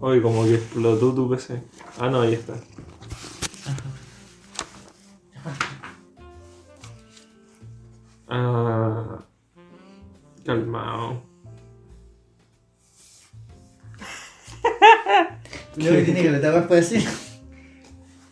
Hoy 0.00 0.20
como 0.22 0.44
que 0.44 0.54
explotó 0.54 1.12
tu 1.14 1.28
PC. 1.30 1.62
Ah, 1.98 2.08
no, 2.08 2.20
ahí 2.22 2.34
está. 2.34 2.54
Ah, 8.28 9.18
calmado. 10.44 11.22
Lo 15.76 15.90
que 15.90 16.02
tiene 16.02 16.22
que 16.22 16.30
le 16.30 16.38
tapar 16.40 16.66
puede 16.68 16.80
decir. 16.80 17.02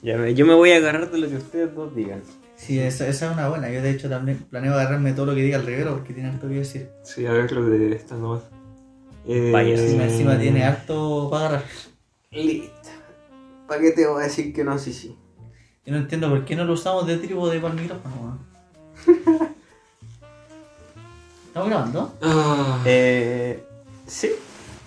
Ya 0.03 0.17
me- 0.19 0.35
yo 0.35 0.45
me 0.46 0.55
voy 0.55 0.73
a 0.73 0.77
agarrar 0.77 1.11
de 1.11 1.19
lo 1.19 1.29
que 1.29 1.37
ustedes 1.37 1.75
dos 1.75 1.95
digan. 1.95 2.23
Sí, 2.57 2.79
esa, 2.79 3.07
esa 3.09 3.27
es 3.27 3.33
una 3.33 3.48
buena. 3.48 3.71
Yo 3.71 3.83
de 3.83 3.91
hecho 3.91 4.09
también 4.09 4.39
planeo 4.51 4.75
agarrarme 4.75 5.12
todo 5.12 5.27
lo 5.27 5.35
que 5.35 5.43
diga 5.43 5.59
el 5.59 5.67
Rivero 5.67 5.95
porque 5.95 6.12
tiene 6.12 6.30
harto 6.30 6.48
que 6.48 6.55
decir. 6.55 6.91
Sí, 7.05 7.27
a 7.27 7.33
ver 7.33 7.51
lo 7.53 7.64
de 7.67 7.95
esta 7.95 8.17
nomás. 8.17 8.43
Eh, 9.29 9.51
Vaya, 9.53 9.75
Encima, 9.75 10.05
encima 10.05 10.39
tiene 10.39 10.65
harto 10.65 11.29
para 11.31 11.47
agarrar. 11.47 11.65
Listo. 12.30 12.71
¿Para 13.67 13.80
qué 13.80 13.91
te 13.93 14.07
voy 14.07 14.23
a 14.23 14.27
decir 14.27 14.53
que 14.53 14.62
no? 14.65 14.79
Sí, 14.79 14.93
sí. 14.93 15.17
Yo 15.84 15.93
no 15.93 15.98
entiendo 15.98 16.29
por 16.29 16.45
qué 16.45 16.55
no 16.57 16.65
lo 16.65 16.73
usamos 16.75 17.07
de 17.07 17.17
trípode 17.17 17.59
para 17.61 17.75
el 17.75 17.81
micrófono. 17.81 18.39
¿Estamos 21.48 21.69
grabando? 21.69 22.15
Ah, 22.23 22.83
Eh, 22.84 23.62
sí, 24.07 24.31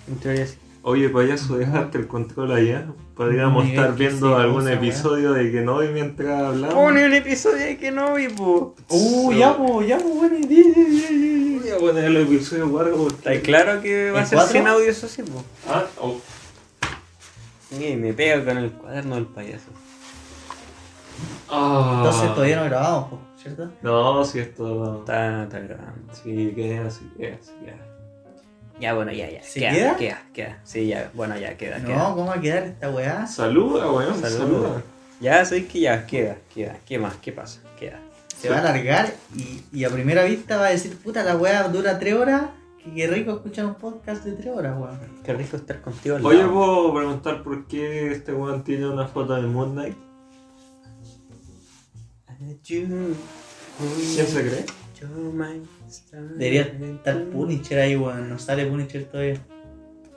en 0.08 0.16
teoría 0.16 0.46
sí. 0.46 0.56
Oye, 0.82 1.10
payaso, 1.10 1.58
dejaste 1.58 1.98
el 1.98 2.06
control 2.06 2.52
allá. 2.52 2.86
Podríamos 3.14 3.64
Miguel, 3.64 3.80
estar 3.80 3.96
viendo 3.96 4.28
sí, 4.34 4.40
algún 4.42 4.60
cosa, 4.62 4.72
episodio 4.72 5.32
de 5.32 5.50
que 5.52 5.60
no 5.60 5.78
vi 5.80 5.88
mientras 5.88 6.42
hablamos. 6.42 6.74
Pone 6.74 7.04
un 7.04 7.12
episodio 7.12 7.66
de 7.66 7.76
que 7.76 7.90
no 7.90 8.14
vi, 8.14 8.28
po. 8.28 8.74
Uh, 8.88 9.32
ya, 9.32 9.54
pues, 9.56 9.88
ya, 9.88 9.98
pues, 9.98 10.14
buena 10.14 10.38
idea. 10.38 10.64
El 11.78 12.16
episodio 12.16 12.66
largo 12.66 13.08
Está 13.08 13.40
claro 13.40 13.80
que 13.80 14.10
va 14.10 14.18
a 14.20 14.22
¿En 14.22 14.28
ser 14.28 14.36
cuatro? 14.38 14.52
sin 14.52 14.66
audio, 14.66 14.90
eso 14.90 15.08
sí, 15.08 15.22
po. 15.22 15.44
Ah, 15.68 15.84
oh. 16.00 16.16
Y 17.78 17.94
me 17.96 18.12
pega 18.12 18.44
con 18.44 18.58
el 18.58 18.72
cuaderno 18.72 19.14
del 19.14 19.26
payaso. 19.26 19.68
Ah. 21.48 21.94
Entonces 21.98 22.34
todavía 22.34 22.56
no 22.56 22.64
grabamos, 22.64 23.10
po, 23.10 23.18
¿cierto? 23.40 23.70
No, 23.82 24.24
si 24.24 24.40
esto... 24.40 25.00
Está, 25.00 25.44
está 25.44 25.58
grabando. 25.60 26.14
Sí, 26.14 26.52
queda, 26.54 26.86
así 26.88 27.08
queda, 27.16 27.36
así 27.40 27.52
queda. 27.64 27.76
Ya, 28.80 28.94
bueno, 28.94 29.12
ya, 29.12 29.30
ya. 29.30 29.42
¿Se 29.42 29.60
queda, 29.60 29.72
queda? 29.72 29.96
Queda, 29.96 30.22
queda. 30.32 30.58
Sí, 30.64 30.86
ya, 30.86 31.10
bueno, 31.14 31.36
ya, 31.38 31.56
queda, 31.56 31.78
No, 31.78 31.86
queda. 31.86 32.04
¿cómo 32.14 32.26
va 32.26 32.34
a 32.34 32.40
quedar 32.40 32.62
esta 32.64 32.90
weá? 32.90 33.26
Saluda, 33.26 33.90
weón, 33.92 34.14
Saluda. 34.20 34.30
saluda. 34.38 34.82
Ya, 35.20 35.44
sabéis 35.44 35.66
que 35.68 35.80
ya, 35.80 36.06
queda, 36.06 36.36
queda. 36.54 36.78
¿Qué 36.86 36.98
más? 36.98 37.14
¿Qué 37.16 37.30
pasa? 37.30 37.60
Queda. 37.78 37.98
Se 38.40 38.48
va 38.48 38.56
a 38.56 38.60
alargar 38.60 39.14
y, 39.36 39.62
y 39.72 39.84
a 39.84 39.90
primera 39.90 40.24
vista 40.24 40.56
va 40.56 40.66
a 40.66 40.70
decir, 40.70 40.96
puta, 40.96 41.22
la 41.24 41.36
weá 41.36 41.68
dura 41.68 41.98
tres 41.98 42.14
horas. 42.14 42.50
Que 42.82 42.94
qué 42.94 43.06
rico 43.06 43.32
escuchar 43.32 43.66
un 43.66 43.74
podcast 43.74 44.24
de 44.24 44.32
tres 44.32 44.54
horas, 44.56 44.78
weón. 44.78 44.98
Qué 45.22 45.34
rico 45.34 45.56
estar 45.58 45.82
contigo 45.82 46.16
al 46.16 46.24
Oye, 46.24 46.38
lado. 46.38 46.52
¿puedo 46.52 46.94
preguntar 46.94 47.42
por 47.42 47.66
qué 47.66 48.12
este 48.12 48.32
weón 48.32 48.64
tiene 48.64 48.88
una 48.88 49.06
foto 49.06 49.34
de 49.34 49.42
Moon 49.42 49.72
Knight? 49.72 49.96
¿Quién 52.66 54.26
se 54.26 54.40
cree? 54.42 54.64
Debería 56.36 56.62
estar 56.62 57.24
Punisher 57.26 57.78
ahí, 57.80 57.96
weón. 57.96 58.28
No 58.30 58.38
sale 58.38 58.66
Punisher 58.66 59.04
todavía. 59.04 59.40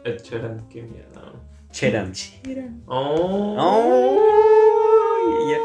Ed 0.06 0.22
Sheeran, 0.22 0.68
qué 0.70 0.84
mierda. 0.84 1.34
Cheran. 1.72 2.14
Oh. 2.88 3.56
Oh, 3.60 5.50
ya. 5.50 5.58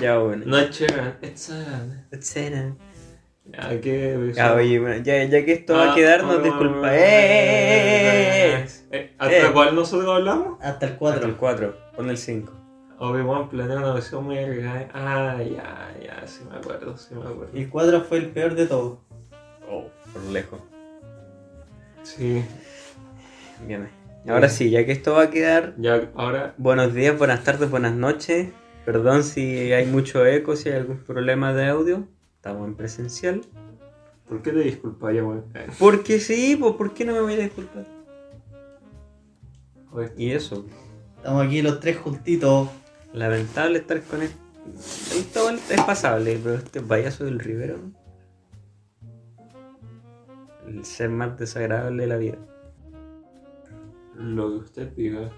Ya, 0.00 0.18
bueno. 0.18 0.44
No 0.46 0.58
es 0.58 0.80
Ed 0.80 0.86
Sheeran. 1.36 2.06
Cheran. 2.20 2.78
Ya, 3.52 3.80
qué 3.80 4.32
Ya, 4.34 4.54
oye, 4.54 4.78
bueno, 4.78 5.02
ya, 5.02 5.24
ya 5.24 5.44
que 5.44 5.52
esto 5.52 5.74
va 5.74 5.86
a 5.88 5.92
Ah, 5.92 5.94
quedar, 5.94 6.22
nos 6.22 6.36
oh, 6.36 6.42
disculpa. 6.42 6.94
eh, 6.94 8.62
¡Eh! 8.62 8.66
eh, 8.92 9.14
¿Hasta 9.18 9.48
Eh. 9.48 9.50
cuál 9.52 9.74
nosotros 9.74 10.08
hablamos? 10.08 10.58
Hasta 10.62 10.86
el 10.86 10.96
Cuatro. 10.96 11.20
4. 11.20 11.28
El 11.30 11.36
4, 11.36 11.76
pon 11.96 12.10
el 12.10 12.16
5. 12.18 12.52
Obi-Wan 12.98 13.48
planea 13.48 13.78
una 13.78 13.94
versión 13.94 14.24
muy 14.24 14.38
agregada. 14.38 14.88
Ah, 14.94 15.38
ya, 15.42 15.90
ya, 16.04 16.26
sí 16.26 16.42
me 16.50 16.58
acuerdo, 16.58 16.96
sí 16.96 17.14
me 17.14 17.22
acuerdo. 17.22 17.48
El 17.54 17.68
4 17.68 18.02
fue 18.02 18.18
el 18.18 18.26
peor 18.28 18.54
de 18.54 18.66
todos. 18.66 18.98
Oh, 19.68 19.88
por 20.12 20.22
lejos. 20.24 20.60
Sí, 22.02 22.44
Bien. 23.66 23.88
Ahora 24.28 24.48
sí, 24.48 24.70
ya 24.70 24.84
que 24.84 24.92
esto 24.92 25.14
va 25.14 25.24
a 25.24 25.30
quedar, 25.30 25.74
ya, 25.78 26.10
ahora, 26.14 26.54
buenos 26.58 26.92
días, 26.94 27.16
buenas 27.18 27.42
tardes, 27.42 27.70
buenas 27.70 27.94
noches. 27.94 28.48
Perdón 28.84 29.22
si 29.24 29.72
hay 29.72 29.86
mucho 29.86 30.24
eco, 30.26 30.56
si 30.56 30.68
hay 30.70 30.76
algún 30.76 30.98
problema 30.98 31.52
de 31.52 31.66
audio. 31.68 32.08
Estamos 32.36 32.66
en 32.68 32.74
presencial. 32.74 33.42
¿por 34.28 34.42
qué 34.42 34.52
te 34.52 34.60
disculpas 34.60 35.12
ya? 35.14 35.22
Eh, 35.22 35.66
Porque 35.78 36.20
sí, 36.20 36.56
pues 36.58 36.74
¿por 36.76 36.94
qué 36.94 37.04
no 37.04 37.12
me 37.12 37.20
voy 37.20 37.34
a 37.34 37.38
disculpar? 37.38 37.84
oye, 39.92 40.12
Y 40.16 40.30
eso, 40.30 40.64
Estamos 41.16 41.44
aquí 41.46 41.60
los 41.62 41.80
tres 41.80 41.98
juntitos. 41.98 42.68
lamentable 43.12 43.78
estar 43.78 44.00
con 44.02 44.22
él. 44.22 44.30
Esto 45.16 45.50
es 45.50 45.82
pasable, 45.82 46.38
pero 46.42 46.54
este 46.56 46.80
payaso 46.80 47.24
del 47.24 47.40
Rivero. 47.40 47.78
El 50.68 50.84
ser 50.84 51.10
más 51.10 51.36
desagradable 51.38 52.02
de 52.04 52.08
la 52.08 52.16
vida. 52.16 52.38
Lo 54.16 54.50
que 54.50 54.56
usted 54.58 54.92
diga. 54.94 55.30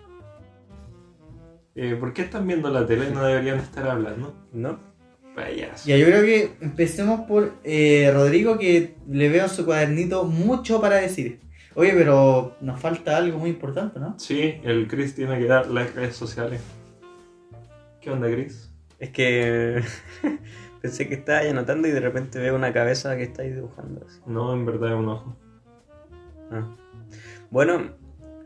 Eh, 1.74 1.96
¿Por 1.98 2.12
qué 2.12 2.22
están 2.22 2.46
viendo 2.46 2.70
la 2.70 2.86
tele? 2.86 3.10
No 3.10 3.24
deberían 3.26 3.58
estar 3.58 3.88
hablando. 3.88 4.34
¿No? 4.52 4.78
Payaso. 5.34 5.88
Ya, 5.88 5.96
yo 5.96 6.06
creo 6.06 6.22
que 6.22 6.50
empecemos 6.60 7.22
por 7.22 7.54
eh, 7.64 8.10
Rodrigo, 8.12 8.58
que 8.58 8.96
le 9.08 9.28
veo 9.30 9.44
en 9.44 9.50
su 9.50 9.64
cuadernito 9.64 10.24
mucho 10.24 10.80
para 10.80 10.96
decir. 10.96 11.40
Oye, 11.74 11.92
pero 11.94 12.56
nos 12.60 12.78
falta 12.78 13.16
algo 13.16 13.38
muy 13.38 13.48
importante, 13.48 13.98
¿no? 13.98 14.18
Sí, 14.18 14.60
el 14.62 14.86
Chris 14.88 15.14
tiene 15.14 15.38
que 15.38 15.46
dar 15.46 15.68
las 15.68 15.94
redes 15.94 16.16
sociales. 16.16 16.60
¿Qué 18.02 18.10
onda, 18.10 18.30
Chris? 18.30 18.70
Es 18.98 19.08
que 19.08 19.82
pensé 20.82 21.08
que 21.08 21.14
estaba 21.14 21.38
ahí 21.38 21.48
anotando 21.48 21.88
y 21.88 21.92
de 21.92 22.00
repente 22.00 22.38
veo 22.38 22.54
una 22.54 22.74
cabeza 22.74 23.16
que 23.16 23.22
está 23.22 23.40
ahí 23.40 23.52
dibujando. 23.52 24.04
así. 24.06 24.20
No, 24.26 24.52
en 24.52 24.66
verdad 24.66 24.90
es 24.90 24.98
un 24.98 25.08
ojo. 25.08 25.36
Ah. 26.50 26.76
Bueno, 27.50 27.92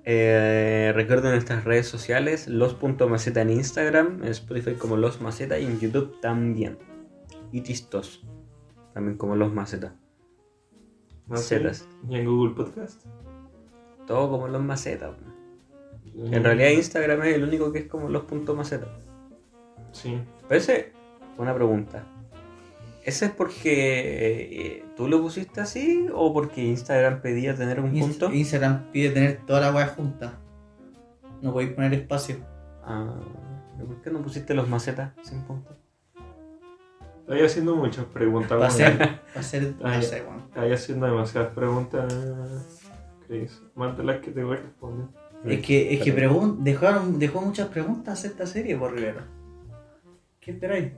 eh, 0.09 0.93
recuerden 0.95 1.33
nuestras 1.33 1.65
redes 1.65 1.89
sociales, 1.89 2.47
los.maceta 2.47 3.43
en 3.43 3.51
Instagram, 3.51 4.23
en 4.23 4.29
Spotify 4.29 4.75
como 4.75 4.97
los 4.97 5.21
maceta 5.21 5.59
y 5.59 5.67
en 5.67 5.81
YouTube 5.81 6.21
también. 6.21 6.79
Y 7.51 7.63
Tistos, 7.63 8.25
también 8.95 9.19
como 9.19 9.35
los 9.35 9.53
maceta. 9.53 9.97
Macetas. 11.27 11.89
¿Y 12.09 12.19
en 12.19 12.27
Google 12.27 12.55
Podcast? 12.55 13.05
Todo 14.07 14.31
como 14.31 14.47
los 14.47 14.63
maceta. 14.63 15.17
En 16.15 16.45
realidad 16.45 16.71
Instagram 16.71 17.23
es 17.23 17.35
el 17.35 17.43
único 17.43 17.73
que 17.73 17.81
es 17.81 17.87
como 17.87 18.09
los.maceta. 18.09 18.87
Sí. 19.91 20.21
Pero 20.49 20.61
ese, 20.61 20.93
una 21.37 21.53
pregunta. 21.53 22.07
¿Ese 23.07 23.27
es 23.27 23.31
porque 23.31 24.77
eh, 24.79 24.85
tú 24.97 25.07
lo 25.09 25.23
pusiste 25.23 25.61
así 25.61 26.09
o 26.13 26.33
porque 26.33 26.65
Instagram 26.65 27.21
pedía 27.23 27.55
tener 27.55 27.79
un 27.81 27.95
Inst- 27.95 28.01
punto? 28.01 28.33
Instagram 28.33 28.91
pide 28.91 29.11
tener 29.11 29.41
toda 29.47 29.61
la 29.61 29.73
weá 29.73 29.87
junta. 29.87 30.41
No 31.41 31.53
podéis 31.53 31.73
poner 31.73 31.95
espacio. 31.95 32.37
Ah, 32.83 33.21
¿Por 33.79 34.03
qué 34.03 34.11
no 34.11 34.21
pusiste 34.23 34.55
los 34.55 34.69
macetas 34.69 35.13
sin 35.23 35.43
punto? 35.43 35.77
Estoy 37.21 37.43
haciendo 37.43 37.77
muchas 37.77 38.05
preguntas. 38.07 38.61
Va 38.61 38.67
a 38.67 38.71
ser, 38.71 38.99
va 39.01 39.41
a 39.41 39.43
ser. 39.43 39.63
Estoy 40.49 40.73
haciendo 40.73 41.07
demasiadas 41.07 41.53
preguntas, 41.55 42.13
Chris. 43.27 43.63
Más 43.75 43.97
de 43.97 44.05
las 44.05 44.19
que 44.21 44.31
te 44.33 44.43
voy 44.43 44.57
a 44.57 44.61
responder. 44.61 45.07
Es 45.45 45.65
que, 45.65 45.95
es 45.95 46.03
que 46.03 46.13
pregun- 46.17 46.59
dejaron, 46.59 47.19
dejó 47.21 47.41
muchas 47.41 47.69
preguntas 47.69 48.25
esta 48.25 48.47
serie 48.47 48.77
por 48.77 48.93
Rivero. 48.95 49.21
¿Qué 50.41 50.53
esperáis? 50.53 50.93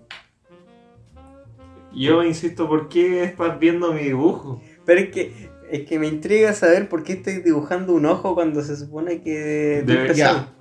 Yo 1.95 2.23
insisto, 2.23 2.69
¿por 2.69 2.89
qué 2.89 3.25
estás 3.25 3.59
viendo 3.59 3.93
mi 3.93 4.03
dibujo? 4.05 4.61
Pero 4.85 5.01
es 5.01 5.09
que, 5.11 5.33
es 5.71 5.87
que 5.87 5.99
me 5.99 6.07
intriga 6.07 6.53
saber 6.53 6.89
por 6.89 7.03
qué 7.03 7.15
estoy 7.15 7.43
dibujando 7.43 7.93
un 7.95 8.07
ojo 8.07 8.35
cuando 8.35 8.63
se 8.63 8.77
supone 8.77 9.21
que... 9.23 9.83
tú 9.87 9.93
Debe- 9.93 10.01
empezaste. 10.03 10.53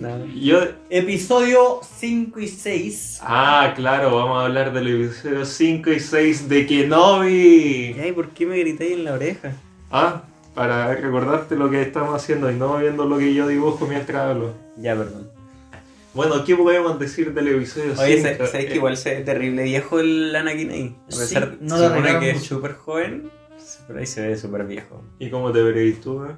No. 0.00 0.24
Yo... 0.34 0.58
Episodio 0.90 1.80
5 1.98 2.40
y 2.40 2.48
6. 2.48 3.20
Ah, 3.22 3.72
claro, 3.76 4.14
vamos 4.16 4.38
a 4.38 4.46
hablar 4.46 4.72
del 4.72 4.88
episodio 5.04 5.44
5 5.44 5.90
y 5.90 6.00
6 6.00 6.48
de 6.48 6.66
Kenobi. 6.66 7.96
Ay, 8.00 8.12
¿por 8.12 8.30
qué 8.30 8.46
me 8.46 8.58
gritáis 8.58 8.92
en 8.92 9.04
la 9.04 9.12
oreja? 9.12 9.52
Ah, 9.90 10.22
para 10.54 10.92
recordarte 10.94 11.54
lo 11.54 11.70
que 11.70 11.82
estamos 11.82 12.14
haciendo 12.14 12.50
y 12.50 12.54
no 12.54 12.78
viendo 12.78 13.04
lo 13.04 13.18
que 13.18 13.32
yo 13.34 13.46
dibujo 13.46 13.86
mientras 13.86 14.22
hablo. 14.30 14.54
Ya, 14.76 14.96
perdón. 14.96 15.28
Bueno, 16.16 16.42
¿qué 16.44 16.56
podemos 16.56 16.98
decir 16.98 17.34
del 17.34 17.48
episodio 17.48 17.90
5? 17.90 18.02
Oye, 18.02 18.22
¿sabes 18.22 18.66
que 18.66 18.74
igual 18.74 18.96
se 18.96 19.16
ve 19.16 19.20
terrible 19.22 19.64
viejo 19.64 20.00
el 20.00 20.34
Anakin 20.34 20.70
ahí? 20.70 20.96
A 21.08 21.12
Sí, 21.12 21.18
pesar 21.34 21.58
no 21.60 21.76
se 21.76 21.88
supone 21.88 22.18
que 22.20 22.30
es 22.30 22.42
súper 22.42 22.72
joven, 22.72 23.30
pero 23.86 23.98
ahí 23.98 24.06
se 24.06 24.26
ve 24.26 24.36
súper 24.38 24.64
viejo. 24.66 25.04
¿Y 25.18 25.28
cómo 25.28 25.52
te 25.52 25.62
veréis 25.62 26.00
tú? 26.00 26.24
eh? 26.24 26.34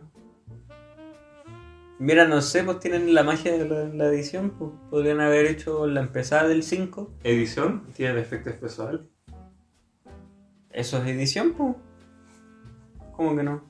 Mira, 2.00 2.26
no 2.26 2.42
sé, 2.42 2.64
pues 2.64 2.80
tienen 2.80 3.14
la 3.14 3.22
magia 3.22 3.56
de 3.56 3.68
la, 3.68 3.84
la 3.84 4.06
edición, 4.06 4.50
pues 4.50 4.72
podrían 4.90 5.20
haber 5.20 5.46
hecho 5.46 5.86
la 5.86 6.00
empezada 6.00 6.48
del 6.48 6.64
5. 6.64 7.12
¿Edición? 7.22 7.84
¿Tiene 7.94 8.20
efecto 8.20 8.50
especial? 8.50 9.08
¿Eso 10.72 10.98
es 10.98 11.06
edición, 11.06 11.52
pues? 11.56 11.76
¿Cómo 13.12 13.36
que 13.36 13.44
no? 13.44 13.62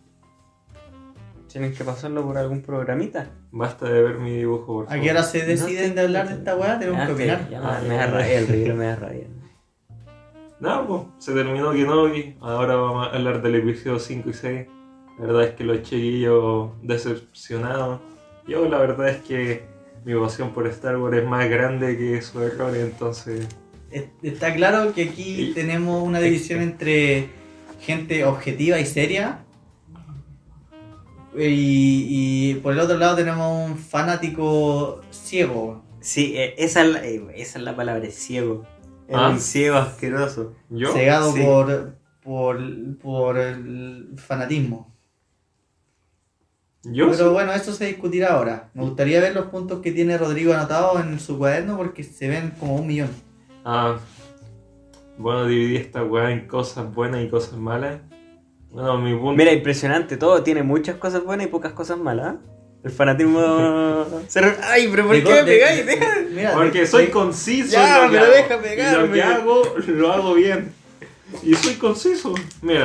Tienen 1.53 1.75
que 1.75 1.85
pasarlo 1.85 2.25
por 2.25 2.39
algún 2.39 2.63
programita. 2.63 3.31
Basta 3.51 3.89
de 3.89 4.03
ver 4.03 4.19
mi 4.19 4.37
dibujo, 4.37 4.67
por 4.67 4.85
¿A 4.85 4.89
favor. 4.89 5.03
qué 5.03 5.11
hora 5.11 5.23
se 5.23 5.45
deciden 5.47 5.91
No, 5.91 5.95
de 5.95 6.01
hablar 6.03 6.29
de 6.29 6.35
esta 6.35 6.57
weá? 6.57 6.79
Tenemos 6.79 7.01
Ah, 7.01 7.07
que 7.07 7.09
que 7.09 7.15
opinar. 7.33 7.49
ya 7.51 7.61
Ah, 7.63 7.79
me, 7.83 7.89
me 7.89 7.95
da 7.97 8.07
rabia, 8.07 8.39
el 8.39 8.47
río 8.49 8.75
me 8.77 8.85
da 8.87 8.97
rabia. 8.97 9.27
No, 10.61 10.87
pues, 10.87 11.03
se 11.25 11.33
terminó 11.35 11.73
Kenobi. 11.73 12.37
Ahora 12.41 12.75
vamos 12.77 13.07
a 13.07 13.11
hablar 13.17 13.41
del 13.43 13.55
episodio 13.57 13.99
5 13.99 14.31
y 14.31 14.33
6. 14.33 14.67
La 15.19 15.27
verdad 15.27 15.45
es 15.45 15.51
que 15.55 15.65
los 15.65 15.83
chiquillos 15.83 16.71
decepcionados. 16.83 18.01
Yo, 18.47 18.69
la 18.69 18.79
verdad 18.79 19.09
es 19.09 19.19
que 19.23 19.63
mi 20.05 20.15
pasión 20.19 20.51
por 20.53 20.67
Star 20.69 20.97
Wars 20.97 21.17
es 21.17 21.25
más 21.25 21.49
grande 21.49 21.97
que 21.97 22.21
sus 22.23 22.43
errores, 22.43 22.85
entonces. 22.85 23.47
Es- 23.91 24.07
Está 24.23 24.55
claro 24.55 24.93
que 24.95 25.05
aquí 25.05 25.51
Y- 25.51 25.55
tenemos 25.55 26.03
una 26.03 26.19
división 26.21 26.61
entre 26.61 27.29
gente 27.81 28.25
objetiva 28.25 28.79
y 28.81 28.87
seria. 28.87 29.45
Y, 31.37 32.07
y 32.51 32.55
por 32.57 32.73
el 32.73 32.81
otro 32.81 32.97
lado 32.99 33.17
tenemos 33.17 33.71
un 33.71 33.77
fanático 33.77 35.01
ciego. 35.11 35.85
Sí, 36.01 36.35
eh, 36.37 36.55
esa 36.59 36.83
es 36.83 36.93
la, 36.93 37.05
esa 37.05 37.59
es 37.59 37.65
la 37.65 37.77
palabra, 37.77 38.09
ciego. 38.11 38.65
Ah. 39.13 39.31
un 39.31 39.41
ciego 39.41 39.77
asqueroso. 39.77 40.55
¿Yo? 40.71 40.93
Cegado 40.93 41.33
Sí. 41.33 41.43
por, 41.43 41.97
por, 42.23 42.59
por 42.99 43.39
el 43.39 44.11
fanatismo. 44.17 44.95
Yo 46.85 47.11
Pero 47.11 47.29
sí. 47.29 47.33
bueno, 47.35 47.53
eso 47.53 47.73
se 47.73 47.87
discutirá 47.87 48.35
ahora. 48.35 48.71
Me 48.75 48.83
gustaría 48.85 49.21
ver 49.21 49.35
los 49.35 49.47
puntos 49.47 49.81
que 49.81 49.93
tiene 49.93 50.17
Rodrigo 50.17 50.55
anotados 50.55 51.01
en 51.03 51.19
su 51.21 51.37
cuaderno 51.39 51.77
porque 51.77 52.05
se 52.05 52.29
ven 52.29 52.53
como 52.61 52.77
un 52.77 52.87
millón. 52.87 53.11
Ah, 53.65 53.97
bueno, 55.19 55.47
dividí 55.47 55.77
esta 55.77 56.05
weá 56.05 56.31
en 56.31 56.47
cosas 56.47 56.95
buenas 56.95 57.23
y 57.25 57.29
cosas 57.29 57.59
malas. 57.59 58.01
Mi 58.71 59.15
punto. 59.15 59.33
Mira, 59.33 59.53
impresionante, 59.53 60.17
todo 60.17 60.43
tiene 60.43 60.63
muchas 60.63 60.97
cosas 60.97 61.25
buenas 61.25 61.47
y 61.47 61.51
pocas 61.51 61.73
cosas 61.73 61.99
malas. 61.99 62.37
El 62.85 62.91
fanatismo. 62.93 64.05
se 64.29 64.41
re- 64.41 64.57
Ay, 64.63 64.89
pero 64.91 65.07
¿por 65.07 65.17
De- 65.17 65.23
qué 65.25 65.33
me 65.35 65.43
pegáis? 65.45 65.87
de- 65.87 65.97
Deja- 65.97 66.15
mira, 66.31 66.53
Porque 66.53 66.81
de- 66.81 66.87
soy 66.87 67.07
de- 67.07 67.11
conciso. 67.11 67.73
Ya, 67.73 67.99
en 67.99 68.05
lo 68.05 68.11
pero 68.13 68.25
hago. 68.25 68.33
deja 68.35 68.55
Y 68.55 68.57
Lo 68.57 68.63
pegarme. 68.63 69.15
que 69.15 69.23
hago, 69.23 69.63
lo 69.89 70.13
hago 70.13 70.35
bien. 70.35 70.73
Y 71.43 71.55
soy 71.55 71.75
conciso. 71.75 72.35
Mira, 72.63 72.85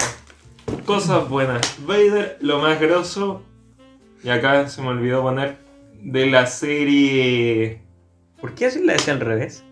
cosas 0.85 1.29
buenas. 1.29 1.61
Vader, 1.85 2.37
lo 2.41 2.59
más 2.59 2.79
grosso. 2.79 3.43
Y 4.23 4.29
acá 4.29 4.67
se 4.69 4.81
me 4.81 4.87
olvidó 4.87 5.21
poner 5.21 5.57
de 6.01 6.25
la 6.27 6.45
serie. 6.47 7.81
¿Por 8.41 8.55
qué 8.55 8.65
así 8.67 8.81
la 8.83 8.93
decía 8.93 9.13
al 9.13 9.19
revés? 9.19 9.63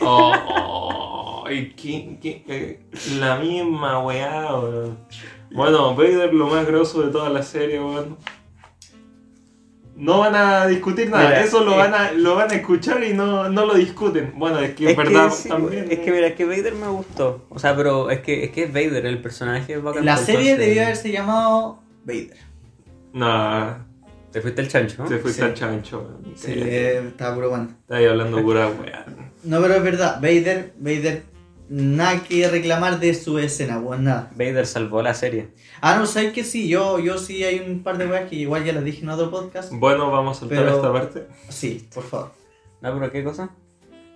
Oh, 0.00 0.32
ay, 1.46 1.72
qué- 1.76 2.18
qué- 2.20 2.80
la 3.18 3.36
misma 3.38 4.00
weá, 4.04 4.54
weón. 4.54 4.98
Bueno, 5.52 5.94
Vader, 5.94 6.34
lo 6.34 6.48
más 6.48 6.66
grosso 6.66 7.02
de 7.02 7.10
toda 7.12 7.28
la 7.30 7.42
serie, 7.42 7.78
weón. 7.80 8.16
No 9.94 10.18
van 10.18 10.34
a 10.34 10.66
discutir 10.66 11.08
nada, 11.08 11.24
Mira, 11.24 11.40
eso 11.42 11.64
lo 11.64 11.72
eh, 11.72 11.78
van 11.78 11.94
a, 11.94 12.12
lo 12.12 12.34
van 12.34 12.50
a 12.50 12.54
escuchar 12.54 13.02
y 13.02 13.14
no, 13.14 13.48
no 13.48 13.64
lo 13.64 13.72
discuten. 13.74 14.34
Bueno, 14.36 14.58
es 14.58 14.74
que 14.74 14.90
en 14.90 14.96
verdad 14.96 15.30
sí, 15.32 15.48
también. 15.48 15.86
es 15.90 16.00
que 16.00 16.10
mira, 16.12 16.26
es 16.26 16.34
que 16.34 16.44
Vader 16.44 16.74
me 16.74 16.88
gustó. 16.88 17.46
O 17.48 17.58
sea, 17.58 17.74
pero 17.74 18.10
es 18.10 18.20
que 18.20 18.44
es 18.44 18.50
que 18.50 18.64
es 18.64 18.72
Vader, 18.74 19.06
el 19.06 19.22
personaje 19.22 19.72
es 19.74 19.82
bacán. 19.82 20.04
La 20.04 20.18
serie 20.18 20.50
entonces- 20.50 20.66
debió 20.66 20.82
haberse 20.82 21.10
llamado 21.10 21.78
Vader. 22.04 22.36
Nah, 23.14 23.78
Te 24.30 24.42
fuiste 24.42 24.60
el 24.60 24.68
chancho, 24.68 25.02
¿no? 25.04 25.08
se 25.08 25.16
fuiste 25.16 25.40
Sí. 25.40 25.46
al 25.48 25.54
chancho. 25.54 26.00
weón. 26.00 26.36
Sí, 26.36 26.52
Sí. 26.52 26.60
eh, 26.62 27.02
estaba 27.08 27.34
puro 27.34 27.48
bueno. 27.48 27.68
Estás 27.80 27.96
ahí 27.96 28.04
hablando 28.04 28.42
pura 28.42 28.68
weá. 28.68 29.06
No, 29.44 29.62
pero 29.62 29.74
es 29.76 29.82
verdad, 29.82 30.16
Vader, 30.20 30.74
Vader, 30.78 31.22
nada 31.68 32.22
que 32.22 32.48
reclamar 32.48 33.00
de 33.00 33.14
su 33.14 33.38
escena, 33.38 33.80
pues 33.82 34.00
nada. 34.00 34.30
Vader 34.36 34.66
salvó 34.66 35.02
la 35.02 35.14
serie. 35.14 35.48
Ah, 35.80 35.96
no, 35.96 36.06
¿sabes 36.06 36.32
que 36.32 36.44
sí? 36.44 36.68
Yo, 36.68 36.98
yo 36.98 37.18
sí 37.18 37.42
hay 37.44 37.58
un 37.60 37.82
par 37.82 37.98
de 37.98 38.06
weas 38.06 38.28
que 38.28 38.36
igual 38.36 38.64
ya 38.64 38.72
las 38.72 38.84
dije 38.84 39.02
en 39.02 39.08
otro 39.08 39.30
podcast. 39.30 39.72
Bueno, 39.72 40.10
vamos 40.10 40.36
a 40.36 40.40
saltar 40.40 40.58
Pero- 40.58 40.76
esta 40.76 40.92
parte. 40.92 41.26
Sí, 41.48 41.88
por 41.94 42.04
favor. 42.04 42.32
¿No, 42.80 42.94
pero 42.98 43.10
qué 43.12 43.24
cosa? 43.24 43.50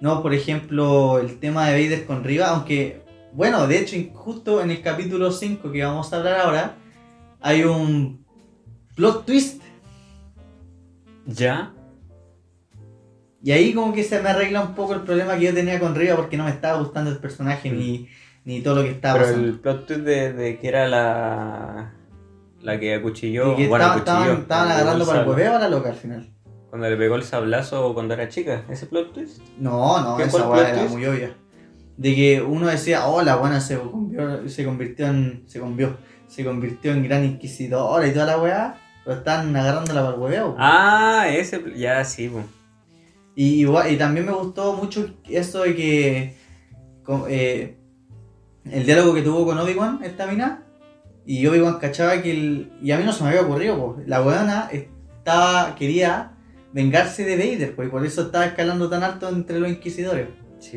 No, 0.00 0.22
por 0.22 0.32
ejemplo, 0.34 1.18
el 1.18 1.38
tema 1.40 1.68
de 1.68 1.82
Vader 1.84 2.06
con 2.06 2.24
Riva, 2.24 2.48
aunque, 2.48 3.02
bueno, 3.32 3.66
de 3.66 3.78
hecho, 3.80 3.96
justo 4.14 4.62
en 4.62 4.70
el 4.70 4.80
capítulo 4.82 5.30
5 5.32 5.70
que 5.72 5.82
vamos 5.84 6.12
a 6.12 6.16
hablar 6.16 6.40
ahora, 6.40 6.76
hay 7.40 7.64
un 7.64 8.24
plot 8.96 9.26
twist. 9.26 9.62
¿Ya? 11.26 11.72
Y 13.42 13.52
ahí 13.52 13.72
como 13.72 13.92
que 13.94 14.04
se 14.04 14.20
me 14.20 14.28
arregla 14.28 14.60
un 14.62 14.74
poco 14.74 14.92
el 14.94 15.00
problema 15.02 15.36
que 15.36 15.46
yo 15.46 15.54
tenía 15.54 15.80
con 15.80 15.94
Riva 15.94 16.16
porque 16.16 16.36
no 16.36 16.44
me 16.44 16.50
estaba 16.50 16.78
gustando 16.78 17.10
el 17.10 17.18
personaje 17.18 17.70
ni, 17.70 18.08
ni 18.44 18.60
todo 18.60 18.76
lo 18.76 18.82
que 18.82 18.90
estaba 18.90 19.14
Pero 19.14 19.26
pasando. 19.26 19.48
el 19.48 19.58
plot 19.60 19.86
twist 19.86 20.00
de, 20.02 20.32
de 20.34 20.58
que 20.58 20.68
era 20.68 20.86
la. 20.88 21.94
La 22.60 22.78
que 22.78 22.94
acuchilló. 22.94 23.52
Y 23.54 23.56
que 23.56 23.68
bueno, 23.68 23.84
estaba- 23.84 23.98
estaban, 23.98 24.22
acuchilló. 24.24 24.42
estaban 24.42 24.64
cuando 24.66 24.82
agarrando 24.82 25.06
para 25.06 25.22
el 25.22 25.28
hueveo 25.28 25.56
a 25.56 25.58
la 25.58 25.68
loca 25.70 25.88
al 25.88 25.94
final. 25.96 26.30
Cuando 26.68 26.88
le 26.90 26.96
pegó 26.96 27.16
el 27.16 27.22
sablazo 27.24 27.94
cuando 27.94 28.14
era 28.14 28.28
chica. 28.28 28.64
¿Ese 28.68 28.86
plot 28.86 29.12
twist? 29.14 29.40
No, 29.58 30.00
no, 30.02 30.16
¿Qué 30.18 30.24
esa 30.24 30.48
weá 30.48 30.68
era 30.70 30.84
muy 30.84 31.04
obvia. 31.06 31.34
De 31.96 32.14
que 32.14 32.42
uno 32.42 32.66
decía, 32.68 33.06
oh, 33.06 33.22
la 33.22 33.36
buena 33.36 33.60
se 33.60 33.78
convirtió, 33.78 34.48
se 34.48 34.64
convirtió 34.64 35.06
en. 35.06 35.42
Se 35.46 35.58
convirtió, 35.60 35.96
se 36.28 36.44
convirtió 36.44 36.92
en 36.92 37.02
gran 37.02 37.24
inquisidora 37.24 38.06
y 38.06 38.12
toda 38.12 38.26
la 38.26 38.38
weá. 38.38 38.74
Pero 39.04 39.16
están 39.16 39.56
agarrándola 39.56 40.02
para 40.02 40.14
el 40.14 40.20
hueveo. 40.20 40.54
Ah, 40.58 41.26
ese. 41.30 41.62
Ya, 41.76 42.04
sí, 42.04 42.28
po. 42.28 42.42
Y, 43.42 43.64
y 43.66 43.96
también 43.96 44.26
me 44.26 44.32
gustó 44.32 44.74
mucho 44.74 45.14
eso 45.28 45.62
de 45.62 45.74
que. 45.74 46.34
con- 47.04 47.24
eh, 47.28 47.76
el 48.70 48.84
diálogo 48.84 49.14
que 49.14 49.22
tuvo 49.22 49.46
con 49.46 49.56
Obi-Wan, 49.58 50.00
esta 50.04 50.26
mina. 50.26 50.64
Y 51.24 51.46
Obi-Wan 51.46 51.78
cachaba 51.78 52.20
que 52.20 52.30
el. 52.32 52.72
Y 52.82 52.90
a 52.90 52.98
mí 52.98 53.04
no 53.04 53.12
se 53.14 53.22
me 53.24 53.30
había 53.30 53.42
ocurrido, 53.42 53.76
po. 53.78 53.96
La 54.06 54.20
weona 54.22 54.68
estaba. 54.72 55.74
quería 55.74 56.32
vengarse 56.74 57.24
de 57.24 57.36
Vader, 57.36 57.74
pues, 57.74 57.88
y 57.88 57.90
por 57.90 58.04
eso 58.04 58.22
estaba 58.22 58.44
escalando 58.46 58.88
tan 58.90 59.02
alto 59.02 59.28
entre 59.30 59.58
los 59.58 59.70
inquisidores. 59.70 60.28
Sí. 60.58 60.76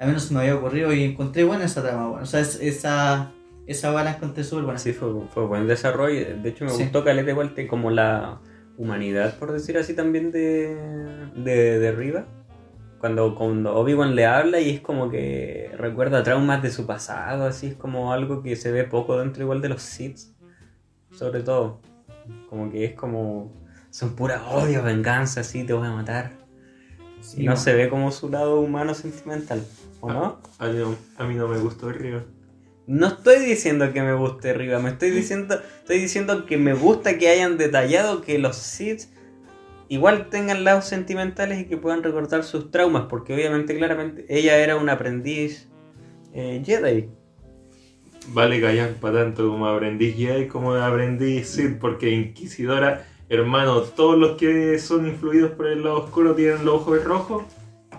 A 0.00 0.06
mí 0.06 0.12
no 0.12 0.18
se 0.18 0.34
me 0.34 0.40
había 0.40 0.56
ocurrido 0.56 0.92
y 0.92 1.04
encontré 1.04 1.44
buena 1.44 1.64
esa 1.64 1.82
trama, 1.82 2.08
bueno. 2.08 2.24
O 2.24 2.26
sea, 2.26 2.40
es- 2.40 2.58
esa. 2.60 3.30
Esa 3.66 3.92
weá 3.94 4.02
la 4.04 4.10
encontré 4.16 4.42
súper 4.44 4.64
buena. 4.64 4.78
Sí, 4.80 4.92
fue, 4.92 5.08
fue 5.32 5.46
buen 5.46 5.66
desarrollo. 5.68 6.36
De 6.42 6.48
hecho, 6.50 6.64
me 6.64 6.70
Sí. 6.72 6.82
gustó 6.82 7.04
Caleta 7.04 7.30
igual 7.30 7.54
como 7.70 7.90
la 7.90 8.40
humanidad, 8.76 9.38
por 9.38 9.52
decir 9.52 9.78
así, 9.78 9.94
también 9.94 10.30
de, 10.30 10.76
de, 11.36 11.78
de 11.78 11.92
Riva. 11.92 12.26
Cuando, 12.98 13.34
cuando 13.34 13.74
Obi-Wan 13.76 14.14
le 14.14 14.24
habla 14.24 14.60
y 14.60 14.70
es 14.70 14.80
como 14.80 15.10
que 15.10 15.70
recuerda 15.76 16.22
traumas 16.22 16.62
de 16.62 16.70
su 16.70 16.86
pasado, 16.86 17.44
así 17.44 17.66
es 17.66 17.74
como 17.74 18.12
algo 18.12 18.42
que 18.42 18.56
se 18.56 18.72
ve 18.72 18.84
poco 18.84 19.18
dentro 19.18 19.42
igual 19.42 19.60
de 19.60 19.68
los 19.68 19.82
Sith. 19.82 20.18
Sobre 21.12 21.42
todo. 21.42 21.80
Como 22.48 22.70
que 22.70 22.84
es 22.86 22.94
como... 22.94 23.52
Son 23.90 24.16
pura 24.16 24.42
odio, 24.48 24.82
venganza, 24.82 25.42
así 25.42 25.64
te 25.64 25.72
voy 25.72 25.86
a 25.86 25.92
matar. 25.92 26.32
Sí, 27.20 27.42
y 27.42 27.46
no 27.46 27.56
se 27.56 27.74
ve 27.74 27.88
como 27.88 28.10
su 28.10 28.28
lado 28.28 28.60
humano 28.60 28.94
sentimental. 28.94 29.62
¿O 30.00 30.12
no? 30.12 30.38
A 30.58 30.66
mí 30.68 30.78
no, 30.78 30.96
a 31.16 31.26
mí 31.26 31.34
no 31.34 31.46
me 31.46 31.58
gustó 31.58 31.90
arriba. 31.90 32.22
No 32.86 33.06
estoy 33.06 33.38
diciendo 33.38 33.92
que 33.92 34.02
me 34.02 34.12
guste 34.14 34.52
Riva, 34.52 34.78
me 34.78 34.90
estoy 34.90 35.10
diciendo, 35.10 35.58
estoy 35.78 35.98
diciendo 36.00 36.44
que 36.44 36.58
me 36.58 36.74
gusta 36.74 37.16
que 37.16 37.28
hayan 37.28 37.56
detallado 37.56 38.20
que 38.20 38.38
los 38.38 38.56
Sith 38.56 39.04
igual 39.88 40.28
tengan 40.28 40.64
lados 40.64 40.84
sentimentales 40.84 41.60
y 41.60 41.64
que 41.64 41.78
puedan 41.78 42.02
recordar 42.02 42.44
sus 42.44 42.70
traumas, 42.70 43.06
porque 43.08 43.34
obviamente, 43.34 43.76
claramente, 43.76 44.26
ella 44.28 44.58
era 44.58 44.76
un 44.76 44.90
aprendiz 44.90 45.68
eh, 46.34 46.62
Jedi. 46.64 47.08
Vale 48.28 48.60
callar 48.60 48.90
para 48.94 49.24
tanto 49.24 49.48
como 49.48 49.66
aprendiz 49.66 50.16
Jedi 50.16 50.48
como 50.48 50.74
aprendiz 50.74 51.48
Sith, 51.48 51.78
porque 51.78 52.10
Inquisidora, 52.10 53.06
hermano, 53.30 53.80
todos 53.80 54.18
los 54.18 54.36
que 54.36 54.78
son 54.78 55.06
influidos 55.06 55.52
por 55.52 55.68
el 55.68 55.84
lado 55.84 56.04
oscuro 56.04 56.34
tienen 56.34 56.64
los 56.64 56.82
ojos 56.82 57.02
rojos. 57.04 57.44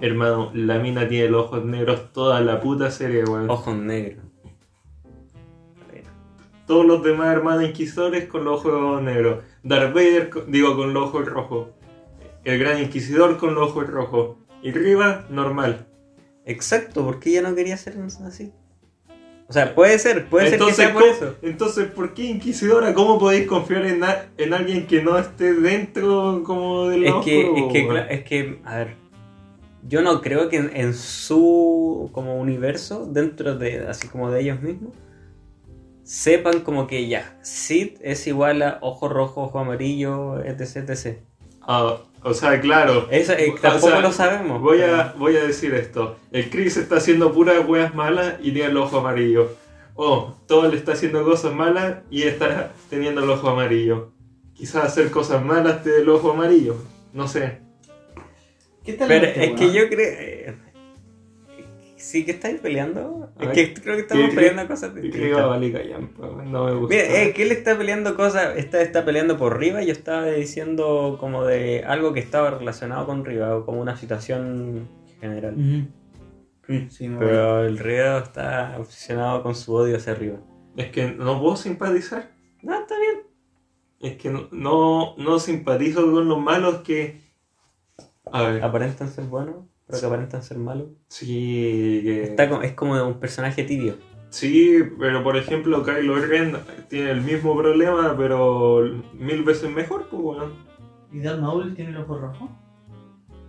Hermano, 0.01 0.51
la 0.53 0.77
mina 0.77 1.07
tiene 1.07 1.29
los 1.29 1.45
ojos 1.45 1.65
negros 1.65 2.11
toda 2.11 2.41
la 2.41 2.59
puta 2.59 2.91
serie, 2.91 3.23
weón. 3.23 3.49
Ojos 3.49 3.75
negros. 3.77 4.24
Todos 6.65 6.85
los 6.85 7.03
demás 7.03 7.33
hermanos 7.35 7.63
inquisidores 7.63 8.25
con 8.25 8.43
los 8.43 8.65
ojos 8.65 9.01
negros. 9.01 9.43
Darth 9.63 9.93
Vader, 9.93 10.29
digo, 10.47 10.75
con 10.75 10.93
los 10.93 11.03
ojos 11.09 11.25
rojos. 11.25 11.67
El 12.43 12.59
gran 12.59 12.81
inquisidor 12.81 13.37
con 13.37 13.53
los 13.55 13.69
ojos 13.71 13.87
rojos. 13.87 14.37
Y 14.61 14.71
Riva, 14.71 15.25
normal. 15.29 15.85
Exacto, 16.45 17.03
porque 17.05 17.29
ella 17.31 17.41
no 17.41 17.55
quería 17.55 17.77
ser 17.77 17.95
así. 18.25 18.51
O 19.47 19.53
sea, 19.53 19.75
puede 19.75 19.99
ser, 19.99 20.25
puede 20.27 20.47
entonces, 20.53 20.75
ser 20.75 20.87
que 20.87 20.91
sea 20.91 20.93
por 20.93 21.03
¿cómo- 21.03 21.13
eso. 21.13 21.35
entonces, 21.43 21.85
¿por 21.91 22.13
qué 22.15 22.23
inquisidora? 22.23 22.95
¿Cómo 22.95 23.19
podéis 23.19 23.45
confiar 23.45 23.85
en, 23.85 24.03
en 24.37 24.53
alguien 24.53 24.87
que 24.87 25.03
no 25.03 25.19
esté 25.19 25.53
dentro 25.53 26.41
como 26.43 26.87
del 26.87 27.05
Es 27.05 27.13
que, 27.23 27.41
es 27.55 27.71
que, 27.71 28.05
es 28.09 28.23
que, 28.23 28.59
a 28.65 28.77
ver, 28.77 28.95
yo 29.87 30.01
no 30.01 30.21
creo 30.21 30.49
que 30.49 30.57
en, 30.57 30.71
en 30.75 30.95
su 30.95 32.09
como 32.11 32.39
universo, 32.39 33.05
dentro 33.05 33.55
de, 33.55 33.87
así 33.87 34.07
como 34.07 34.31
de 34.31 34.41
ellos 34.41 34.61
mismos, 34.61 34.93
sepan 36.05 36.61
como 36.61 36.87
que 36.87 37.07
ya, 37.07 37.37
Sid 37.41 37.97
es 38.01 38.25
igual 38.27 38.61
a 38.61 38.77
ojo 38.81 39.09
rojo, 39.09 39.41
ojo 39.43 39.59
amarillo, 39.59 40.39
etc, 40.43 40.87
etc. 40.89 41.17
Ah, 41.61 41.97
o 42.23 42.33
sea, 42.33 42.61
claro. 42.61 43.07
Eso, 43.11 43.33
eh, 43.33 43.51
O 43.51 43.59
tampoco 43.59 43.87
sea, 43.87 43.99
lo 43.99 44.11
sabemos. 44.11 44.61
Voy 44.61 44.81
a, 44.81 45.13
voy 45.17 45.35
a 45.35 45.43
decir 45.43 45.73
esto. 45.73 46.15
El 46.31 46.49
Chris 46.49 46.77
está 46.77 46.97
haciendo 46.97 47.33
puras 47.33 47.67
weas 47.67 47.93
malas 47.93 48.35
y 48.41 48.51
tiene 48.51 48.69
el 48.69 48.77
ojo 48.77 48.99
amarillo. 48.99 49.51
O 49.95 50.35
Todd 50.47 50.71
le 50.71 50.77
está 50.77 50.93
haciendo 50.93 51.23
cosas 51.23 51.53
malas 51.53 51.97
y 52.09 52.23
está 52.23 52.71
teniendo 52.89 53.23
el 53.23 53.29
ojo 53.29 53.49
amarillo. 53.49 54.11
quizás 54.53 54.85
hacer 54.85 55.09
cosas 55.11 55.43
malas 55.43 55.83
te 55.83 55.89
dé 55.89 56.01
el 56.01 56.09
ojo 56.09 56.31
amarillo. 56.31 56.77
No 57.13 57.27
sé. 57.27 57.59
¿Qué 58.83 58.93
tal 58.93 59.07
Pero 59.07 59.25
este, 59.25 59.45
es 59.45 59.51
que 59.59 59.73
yo 59.73 59.87
creo. 59.89 60.13
eh, 60.19 60.55
Sí, 61.97 62.23
que 62.25 62.31
estáis 62.31 62.59
peleando. 62.59 63.24
Es 63.39 63.49
que 63.49 63.73
creo 63.73 63.95
que 63.95 64.01
estamos 64.03 64.29
¿qué- 64.29 64.35
peleando 64.35 64.67
cosas 64.67 64.95
distintas. 64.95 65.37
va 65.39 65.43
a 65.43 65.47
valer 65.47 65.73
callampa, 65.73 66.27
no 66.45 66.65
me 66.65 66.73
gusta. 66.73 66.95
Mira, 66.95 67.21
eh, 67.23 67.33
que 67.33 67.43
él 67.43 67.51
está 67.51 67.77
peleando 67.77 68.15
cosas, 68.15 68.55
está, 68.57 68.81
está 68.81 69.03
peleando 69.03 69.37
por 69.37 69.59
Riva 69.59 69.83
y 69.83 69.87
yo 69.87 69.91
estaba 69.91 70.25
diciendo 70.27 71.17
como 71.19 71.43
de 71.43 71.83
algo 71.85 72.13
que 72.13 72.21
estaba 72.21 72.51
relacionado 72.51 73.05
con 73.05 73.25
Riva, 73.25 73.57
o 73.57 73.65
como 73.65 73.81
una 73.81 73.97
situación 73.97 74.87
general. 75.19 75.55
Sí. 76.89 77.09
Pero 77.19 77.65
el 77.65 77.77
Riva 77.77 78.19
está 78.19 78.75
obsesionado 78.79 79.43
con 79.43 79.53
su 79.53 79.73
odio 79.75 79.97
hacia 79.97 80.15
Riva. 80.15 80.37
Es 80.77 80.91
que 80.91 81.11
no 81.11 81.39
puedo 81.41 81.55
simpatizar. 81.57 82.31
No, 82.63 82.79
está 82.79 82.95
bien. 82.99 83.21
Es 83.99 84.17
que 84.17 84.29
no, 84.29 84.47
no, 84.51 85.15
no 85.17 85.39
simpatizo 85.39 86.09
con 86.11 86.27
los 86.27 86.39
malos 86.39 86.77
que. 86.81 87.21
A 88.31 88.41
ver. 88.43 88.63
Aparentan 88.63 89.09
ser 89.09 89.25
buenos, 89.25 89.65
pero 89.87 89.99
que 89.99 90.05
aparentan 90.05 90.43
ser 90.43 90.57
malos. 90.57 90.87
Sí, 91.07 92.01
que- 92.03 92.23
Está 92.23 92.49
como- 92.49 92.61
es 92.63 92.73
como 92.73 93.01
un 93.07 93.19
personaje 93.19 93.63
tibio. 93.63 93.95
sí, 94.29 94.79
pero 94.99 95.23
por 95.23 95.37
ejemplo, 95.37 95.83
Kylo 95.83 96.15
Ren 96.17 96.55
tiene 96.89 97.11
el 97.11 97.21
mismo 97.21 97.55
problema, 97.57 98.15
pero 98.17 98.81
mil 99.13 99.43
veces 99.43 99.69
mejor, 99.71 100.07
pues 100.09 100.21
bueno. 100.21 100.45
¿Y 101.11 101.19
Darth 101.19 101.39
Maul 101.39 101.73
tiene 101.75 101.91
el 101.91 101.97
ojo 101.97 102.17
rojo? 102.17 102.49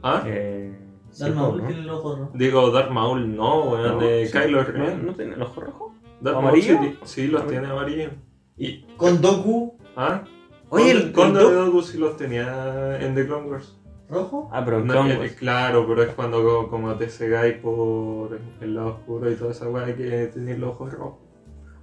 ¿Ah? 0.02 0.23
Eh, 0.26 0.78
sí, 1.11 1.23
Darth 1.25 1.35
po, 1.35 1.40
Maul 1.40 1.59
¿no? 1.62 1.66
tiene 1.66 1.83
el 1.83 1.90
ojo 1.90 2.16
rojo. 2.16 2.31
Digo, 2.35 2.71
Darth 2.71 2.90
Maul 2.90 3.35
no, 3.37 3.62
weón, 3.64 3.99
No, 3.99 3.99
de 4.00 4.26
sí. 4.26 4.33
Kylo 4.38 4.59
¿No, 4.62 4.64
Ren. 4.64 5.07
¿No 5.07 5.12
tiene 5.14 5.35
el 5.35 5.43
ojo 5.43 5.61
rojo? 5.61 5.95
Darth 6.21 6.37
¿Amarillo? 6.37 6.75
Maul 6.78 6.99
sí, 7.02 7.23
sí 7.23 7.26
los 7.28 7.43
Amarillo. 7.43 7.61
tiene 7.61 7.73
amarillo. 7.75 8.11
Y, 8.59 8.83
Con 8.97 9.21
Doku 9.21 9.76
¿Ah? 9.97 10.23
Oye, 10.69 10.90
el, 10.90 11.12
Conde 11.12 11.40
el 11.40 11.47
Doc- 11.47 11.55
Doku 11.66 11.83
sí 11.83 11.99
los 11.99 12.16
tenía 12.16 12.99
en 13.00 13.14
The 13.14 13.26
Clone 13.26 13.49
Wars. 13.50 13.76
Rojo. 14.09 14.49
Ah, 14.53 14.65
pero 14.65 14.85
No, 14.85 15.07
eh, 15.11 15.35
claro, 15.39 15.87
pero 15.87 16.03
es 16.03 16.11
cuando 16.11 16.43
co- 16.43 16.69
como 16.71 16.95
te 16.97 17.09
cegáis 17.09 17.55
por 17.59 18.39
el 18.61 18.75
lado 18.75 18.89
oscuro 18.99 19.31
y 19.31 19.35
toda 19.35 19.51
esa 19.53 19.69
weá 19.69 19.87
que 19.97 20.31
tenéis 20.33 20.59
los 20.59 20.71
ojos 20.71 20.93
rojos. 20.93 21.19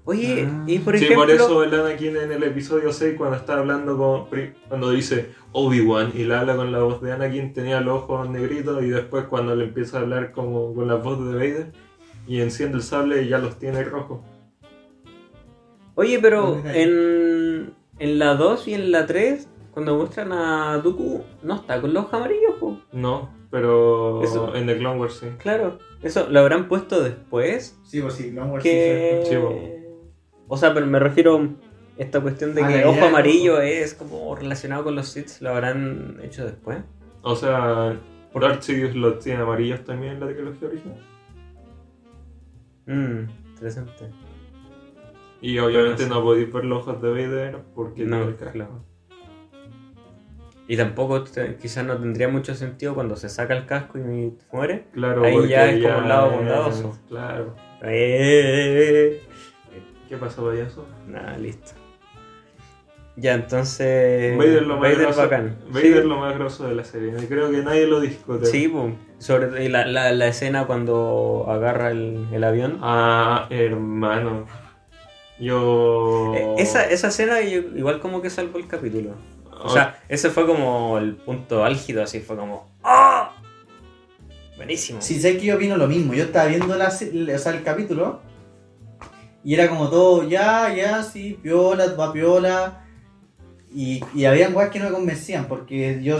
Oye, 0.05 0.45
Ah. 0.49 0.63
y 0.67 0.79
por 0.79 0.97
sí, 0.97 1.05
ejemplo. 1.05 1.25
por 1.25 1.33
eso 1.33 1.63
el 1.63 1.73
Anakin 1.73 2.17
en 2.17 2.31
el 2.33 2.43
episodio 2.43 2.91
6 2.91 3.15
cuando 3.17 3.37
está 3.37 3.57
hablando 3.59 3.97
con 3.97 4.27
cuando 4.67 4.91
dice 4.91 5.29
Obi-Wan 5.53 6.11
y 6.13 6.25
le 6.25 6.35
habla 6.35 6.57
con 6.57 6.71
la 6.73 6.79
voz 6.83 7.01
de 7.01 7.13
Anakin 7.13 7.53
tenía 7.53 7.79
los 7.79 8.03
ojos 8.03 8.29
negritos 8.29 8.83
y 8.83 8.89
después 8.89 9.25
cuando 9.25 9.55
le 9.55 9.63
empieza 9.65 9.97
a 9.97 10.01
hablar 10.01 10.33
como 10.33 10.73
con 10.73 10.87
la 10.89 10.95
voz 10.95 11.25
de 11.25 11.33
Vader 11.35 11.71
y 12.27 12.41
enciende 12.41 12.77
el 12.77 12.83
sable 12.83 13.25
ya 13.29 13.37
los 13.37 13.57
tiene 13.59 13.81
rojos. 13.85 14.19
Oye, 15.95 16.19
pero 16.19 16.55
Mira. 16.57 16.75
en, 16.77 17.73
en 17.99 18.19
la 18.19 18.35
2 18.35 18.67
y 18.67 18.73
en 18.73 18.91
la 18.91 19.05
3, 19.05 19.47
cuando 19.73 19.95
muestran 19.97 20.31
a 20.31 20.77
Dooku, 20.77 21.23
no 21.41 21.55
está 21.55 21.81
con 21.81 21.93
los 21.93 22.03
ojos 22.05 22.13
amarillos, 22.13 22.55
po. 22.59 22.77
No, 22.91 23.29
pero 23.49 24.21
Eso. 24.23 24.53
en 24.55 24.67
The 24.67 24.77
Clone 24.77 24.99
Wars 24.99 25.15
sí. 25.15 25.27
Claro. 25.39 25.79
Eso 26.01 26.27
lo 26.29 26.39
habrán 26.39 26.67
puesto 26.67 27.01
después. 27.01 27.79
Sí, 27.83 28.01
pues 28.01 28.13
sí, 28.13 28.31
Clone 28.31 28.51
Wars 28.51 28.63
Que. 28.63 29.23
Sí, 29.25 29.35
po. 29.35 29.55
o 30.53 30.57
sea, 30.57 30.73
pero 30.73 30.85
me 30.85 30.99
refiero 30.99 31.37
a 31.37 31.47
esta 31.97 32.21
cuestión 32.21 32.53
de 32.55 32.63
Ah, 32.63 32.67
que 32.67 32.81
la 32.81 32.87
ojo 32.87 32.97
idea, 32.97 33.09
amarillo 33.09 33.61
es 33.61 33.93
como 33.93 34.35
relacionado 34.35 34.83
con 34.83 34.95
los 34.95 35.07
Sith, 35.09 35.41
lo 35.41 35.49
habrán 35.51 36.19
hecho 36.23 36.45
después. 36.45 36.79
O 37.23 37.35
sea, 37.35 37.97
Darth 38.33 38.61
Sidious 38.61 38.95
los 38.95 39.19
tiene 39.19 39.41
amarillos 39.41 39.83
también 39.83 40.13
en 40.13 40.19
la 40.19 40.27
trilogía 40.27 40.67
original. 40.67 41.01
Mmm, 42.85 43.29
interesante. 43.51 44.09
Y 45.41 45.57
obviamente 45.59 46.07
no 46.07 46.21
podéis 46.23 46.51
ver 46.51 46.65
los 46.65 46.79
ojos 46.87 47.01
de 47.01 47.09
Vader 47.09 47.57
porque 47.75 48.05
No, 48.05 48.23
el 48.23 48.35
claro. 48.35 48.83
Y 50.67 50.77
tampoco 50.77 51.25
quizás 51.61 51.85
no 51.85 51.97
tendría 51.97 52.29
mucho 52.29 52.55
sentido 52.55 52.93
cuando 52.95 53.15
se 53.17 53.27
saca 53.27 53.53
el 53.55 53.65
casco 53.65 53.97
y 53.97 54.33
muere. 54.51 54.85
Claro, 54.93 55.23
Ahí 55.23 55.47
ya 55.49 55.69
es 55.69 55.83
como 55.83 55.97
un 55.97 56.07
lado 56.09 56.29
bondadoso. 56.31 56.97
Claro. 57.09 57.55
Eh, 57.83 59.21
¿Qué 60.07 60.17
pasó, 60.17 60.45
payaso? 60.47 60.85
Nada, 61.07 61.37
listo. 61.37 61.71
Ya, 63.15 63.33
entonces. 63.35 64.37
Vader 64.37 64.63
lo 64.63 64.75
más 64.77 64.81
Vader 64.89 64.97
grosso, 65.01 65.21
bacán. 65.21 65.57
Vader 65.69 66.01
sí, 66.01 66.07
lo 66.07 66.17
más 66.17 66.33
grosso 66.35 66.67
de 66.67 66.75
la 66.75 66.83
serie. 66.83 67.13
Creo 67.27 67.51
que 67.51 67.57
nadie 67.57 67.85
lo 67.85 67.99
discute. 67.99 68.45
sí 68.45 68.67
po. 68.67 68.91
sobre 69.19 69.69
la, 69.69 69.85
la, 69.85 70.11
la 70.13 70.27
escena 70.27 70.65
cuando 70.65 71.45
agarra 71.49 71.91
el, 71.91 72.25
el 72.31 72.43
avión. 72.43 72.79
Ah, 72.81 73.47
hermano. 73.49 74.45
Yo. 75.39 76.33
Eh, 76.35 76.55
Esa, 76.57 76.89
esa 76.89 77.09
escena 77.09 77.41
igual 77.41 77.99
como 77.99 78.21
que 78.21 78.29
salvó 78.29 78.57
el 78.57 78.67
capítulo. 78.67 79.11
O 79.63 79.67
Oh. 79.67 79.69
sea, 79.69 80.03
ese 80.09 80.29
fue 80.29 80.45
como 80.45 80.97
el 80.97 81.15
punto 81.15 81.63
álgido, 81.63 82.03
así 82.03 82.19
fue 82.19 82.35
como. 82.35 82.67
¡Ah! 82.83 83.31
Buenísimo. 84.57 85.01
Sí, 85.01 85.19
sé 85.19 85.37
que 85.37 85.45
yo 85.47 85.55
opino 85.55 85.77
lo 85.77 85.87
mismo. 85.87 86.13
Yo 86.13 86.25
estaba 86.25 86.45
viendo 86.45 86.75
la, 86.75 86.87
o 86.89 86.91
sea, 86.91 87.51
el 87.53 87.63
capítulo 87.63 88.21
y 89.43 89.53
era 89.55 89.67
como 89.67 89.89
todo, 89.89 90.23
ya, 90.27 90.73
ya, 90.73 91.03
sí, 91.03 91.37
piola, 91.41 91.93
va 91.99 92.13
piola. 92.13 92.79
Y, 93.75 94.01
y 94.13 94.25
habían 94.25 94.55
weas 94.55 94.69
que 94.69 94.79
no 94.79 94.85
me 94.85 94.91
convencían, 94.91 95.45
porque 95.45 95.99
yo 96.03 96.17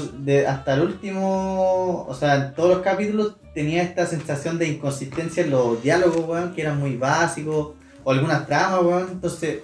hasta 0.47 0.73
el 0.73 0.81
último, 0.81 2.03
o 2.07 2.13
sea, 2.15 2.35
en 2.47 2.55
todos 2.55 2.69
los 2.71 2.79
capítulos 2.79 3.35
tenía 3.53 3.83
esta 3.83 4.07
sensación 4.07 4.57
de 4.57 4.67
inconsistencia 4.69 5.43
en 5.43 5.51
los 5.51 5.81
diálogos, 5.83 6.25
weón, 6.27 6.53
que 6.53 6.63
eran 6.63 6.79
muy 6.79 6.97
básicos, 6.97 7.75
o 8.03 8.11
algunas 8.11 8.47
tramas, 8.47 8.81
weón. 8.81 9.07
Entonces, 9.11 9.59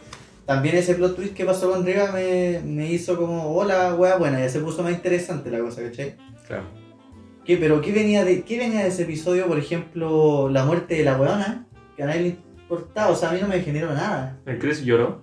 también 0.50 0.76
ese 0.78 0.96
plot 0.96 1.16
twist 1.16 1.36
que 1.36 1.46
pasó 1.46 1.70
con 1.72 1.86
Riva 1.86 2.12
me, 2.12 2.60
me 2.66 2.92
hizo 2.92 3.16
como, 3.18 3.56
hola, 3.56 3.94
wea, 3.94 4.16
buena, 4.18 4.40
ya 4.40 4.50
se 4.50 4.60
puso 4.62 4.82
más 4.82 4.92
interesante 4.94 5.52
la 5.52 5.60
cosa, 5.60 5.84
¿cachai? 5.84 6.16
Claro. 6.48 6.64
¿Qué, 7.46 7.58
pero 7.58 7.82
qué 7.82 7.92
venía, 7.92 8.26
de, 8.26 8.42
qué 8.42 8.58
venía 8.58 8.82
de 8.82 8.88
ese 8.88 9.04
episodio, 9.04 9.46
por 9.46 9.60
ejemplo, 9.60 10.50
la 10.50 10.66
muerte 10.66 10.96
de 10.96 11.04
la 11.04 11.18
weona? 11.18 11.68
Que 11.96 12.02
a 12.02 12.08
nadie 12.08 12.22
le 12.22 12.28
importaba, 12.30 13.10
o 13.12 13.16
sea, 13.16 13.30
a 13.30 13.34
mí 13.34 13.40
no 13.40 13.48
me 13.48 13.60
generó 13.62 13.94
nada. 13.94 14.40
El 14.48 14.58
Chris 14.58 14.84
lloró. 14.84 15.22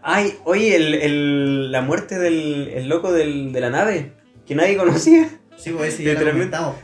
Ay, 0.00 0.34
oye, 0.44 0.76
el, 0.76 0.94
el- 0.94 1.72
la 1.72 1.82
muerte 1.82 2.16
del 2.16 2.68
el 2.68 2.88
loco 2.88 3.12
del, 3.12 3.52
de 3.52 3.60
la 3.60 3.70
nave, 3.70 4.12
que 4.46 4.54
nadie 4.54 4.76
conocía. 4.76 5.28
Sí, 5.56 5.70
pues 5.76 5.94
ese 5.94 6.04
ya 6.04 6.14
lo 6.20 6.30
comentamos. 6.30 6.76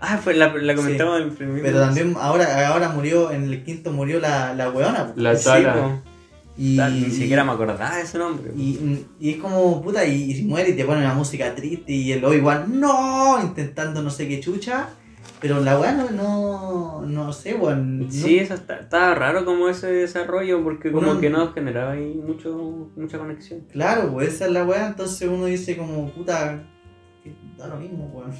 Ah, 0.00 0.18
fue 0.18 0.34
la, 0.34 0.52
la 0.56 0.74
comentamos 0.74 1.20
en 1.20 1.28
el 1.28 1.32
primer 1.32 1.62
Pero 1.62 1.78
también 1.80 2.16
ahora, 2.18 2.66
ahora 2.72 2.88
murió, 2.88 3.30
en 3.30 3.44
el 3.44 3.62
quinto 3.62 3.92
murió 3.92 4.18
la, 4.18 4.52
la 4.54 4.68
weona. 4.70 5.06
po. 5.08 5.12
La 5.14 5.36
Sí. 5.36 5.48
Y, 6.58 6.78
Ni 6.78 7.10
siquiera 7.10 7.42
me 7.44 7.52
acordaba 7.52 7.96
de 7.96 8.02
ese 8.02 8.18
nombre. 8.18 8.52
y, 8.56 9.06
y 9.18 9.30
es 9.30 9.36
como, 9.38 9.80
puta, 9.82 10.04
y, 10.04 10.30
y 10.30 10.34
si 10.34 10.44
muere 10.44 10.70
y 10.70 10.76
te 10.76 10.84
ponen 10.84 11.04
una 11.04 11.14
música 11.14 11.54
triste 11.54 11.92
y 11.92 12.12
el 12.12 12.22
Obi-Wan, 12.24 12.78
no, 12.80 13.40
intentando 13.42 14.02
no 14.02 14.10
sé 14.10 14.28
qué 14.28 14.40
chucha. 14.40 14.90
Pero 15.40 15.60
la 15.60 15.78
weá 15.78 15.92
no, 15.92 16.10
no, 16.10 17.00
no 17.06 17.32
sé, 17.32 17.54
weón. 17.54 18.00
no- 18.00 18.10
Sí, 18.12 18.38
eso 18.38 18.52
está, 18.52 18.76
estaba 18.80 19.14
raro 19.14 19.46
como 19.46 19.70
ese 19.70 19.86
desarrollo 19.86 20.62
porque 20.62 20.92
como 20.92 21.12
Uno- 21.12 21.20
que 21.20 21.30
no 21.30 21.50
generaba 21.54 21.92
ahí 21.92 22.12
mucho, 22.14 22.90
mucha 22.94 23.16
conexión. 23.18 23.60
Claro, 23.72 24.12
pues 24.12 24.34
esa 24.34 24.46
es 24.46 24.52
la 24.52 24.64
weá, 24.64 24.88
entonces 24.88 25.26
uno 25.32 25.46
dice 25.46 25.78
como, 25.78 26.10
puta, 26.10 26.62
da 27.60 27.68
lo 27.68 27.76
mismo, 27.76 28.06
weón. 28.12 28.32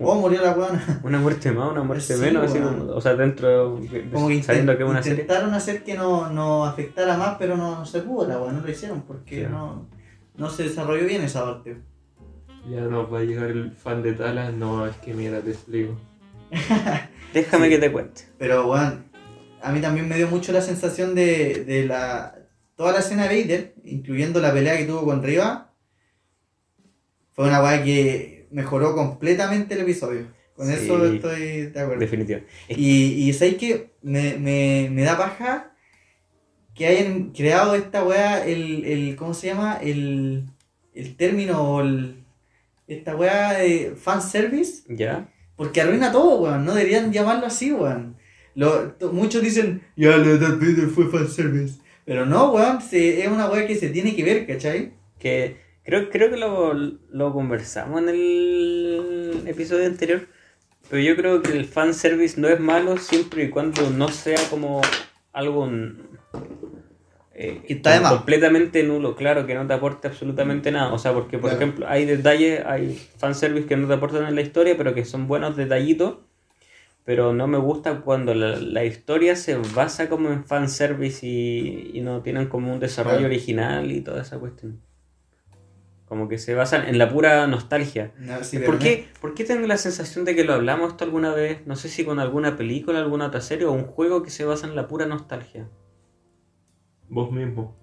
Oh, 0.00 0.14
murió 0.16 0.42
la 0.42 0.52
weona. 0.52 1.00
Una 1.02 1.18
muerte 1.18 1.50
más, 1.52 1.70
una 1.72 1.82
muerte 1.82 2.14
Sí, 2.14 2.20
menos, 2.20 2.44
así 2.50 2.58
weón. 2.58 2.78
como, 2.80 2.92
o 2.92 3.00
sea, 3.00 3.14
dentro, 3.16 3.76
de- 3.80 4.10
Como 4.10 4.28
que 4.28 4.42
sabiendo 4.42 4.76
que 4.76 4.84
es 4.84 4.88
una 4.88 5.02
serie. 5.02 5.20
intentaron 5.22 5.54
hacer 5.54 5.82
que 5.84 5.94
no, 5.94 6.28
no 6.30 6.64
afectara 6.64 7.16
más, 7.16 7.36
pero 7.38 7.56
no, 7.56 7.76
no 7.78 7.86
se 7.86 8.00
pudo 8.00 8.28
la 8.28 8.38
weá, 8.40 8.52
no 8.52 8.60
lo 8.60 8.70
hicieron 8.70 9.02
porque 9.02 9.46
no, 9.48 9.88
no 10.36 10.50
se 10.50 10.64
desarrolló 10.64 11.04
bien 11.06 11.22
esa 11.22 11.44
parte. 11.44 11.78
Ya 12.70 12.80
nos 12.82 13.12
va 13.12 13.20
a 13.20 13.22
llegar 13.22 13.50
el 13.50 13.70
fan 13.72 14.02
de 14.02 14.12
Tala. 14.12 14.50
No, 14.50 14.86
es 14.86 14.96
que 14.96 15.14
mira, 15.14 15.40
te 15.40 15.50
explico. 15.50 15.96
Déjame 17.32 17.64
Sí. 17.66 17.70
que 17.70 17.78
te 17.78 17.92
cuente. 17.92 18.22
Pero 18.38 18.68
weón, 18.68 19.04
a 19.62 19.72
mí 19.72 19.80
también 19.80 20.08
me 20.08 20.16
dio 20.16 20.28
mucho 20.28 20.52
la 20.52 20.60
sensación 20.60 21.14
de, 21.14 21.64
de 21.64 21.86
la 21.86 22.34
toda 22.76 22.92
la 22.92 22.98
escena 22.98 23.26
de 23.26 23.40
Vader, 23.42 23.74
incluyendo 23.84 24.38
la 24.40 24.52
pelea 24.52 24.76
que 24.76 24.84
tuvo 24.84 25.04
con 25.04 25.22
Riva, 25.22 25.72
fue 27.32 27.46
una 27.48 27.62
weá 27.62 27.82
que 27.82 28.35
mejoró 28.56 28.94
completamente 28.94 29.74
el 29.74 29.82
episodio. 29.82 30.22
Con 30.54 30.66
Sí. 30.68 30.72
eso 30.72 31.04
estoy 31.06 31.66
de 31.66 31.80
acuerdo. 31.80 32.00
Definitivo. 32.00 32.40
Y, 32.68 33.28
y 33.28 33.32
¿sabes 33.34 33.56
que 33.56 33.90
me, 34.02 34.38
me, 34.38 34.88
me 34.90 35.02
da 35.02 35.18
paja 35.18 35.74
que 36.74 36.86
hayan 36.86 37.32
creado 37.32 37.74
esta 37.74 38.02
weá, 38.02 38.46
el, 38.46 38.84
el 38.84 39.16
¿cómo 39.16 39.34
se 39.34 39.48
llama? 39.48 39.78
El, 39.82 40.44
el 40.94 41.16
término, 41.16 41.60
o 41.74 41.80
el, 41.82 42.24
esta 42.86 43.14
weá 43.16 43.52
de 43.58 43.94
fanservice, 43.96 44.84
¿Ya? 44.88 45.28
porque 45.56 45.80
arruina 45.82 46.10
todo, 46.12 46.40
weón, 46.40 46.64
no 46.64 46.74
deberían 46.74 47.12
llamarlo 47.12 47.46
así, 47.46 47.72
weón. 47.72 48.16
Lo, 48.54 48.94
muchos 49.12 49.42
dicen, 49.42 49.82
ya, 49.96 50.16
la 50.16 50.36
Darth 50.38 50.60
Vader 50.60 50.88
fue 50.88 51.08
fanservice. 51.10 51.74
Pero 52.06 52.24
no, 52.24 52.52
weón, 52.52 52.80
se- 52.80 53.20
es 53.22 53.28
una 53.28 53.50
weá 53.50 53.66
que 53.66 53.76
se 53.76 53.90
tiene 53.90 54.14
que 54.16 54.24
ver, 54.24 54.46
¿cachai? 54.46 54.92
Que 55.18 55.56
creo, 55.86 56.10
creo 56.10 56.30
que 56.30 56.36
lo, 56.36 56.74
lo 56.74 57.32
conversamos 57.32 58.02
en 58.02 58.08
el 58.10 59.42
episodio 59.46 59.86
anterior. 59.86 60.26
Pero 60.90 61.02
yo 61.02 61.16
creo 61.16 61.42
que 61.42 61.52
el 61.52 61.64
fanservice 61.64 62.40
no 62.40 62.48
es 62.48 62.60
malo 62.60 62.96
siempre 62.98 63.44
y 63.44 63.50
cuando 63.50 63.90
no 63.90 64.08
sea 64.08 64.38
como 64.50 64.82
algo. 65.32 65.68
eh, 67.34 67.62
Que 67.66 67.74
está 67.74 68.00
completamente 68.08 68.82
nulo, 68.82 69.14
claro, 69.16 69.46
que 69.46 69.54
no 69.54 69.66
te 69.66 69.74
aporte 69.74 70.08
absolutamente 70.08 70.70
nada. 70.70 70.92
O 70.92 70.98
sea, 70.98 71.12
porque, 71.12 71.38
por 71.38 71.50
Claro. 71.50 71.56
ejemplo, 71.64 71.86
hay 71.88 72.04
detalles, 72.06 72.64
hay 72.64 72.94
fanservice 73.18 73.66
que 73.66 73.76
no 73.76 73.88
te 73.88 73.94
aportan 73.94 74.26
en 74.26 74.34
la 74.34 74.40
historia, 74.42 74.76
pero 74.76 74.94
que 74.94 75.04
son 75.04 75.26
buenos 75.28 75.56
detallitos. 75.56 76.18
Pero 77.04 77.32
no 77.34 77.46
me 77.46 77.58
gusta 77.58 78.00
cuando 78.00 78.34
la, 78.34 78.56
la 78.58 78.84
historia 78.84 79.36
se 79.36 79.56
basa 79.74 80.08
como 80.08 80.30
en 80.30 80.44
fanservice 80.44 81.26
y, 81.26 81.90
y 81.94 82.00
no 82.00 82.22
tienen 82.22 82.48
como 82.48 82.72
un 82.72 82.80
desarrollo 82.80 83.18
Claro. 83.18 83.32
original 83.34 83.92
y 83.92 84.00
toda 84.00 84.22
esa 84.22 84.38
cuestión. 84.38 84.80
Como 86.06 86.28
que 86.28 86.38
se 86.38 86.54
basan 86.54 86.86
en 86.88 86.98
la 86.98 87.08
pura 87.10 87.46
nostalgia. 87.48 88.12
No, 88.18 88.42
sí, 88.44 88.58
pero 88.58 88.70
¿Por 88.72 88.78
qué, 88.78 89.08
¿Por 89.20 89.34
qué 89.34 89.44
tengo 89.44 89.66
la 89.66 89.76
sensación 89.76 90.24
de 90.24 90.36
que 90.36 90.44
lo 90.44 90.54
hablamos 90.54 90.92
esto 90.92 91.04
alguna 91.04 91.34
vez? 91.34 91.66
No 91.66 91.74
sé 91.76 91.88
si 91.88 92.04
con 92.04 92.20
alguna 92.20 92.56
película, 92.56 93.00
alguna 93.00 93.26
otra 93.26 93.40
serie 93.40 93.66
o 93.66 93.72
un 93.72 93.84
juego 93.86 94.22
que 94.22 94.30
se 94.30 94.44
basa 94.44 94.66
en 94.68 94.76
la 94.76 94.86
pura 94.86 95.06
nostalgia. 95.06 95.68
Vos 97.08 97.30
mismo. 97.32 97.76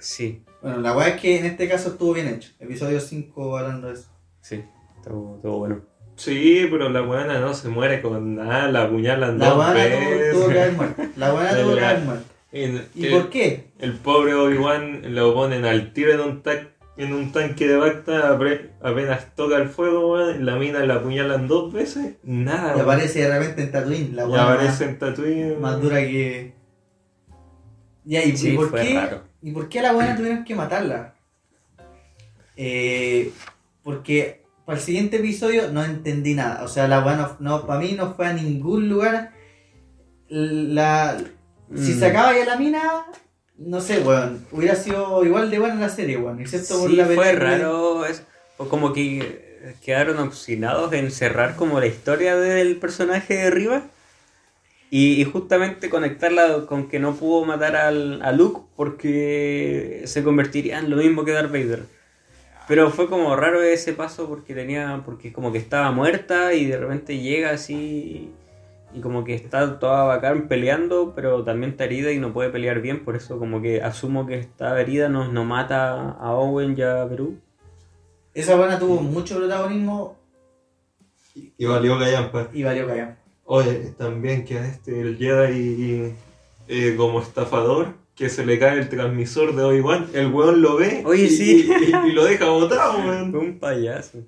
Sí, 0.00 0.44
Bueno, 0.62 0.78
la 0.80 0.96
weá 0.96 1.08
es 1.08 1.20
que 1.20 1.38
en 1.38 1.46
este 1.46 1.68
caso 1.68 1.90
estuvo 1.90 2.14
bien 2.14 2.28
hecho. 2.28 2.50
Episodio 2.58 3.00
5 3.00 3.58
hablando 3.58 3.88
de 3.88 3.94
eso. 3.94 4.08
sí, 4.40 4.62
estuvo, 4.96 5.36
estuvo 5.36 5.58
bueno. 5.58 5.80
Sí, 6.16 6.66
pero 6.70 6.88
la 6.88 7.00
buena 7.02 7.38
no 7.38 7.54
se 7.54 7.68
muere 7.68 8.00
con 8.02 8.34
nada, 8.36 8.70
la 8.70 8.82
apuñalan 8.84 9.38
La 9.38 9.46
dos 9.50 9.56
buena 9.56 9.72
veces. 9.72 10.32
tuvo, 10.32 10.40
tuvo 10.42 10.52
que 10.52 10.60
haber 10.60 10.72
muerto. 10.72 11.02
La 11.16 11.32
buena 11.32 11.50
tuvo 11.56 11.74
que 11.76 11.80
haber 11.84 12.02
muerto. 12.04 12.24
¿Y 12.50 13.04
el, 13.06 13.10
por 13.12 13.28
qué? 13.30 13.72
el 13.78 13.92
pobre 13.94 14.34
Obi-Wan 14.34 15.14
lo 15.14 15.34
ponen 15.34 15.64
al 15.64 15.92
tiro 15.92 16.12
en 16.14 16.20
un, 16.20 16.42
ta- 16.42 16.68
en 16.98 17.14
un 17.14 17.32
tanque 17.32 17.66
de 17.68 17.76
Bacta, 17.76 18.32
apenas 18.82 19.34
toca 19.36 19.56
el 19.56 19.68
fuego, 19.68 20.12
weón, 20.14 20.44
la 20.44 20.56
mina 20.56 20.80
la 20.84 20.96
apuñalan 20.96 21.46
dos 21.48 21.72
veces, 21.72 22.16
nada. 22.24 22.72
Y 22.72 22.76
weón. 22.76 22.80
aparece 22.82 23.20
de 23.20 23.38
repente 23.38 23.62
en 23.62 23.70
Tatooine. 23.72 24.16
La 24.16 24.24
Y 24.24 24.26
weá 24.26 24.42
aparece 24.44 24.70
más, 24.70 24.80
en 24.92 24.98
Tatooine. 24.98 25.60
más 25.60 25.80
dura 25.80 26.00
que. 26.00 26.54
Ya, 28.04 28.24
¿y, 28.24 28.36
Sí, 28.36 28.52
y 28.52 28.56
por 28.56 28.70
fue 28.70 28.82
qué? 28.82 28.94
raro. 28.94 29.22
¿Y 29.40 29.52
por 29.52 29.68
qué 29.68 29.78
a 29.78 29.82
la 29.82 29.92
buena 29.92 30.16
tuvieron 30.16 30.44
que 30.44 30.54
matarla? 30.54 31.14
Eh, 32.56 33.32
porque 33.84 34.44
para 34.66 34.78
el 34.78 34.84
siguiente 34.84 35.18
episodio 35.18 35.70
no 35.70 35.84
entendí 35.84 36.34
nada. 36.34 36.64
O 36.64 36.68
sea, 36.68 36.88
la 36.88 37.00
buena 37.00 37.36
no, 37.38 37.66
para 37.66 37.80
mí 37.80 37.92
no 37.96 38.14
fue 38.14 38.26
a 38.26 38.32
ningún 38.32 38.88
lugar. 38.88 39.32
La, 40.28 41.16
si 41.74 41.92
Mm. 41.94 41.98
se 41.98 42.06
acaba 42.06 42.36
ya 42.36 42.44
la 42.44 42.56
mina, 42.56 42.82
no 43.58 43.80
sé, 43.80 44.00
weón. 44.00 44.46
Hubiera 44.52 44.76
sido 44.76 45.24
igual 45.24 45.50
de 45.50 45.58
buena 45.58 45.74
la 45.74 45.88
serie, 45.88 46.16
weón. 46.16 46.40
Excepto 46.40 46.78
por 46.80 46.90
Sí, 46.90 46.96
la 46.96 47.06
fue 47.06 47.32
raro. 47.32 48.06
Es, 48.06 48.22
o 48.56 48.68
como 48.68 48.92
que 48.92 49.72
quedaron 49.84 50.18
obstinados 50.18 50.92
en 50.92 51.10
cerrar 51.10 51.56
como 51.56 51.80
la 51.80 51.86
historia 51.86 52.36
del 52.36 52.76
personaje 52.76 53.34
de 53.34 53.50
Riva. 53.50 53.82
Y, 54.90 55.20
y 55.20 55.24
justamente 55.24 55.90
conectarla 55.90 56.64
con 56.66 56.88
que 56.88 56.98
no 56.98 57.14
pudo 57.14 57.44
matar 57.44 57.76
al, 57.76 58.22
a 58.22 58.32
Luke 58.32 58.62
porque 58.74 60.02
se 60.06 60.22
convertiría 60.22 60.78
en 60.78 60.88
lo 60.88 60.96
mismo 60.96 61.24
que 61.26 61.32
Darth 61.32 61.52
Vader. 61.52 61.82
Pero 62.68 62.90
fue 62.90 63.08
como 63.08 63.34
raro 63.34 63.62
ese 63.62 63.92
paso 63.94 64.28
porque 64.28 64.54
tenía. 64.54 65.02
porque 65.04 65.32
como 65.32 65.52
que 65.52 65.58
estaba 65.58 65.90
muerta 65.90 66.54
y 66.54 66.66
de 66.66 66.78
repente 66.78 67.18
llega 67.18 67.50
así. 67.50 68.30
Y 68.94 69.00
como 69.00 69.22
que 69.24 69.34
está 69.34 69.78
toda 69.78 70.04
bacán 70.04 70.48
peleando, 70.48 71.12
pero 71.14 71.44
también 71.44 71.72
está 71.72 71.84
herida 71.84 72.10
y 72.10 72.18
no 72.18 72.32
puede 72.32 72.48
pelear 72.50 72.80
bien. 72.80 73.04
Por 73.04 73.16
eso 73.16 73.38
como 73.38 73.60
que 73.60 73.82
asumo 73.82 74.26
que 74.26 74.38
está 74.38 74.80
herida, 74.80 75.08
no, 75.08 75.30
no 75.30 75.44
mata 75.44 76.12
a 76.12 76.32
Owen 76.32 76.74
y 76.76 76.82
a 76.82 77.06
Perú. 77.08 77.36
Esa 78.34 78.56
buena 78.56 78.78
tuvo 78.78 79.00
mucho 79.02 79.36
protagonismo 79.36 80.16
Y 81.58 81.66
valió 81.66 81.98
Gallampa. 81.98 82.48
y 82.52 82.62
valió 82.62 82.86
callar. 82.86 83.18
Oye, 83.44 83.94
también 83.96 84.44
que 84.44 84.58
a 84.58 84.66
este, 84.66 85.00
el 85.00 85.16
Jedi 85.18 86.12
eh, 86.68 86.94
como 86.96 87.20
estafador, 87.20 87.94
que 88.14 88.28
se 88.28 88.44
le 88.44 88.58
cae 88.58 88.78
el 88.78 88.88
transmisor 88.88 89.54
de 89.54 89.62
Obi-Wan, 89.62 90.08
el 90.12 90.26
weón 90.32 90.60
lo 90.60 90.76
ve 90.76 91.02
Oye, 91.06 91.24
y, 91.24 91.28
sí. 91.30 91.66
y- 91.68 91.84
y- 91.90 92.08
y 92.08 92.12
lo 92.12 92.24
deja 92.24 92.46
botado, 92.50 92.98
weón. 92.98 93.34
Un 93.36 93.58
payaso. 93.58 94.18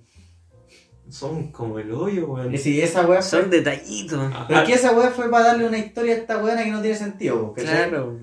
Son 1.10 1.50
como 1.52 1.78
el 1.78 1.92
hoyo, 1.92 2.26
weón. 2.28 2.54
Y 2.54 2.58
si 2.58 2.80
esa 2.80 3.06
weá 3.06 3.20
fue- 3.22 3.40
Son 3.40 3.50
detallitos. 3.50 4.32
Pero 4.48 4.60
es 4.60 4.66
que 4.66 4.74
esa 4.74 4.92
weá 4.92 5.10
fue 5.10 5.30
para 5.30 5.46
darle 5.46 5.66
una 5.66 5.78
historia 5.78 6.14
a 6.14 6.18
esta 6.18 6.38
weona 6.42 6.64
que 6.64 6.70
no 6.70 6.80
tiene 6.80 6.96
sentido, 6.96 7.52
¿cachai? 7.52 7.88
Claro. 7.90 8.16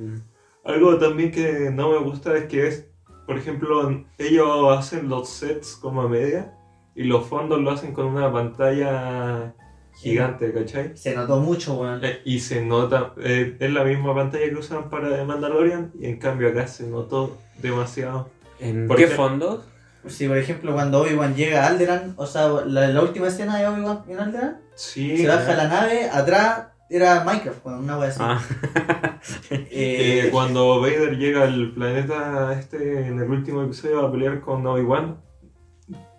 Algo 0.63 0.97
también 0.97 1.31
que 1.31 1.69
no 1.71 1.91
me 1.91 1.97
gusta 1.99 2.35
es 2.37 2.45
que 2.45 2.67
es, 2.67 2.87
por 3.25 3.37
ejemplo, 3.37 4.03
ellos 4.17 4.77
hacen 4.77 5.07
los 5.09 5.29
sets 5.29 5.75
como 5.75 6.01
a 6.01 6.09
media 6.09 6.53
y 6.95 7.03
los 7.03 7.25
fondos 7.25 7.59
lo 7.61 7.71
hacen 7.71 7.93
con 7.93 8.05
una 8.07 8.31
pantalla 8.31 9.53
gigante, 9.95 10.53
¿cachai? 10.53 10.95
Se 10.95 11.15
notó 11.15 11.39
mucho, 11.39 11.75
weón. 11.75 12.03
Eh, 12.03 12.21
Y 12.25 12.39
se 12.39 12.63
nota, 12.65 13.13
eh, 13.17 13.55
es 13.59 13.71
la 13.71 13.83
misma 13.83 14.13
pantalla 14.13 14.45
que 14.49 14.55
usan 14.55 14.89
para 14.89 15.15
The 15.15 15.23
Mandalorian 15.23 15.91
y 15.99 16.05
en 16.07 16.19
cambio 16.19 16.49
acá 16.49 16.67
se 16.67 16.87
notó 16.87 17.37
demasiado. 17.61 18.29
¿En 18.59 18.87
¿Por 18.87 18.97
qué 18.97 19.07
qué? 19.07 19.15
fondos? 19.15 19.65
Si 20.05 20.27
por 20.27 20.37
ejemplo 20.37 20.73
cuando 20.73 21.01
Obi-Wan 21.01 21.35
llega 21.35 21.63
a 21.63 21.67
Alderan, 21.67 22.13
o 22.17 22.25
sea, 22.25 22.47
la, 22.65 22.87
la 22.87 23.01
última 23.01 23.27
escena 23.27 23.57
de 23.57 23.67
Obi-Wan 23.67 24.03
en 24.07 24.19
Alderan, 24.19 24.61
Sí, 24.77 25.17
se 25.17 25.27
baja 25.27 25.53
eh, 25.53 25.57
la 25.57 25.67
nave, 25.67 26.09
atrás 26.09 26.67
era 26.87 27.23
Minecraft, 27.23 27.65
weón, 27.65 27.79
una 27.79 27.97
wea 27.97 28.09
así. 28.09 28.19
Ah, 28.21 28.39
eh, 29.49 29.67
Eh, 29.71 30.29
cuando 30.31 30.79
Vader 30.79 31.17
llega 31.17 31.43
al 31.43 31.71
planeta 31.73 32.53
este 32.53 33.07
en 33.07 33.19
el 33.19 33.29
último 33.29 33.63
episodio 33.63 34.05
a 34.05 34.11
pelear 34.11 34.39
con 34.39 34.65
Obi-Wan, 34.65 35.17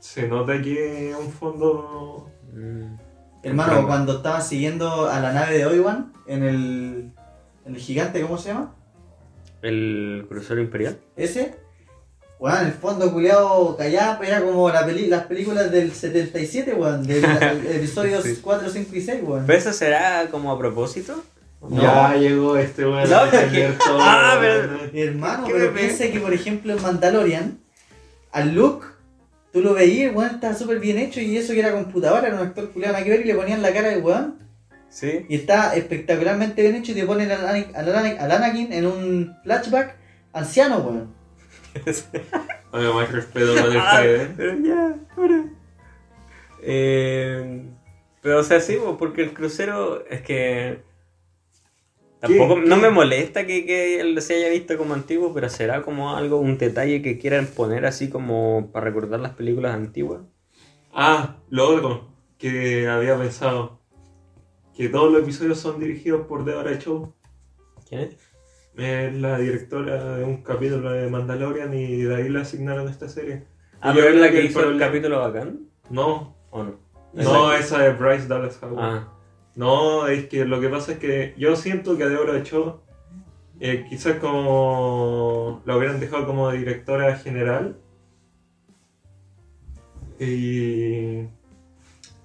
se 0.00 0.26
nota 0.26 0.60
que 0.60 1.10
es 1.10 1.16
un 1.16 1.30
fondo... 1.30 2.28
mm. 2.52 2.94
hermano, 3.44 3.86
cuando 3.86 4.16
estaban 4.16 4.42
siguiendo 4.42 5.08
a 5.08 5.20
la 5.20 5.32
nave 5.32 5.56
de 5.56 5.66
Obi-Wan 5.66 6.12
en 6.26 6.42
el, 6.42 7.12
en 7.64 7.74
el 7.74 7.80
gigante, 7.80 8.20
¿cómo 8.20 8.38
se 8.38 8.48
llama? 8.48 8.74
¿El 9.62 10.26
crucero 10.28 10.60
imperial? 10.60 10.98
Ese. 11.16 11.56
Weón, 12.40 12.66
el 12.66 12.72
fondo 12.72 13.12
culiado 13.12 13.76
callado 13.76 14.22
era 14.22 14.40
como 14.42 14.70
la 14.70 14.86
peli- 14.86 15.08
las 15.08 15.24
películas 15.24 15.72
del 15.72 15.92
77, 15.92 16.72
weón, 16.74 17.04
del 17.04 17.24
episodios 17.74 18.22
Sí. 18.22 18.38
4, 18.40 18.70
5 18.70 18.90
y 18.96 19.00
6, 19.00 19.20
weón. 19.24 19.44
¿Pero 19.46 19.58
eso 19.58 19.72
será 19.72 20.26
como 20.30 20.52
a 20.52 20.58
propósito? 20.58 21.22
No. 21.68 21.82
Ya 21.82 22.14
llegó 22.14 22.56
este 22.56 22.84
weón 22.86 23.10
No, 23.10 23.18
porque- 23.22 23.36
defender 23.38 23.78
todo. 23.78 23.98
Ah, 24.00 24.36
pero-. 24.40 24.78
Hermano, 24.94 25.46
¿Qué 25.46 25.52
pero 25.54 25.74
piensa 25.74 26.04
que, 26.06 26.20
por 26.20 26.32
ejemplo, 26.32 26.72
en 26.72 26.80
Mandalorian, 26.82 27.58
al 28.30 28.54
Luke, 28.54 28.86
tú 29.52 29.60
lo 29.60 29.74
veías, 29.74 30.14
weón 30.14 30.30
estaba 30.36 30.54
súper 30.54 30.78
bien 30.78 30.98
hecho 30.98 31.20
y 31.20 31.36
eso 31.36 31.52
que 31.54 31.58
era 31.60 31.72
computadora, 31.72 32.28
era 32.28 32.36
un 32.36 32.46
actor 32.46 32.70
culiado 32.70 32.92
nada 32.92 33.04
que 33.04 33.10
ver 33.10 33.20
y 33.22 33.24
le 33.24 33.34
ponían 33.34 33.62
la 33.62 33.72
cara 33.72 33.88
del 33.88 34.02
weón. 34.04 34.36
Sí. 34.90 35.26
Y 35.28 35.34
está 35.34 35.74
espectacularmente 35.74 36.62
bien 36.62 36.76
hecho 36.76 36.92
y 36.92 36.94
te 36.94 37.04
ponen 37.04 37.30
al, 37.32 37.40
Anakin- 37.44 37.74
al 37.74 37.92
Anakin- 37.92 38.18
al 38.20 38.30
Anakin 38.30 38.72
en 38.72 38.86
un 38.86 39.36
flashback 39.42 39.96
anciano, 40.32 40.78
weón. 40.78 41.17
Oye, 42.72 42.92
más 42.92 43.12
respeto 43.12 43.54
con 43.54 43.72
el 43.72 43.78
Ah, 43.78 43.98
Fede. 44.02 44.30
pero 44.36 44.58
ya, 44.58 44.96
ahora. 45.16 45.44
Eh, 46.62 47.66
pero 48.20 48.40
o 48.40 48.42
sea, 48.42 48.60
sí, 48.60 48.76
porque 48.98 49.22
el 49.22 49.32
crucero 49.32 50.04
es 50.06 50.22
que... 50.22 50.82
Tampoco, 52.20 52.56
¿Qué? 52.56 52.62
no 52.62 52.76
me 52.76 52.90
molesta 52.90 53.46
que, 53.46 53.64
que 53.64 54.00
él 54.00 54.20
se 54.20 54.34
haya 54.34 54.48
visto 54.50 54.76
como 54.76 54.92
antiguo, 54.94 55.32
pero 55.32 55.48
será 55.48 55.82
como 55.82 56.16
algo, 56.16 56.38
un 56.38 56.58
detalle 56.58 57.00
que 57.00 57.16
quieran 57.16 57.46
poner 57.46 57.86
así 57.86 58.10
como 58.10 58.70
para 58.72 58.86
recordar 58.86 59.20
las 59.20 59.34
películas 59.34 59.72
antiguas. 59.74 60.22
Ah, 60.92 61.36
lo 61.48 61.68
otro 61.68 62.08
que 62.36 62.88
había 62.88 63.16
pensado. 63.16 63.78
Que 64.76 64.88
todos 64.88 65.12
los 65.12 65.22
episodios 65.22 65.58
son 65.60 65.78
dirigidos 65.78 66.26
por 66.26 66.44
Deborah 66.44 66.76
Chow. 66.78 67.14
¿Quién 67.88 68.00
es? 68.02 68.16
Es 68.78 69.12
la 69.14 69.38
directora 69.38 70.16
de 70.18 70.24
un 70.24 70.42
capítulo 70.42 70.90
de 70.92 71.10
Mandalorian 71.10 71.74
y 71.74 72.02
de 72.02 72.14
ahí 72.14 72.28
le 72.28 72.40
asignaron 72.40 72.88
esta 72.88 73.08
serie. 73.08 73.44
Ah, 73.80 73.90
Y 73.92 73.96
pero 73.96 74.08
es 74.10 74.16
la 74.20 74.30
que 74.30 74.44
hizo 74.44 74.60
el 74.60 74.66
problema- 74.66 74.86
capítulo 74.86 75.18
bacán, 75.20 75.60
No, 75.90 76.36
¿o 76.50 76.62
no? 76.62 76.74
no, 77.12 77.52
Esa- 77.52 77.86
es 77.88 77.98
Bryce 77.98 78.28
Dallas 78.28 78.58
Howard. 78.62 78.78
Ah, 78.78 79.12
No, 79.56 80.06
es 80.06 80.28
que 80.28 80.44
lo 80.44 80.60
que 80.60 80.68
pasa 80.68 80.92
es 80.92 80.98
que 80.98 81.34
yo 81.36 81.56
siento 81.56 81.96
que 81.96 82.04
a 82.04 82.08
Deborah 82.08 82.42
Chow 82.44 82.80
eh, 83.60 83.84
quizás 83.90 84.18
como 84.20 85.62
la 85.66 85.76
hubieran 85.76 85.98
dejado 85.98 86.26
como 86.26 86.52
directora 86.52 87.16
general 87.16 87.76
y 90.20 91.24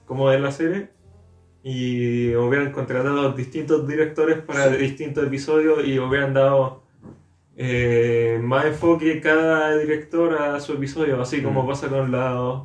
como 0.06 0.30
de 0.30 0.40
la 0.40 0.52
serie 0.52 0.90
y 1.64 2.36
hubieran 2.36 2.72
contratado 2.72 3.32
distintos 3.32 3.88
directores 3.88 4.40
para 4.40 4.68
distintos 4.70 5.26
episodios 5.26 5.88
y 5.88 5.98
hubieran 5.98 6.34
dado 6.34 6.84
eh, 7.56 8.40
más 8.44 8.66
enfoque 8.66 9.22
cada 9.22 9.78
director 9.78 10.34
a 10.34 10.60
su 10.60 10.74
episodio, 10.74 11.22
así 11.22 11.42
como 11.42 11.64
Mm. 11.64 11.68
pasa 11.68 11.88
con 11.88 12.12
los 12.12 12.64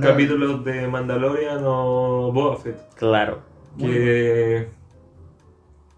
capítulos 0.00 0.64
de 0.64 0.86
Mandalorian 0.88 1.60
o 1.64 2.30
Boba 2.32 2.56
Fett 2.56 2.76
claro. 2.96 3.40
que 3.78 4.68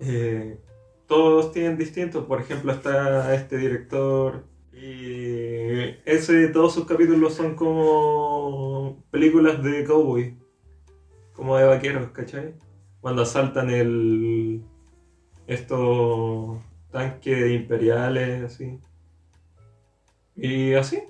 eh, 0.00 0.58
todos 1.06 1.52
tienen 1.52 1.76
distintos. 1.76 2.24
Por 2.26 2.40
ejemplo, 2.40 2.72
está 2.72 3.34
este 3.34 3.56
director 3.58 4.44
y 4.72 5.96
ese 6.04 6.48
todos 6.48 6.74
sus 6.74 6.86
capítulos 6.86 7.34
son 7.34 7.54
como 7.56 9.02
películas 9.10 9.62
de 9.62 9.84
cowboy, 9.84 10.36
como 11.38 11.56
de 11.56 11.66
vaqueros, 11.66 12.10
¿cachai? 12.10 12.52
Cuando 13.00 13.22
asaltan 13.22 13.70
el 13.70 14.60
estos 15.46 16.58
tanques 16.90 17.52
imperiales, 17.52 18.42
así. 18.42 18.80
Y 20.34 20.74
así. 20.74 21.04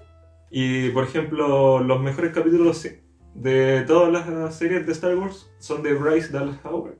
Y 0.50 0.90
por 0.90 1.04
ejemplo, 1.04 1.80
los 1.80 2.00
mejores 2.00 2.32
capítulos 2.34 2.86
de 3.34 3.84
todas 3.86 4.12
las 4.12 4.54
series 4.54 4.84
de 4.86 4.92
Star 4.92 5.16
Wars 5.16 5.50
son 5.58 5.82
de 5.82 5.94
Bryce 5.94 6.30
Dallas 6.30 6.60
Howard. 6.62 6.98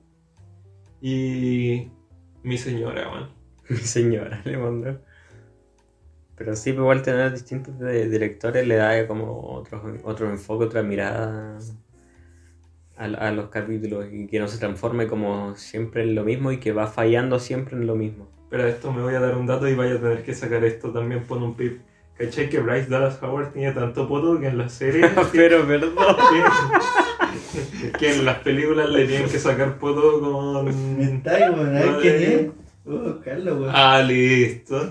Y 1.03 1.91
mi 2.43 2.57
señora, 2.57 3.11
man. 3.11 3.29
Mi 3.69 3.77
señora 3.77 4.41
le 4.47 4.57
mandó. 4.57 4.99
Pero 6.35 6.57
sí, 6.57 6.73
pues, 6.73 6.81
igual 6.81 7.03
tener 7.03 7.33
distintos 7.33 7.79
directores 7.79 8.67
le 8.67 8.77
da 8.77 9.07
como 9.07 9.53
otro, 9.53 9.83
otro 10.05 10.31
enfoque, 10.31 10.65
otra 10.65 10.83
mirada 10.83 11.59
a, 12.99 13.05
a 13.05 13.33
los 13.33 13.49
capítulos 13.49 14.07
y 14.13 14.27
que 14.27 14.39
no 14.39 14.49
se 14.49 14.59
transforme 14.59 15.07
como 15.07 15.55
siempre 15.57 16.03
en 16.03 16.15
lo 16.15 16.25
mismo 16.25 16.53
y 16.53 16.59
que 16.59 16.73
va 16.73 16.87
fallando 16.87 17.39
siempre 17.39 17.77
en 17.77 17.87
lo 17.87 17.95
mismo. 17.95 18.29
Pero 18.51 18.67
esto 18.67 18.93
me 18.93 19.03
voy 19.03 19.15
a 19.15 19.21
dar 19.21 19.37
un 19.37 19.47
dato 19.47 19.69
y 19.69 19.75
vaya 19.75 19.95
a 19.95 20.01
tener 20.01 20.23
que 20.23 20.35
sacar 20.35 20.65
esto 20.65 20.91
también 20.91 21.25
pon 21.25 21.43
un 21.43 21.55
pip. 21.55 21.81
¿Cachai 22.17 22.49
que 22.51 22.59
Bryce 22.59 22.89
Dallas 22.89 23.23
Howard 23.23 23.53
tiene 23.53 23.71
tanto 23.73 24.09
poto 24.09 24.41
que 24.41 24.49
en 24.49 24.59
las 24.59 24.73
series... 24.73 25.09
Pero 25.33 25.65
perdón. 25.67 25.95
que, 27.53 27.93
que 27.99 28.13
en 28.13 28.25
las 28.25 28.39
películas 28.39 28.91
le 28.91 29.07
tienen 29.07 29.29
que 29.29 29.39
sacar 29.39 29.79
poto 29.79 30.21
con... 30.21 30.99
Mental, 30.99 31.55
weón. 31.55 31.77
A 31.77 31.81
ver 31.81 31.91
Vale. 31.91 32.03
quién 32.03 32.23
es. 32.23 32.47
Uh, 32.85 33.21
Carlos, 33.23 33.61
weón. 33.61 33.73
Ah, 33.73 34.03
listo. 34.03 34.91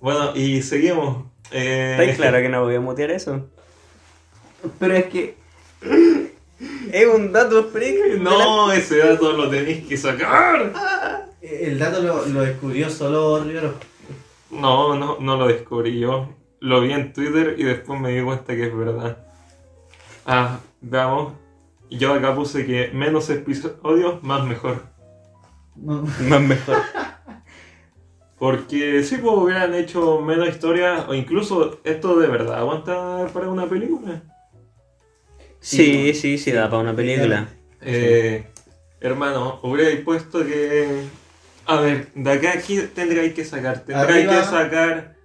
Bueno, 0.00 0.34
y 0.34 0.62
seguimos. 0.62 1.26
Eh, 1.50 1.90
¿Estáis 1.98 2.16
claro 2.16 2.38
que 2.38 2.48
no 2.48 2.62
voy 2.62 2.76
a 2.76 2.80
mutear 2.80 3.10
eso? 3.10 3.50
Pero 4.78 4.94
es 4.94 5.06
que. 5.06 5.34
Es 6.92 7.06
un 7.06 7.32
dato 7.32 7.64
freak. 7.64 8.18
No, 8.18 8.72
ese 8.72 8.98
dato 8.98 9.32
lo 9.32 9.48
tenéis 9.48 9.86
que 9.86 9.96
sacar. 9.96 10.72
El 11.40 11.78
dato 11.78 12.02
lo, 12.02 12.26
lo 12.26 12.42
descubrió 12.42 12.90
solo 12.90 13.42
Rivero. 13.42 13.74
No, 14.50 14.96
no, 14.96 15.18
no 15.20 15.36
lo 15.36 15.46
descubrí 15.46 15.98
yo. 15.98 16.28
Lo 16.60 16.80
vi 16.80 16.92
en 16.92 17.12
Twitter 17.12 17.54
y 17.58 17.64
después 17.64 18.00
me 18.00 18.10
di 18.10 18.22
cuenta 18.22 18.54
que 18.54 18.66
es 18.66 18.76
verdad. 18.76 19.18
Ah, 20.26 20.58
veamos. 20.80 21.32
Yo 21.90 22.14
acá 22.14 22.34
puse 22.34 22.66
que 22.66 22.90
menos 22.92 23.30
episodios, 23.30 24.22
más 24.22 24.44
mejor. 24.44 24.84
No. 25.76 26.04
Más 26.28 26.40
mejor. 26.40 26.76
Porque 28.38 29.02
sí, 29.02 29.18
pues 29.18 29.34
hubieran 29.36 29.74
hecho 29.74 30.20
menos 30.20 30.48
historia, 30.48 31.06
o 31.08 31.14
incluso 31.14 31.80
esto 31.84 32.18
de 32.18 32.26
verdad 32.26 32.58
aguanta 32.58 33.26
para 33.34 33.48
una 33.48 33.66
película. 33.66 34.22
Sí, 35.60 36.14
sí, 36.14 36.38
sí, 36.38 36.52
da 36.52 36.68
para 36.70 36.82
una 36.82 36.96
película. 36.96 37.48
Eh, 37.82 38.46
hermano, 39.00 39.60
hubierais 39.62 40.00
puesto 40.00 40.44
que. 40.44 41.04
A 41.66 41.80
ver, 41.80 42.08
de 42.14 42.32
acá 42.32 42.52
aquí 42.54 42.78
tendréis 42.94 43.34
que 43.34 43.44
sacar. 43.44 43.80
Tendréis 43.80 44.26
Arriba. 44.26 44.40
que 44.40 44.46
sacar. 44.46 45.16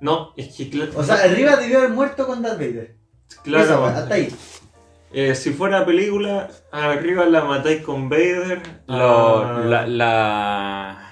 No, 0.00 0.32
es 0.36 0.54
que 0.56 0.88
O 0.96 1.02
sea, 1.04 1.14
arriba 1.22 1.56
debió 1.56 1.78
haber 1.78 1.90
muerto 1.90 2.26
con 2.26 2.42
Darth 2.42 2.58
Vader. 2.58 2.96
claro. 3.44 3.64
Esa, 3.64 3.98
hasta 4.00 4.14
ahí. 4.14 4.34
eh, 5.12 5.34
si 5.36 5.50
fuera 5.52 5.86
película, 5.86 6.50
arriba 6.72 7.24
la 7.26 7.44
matáis 7.44 7.82
con 7.82 8.08
Vader. 8.08 8.60
Lo- 8.88 9.38
ah, 9.44 9.62
la, 9.64 9.86
la- 9.86 11.08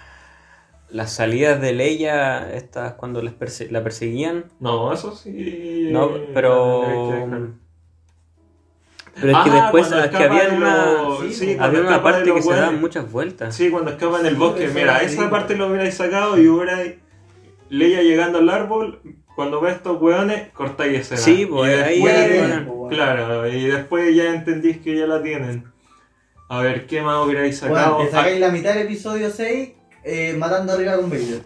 las 0.91 1.13
salidas 1.13 1.61
de 1.61 1.73
Leia, 1.73 2.53
estas 2.53 2.95
cuando 2.95 3.23
las 3.23 3.35
perse- 3.35 3.71
la 3.71 3.85
perseguían. 3.85 4.47
No, 4.59 4.93
eso 4.93 5.15
sí. 5.15 5.89
No, 5.93 6.11
la 6.11 6.25
pero. 6.35 6.81
tendréis 6.85 7.09
que 7.11 7.25
dejar. 7.25 7.60
Pero 9.21 9.33
es 9.39 9.45
que 9.45 9.51
Ah, 9.51 9.63
después 9.63 9.87
cuando 9.89 10.05
es 10.05 10.11
que 10.11 10.25
había 10.25 10.49
de 10.49 10.57
una, 10.57 10.87
sí, 11.21 11.33
sí, 11.35 11.57
cuando 11.57 11.79
había 11.79 11.89
una 11.91 12.03
parte 12.03 12.33
que 12.35 12.43
se 12.43 12.53
daban 12.55 12.81
muchas 12.81 13.11
vueltas. 13.11 13.55
Sí, 13.55 13.71
cuando 13.71 13.91
escapa 13.91 14.21
en 14.21 14.27
el 14.27 14.35
bosque. 14.37 14.69
Mira, 14.75 15.03
esa 15.03 15.29
parte 15.31 15.57
lo 15.57 15.69
hubierais 15.69 15.95
sacado 15.95 16.39
y 16.39 16.49
hubierais. 16.49 16.95
Leia 17.69 18.03
llegando 18.03 18.39
al 18.39 18.49
árbol. 18.51 19.01
Cuando 19.37 19.61
ve 19.61 19.71
a 19.71 19.73
estos 19.75 20.01
hueones, 20.01 20.49
cortáis 20.53 20.99
escena. 21.01 21.21
Sí, 21.21 21.47
pues, 21.47 21.71
Y 21.79 21.81
ahí 21.83 22.03
después- 22.03 22.49
ya 22.49 22.61
bueno. 22.65 22.89
Claro, 22.89 23.49
y 23.49 23.65
después 23.67 24.15
ya 24.15 24.35
entendís 24.35 24.79
que 24.79 24.97
ya 24.99 25.07
la 25.07 25.23
tienen. 25.23 25.65
A 26.49 26.61
ver, 26.61 26.87
¿qué 26.87 27.01
más 27.01 27.25
hubierais 27.25 27.61
Bueno, 27.61 27.75
sacado? 27.77 27.99
te 28.05 28.11
sacáis 28.11 28.41
la 28.41 28.51
mitad 28.51 28.75
del 28.75 28.83
episodio 28.87 29.31
6 29.31 29.71
eh, 30.03 30.35
matando 30.37 30.73
arriba 30.73 30.97
con 30.97 31.09
Vader. 31.09 31.43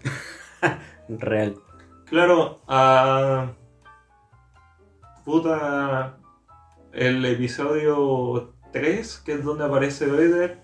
Real. 1.08 1.54
Ah, 1.56 2.04
claro, 2.08 2.60
a. 2.66 3.48
Puta. 5.24 6.16
El 6.94 7.24
episodio 7.24 8.54
3, 8.72 9.22
que 9.24 9.33
es 9.35 9.44
donde 9.44 9.64
aparece 9.64 10.07
Vader. 10.07 10.59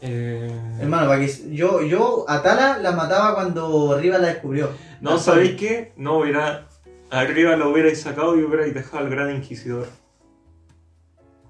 Eh, 0.00 0.50
Hermano, 0.80 1.08
para 1.08 1.20
que 1.20 1.30
yo, 1.54 1.82
yo 1.82 2.24
a 2.28 2.40
Tala 2.42 2.78
la 2.78 2.92
mataba 2.92 3.34
cuando 3.34 3.92
arriba 3.92 4.18
la 4.18 4.28
descubrió. 4.28 4.70
no, 5.00 5.18
¿sabéis 5.18 5.56
qué? 5.56 5.92
No 5.96 6.18
hubiera. 6.20 6.66
Arriba 7.10 7.56
lo 7.56 7.70
hubierais 7.70 8.00
sacado 8.00 8.38
y 8.38 8.42
hubierais 8.42 8.72
dejado 8.74 8.98
al 9.04 9.10
gran 9.10 9.34
inquisidor. 9.34 9.86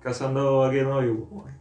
Cazando 0.02 0.64
a 0.64 0.70
Kenobi. 0.70 1.08
weón. 1.08 1.58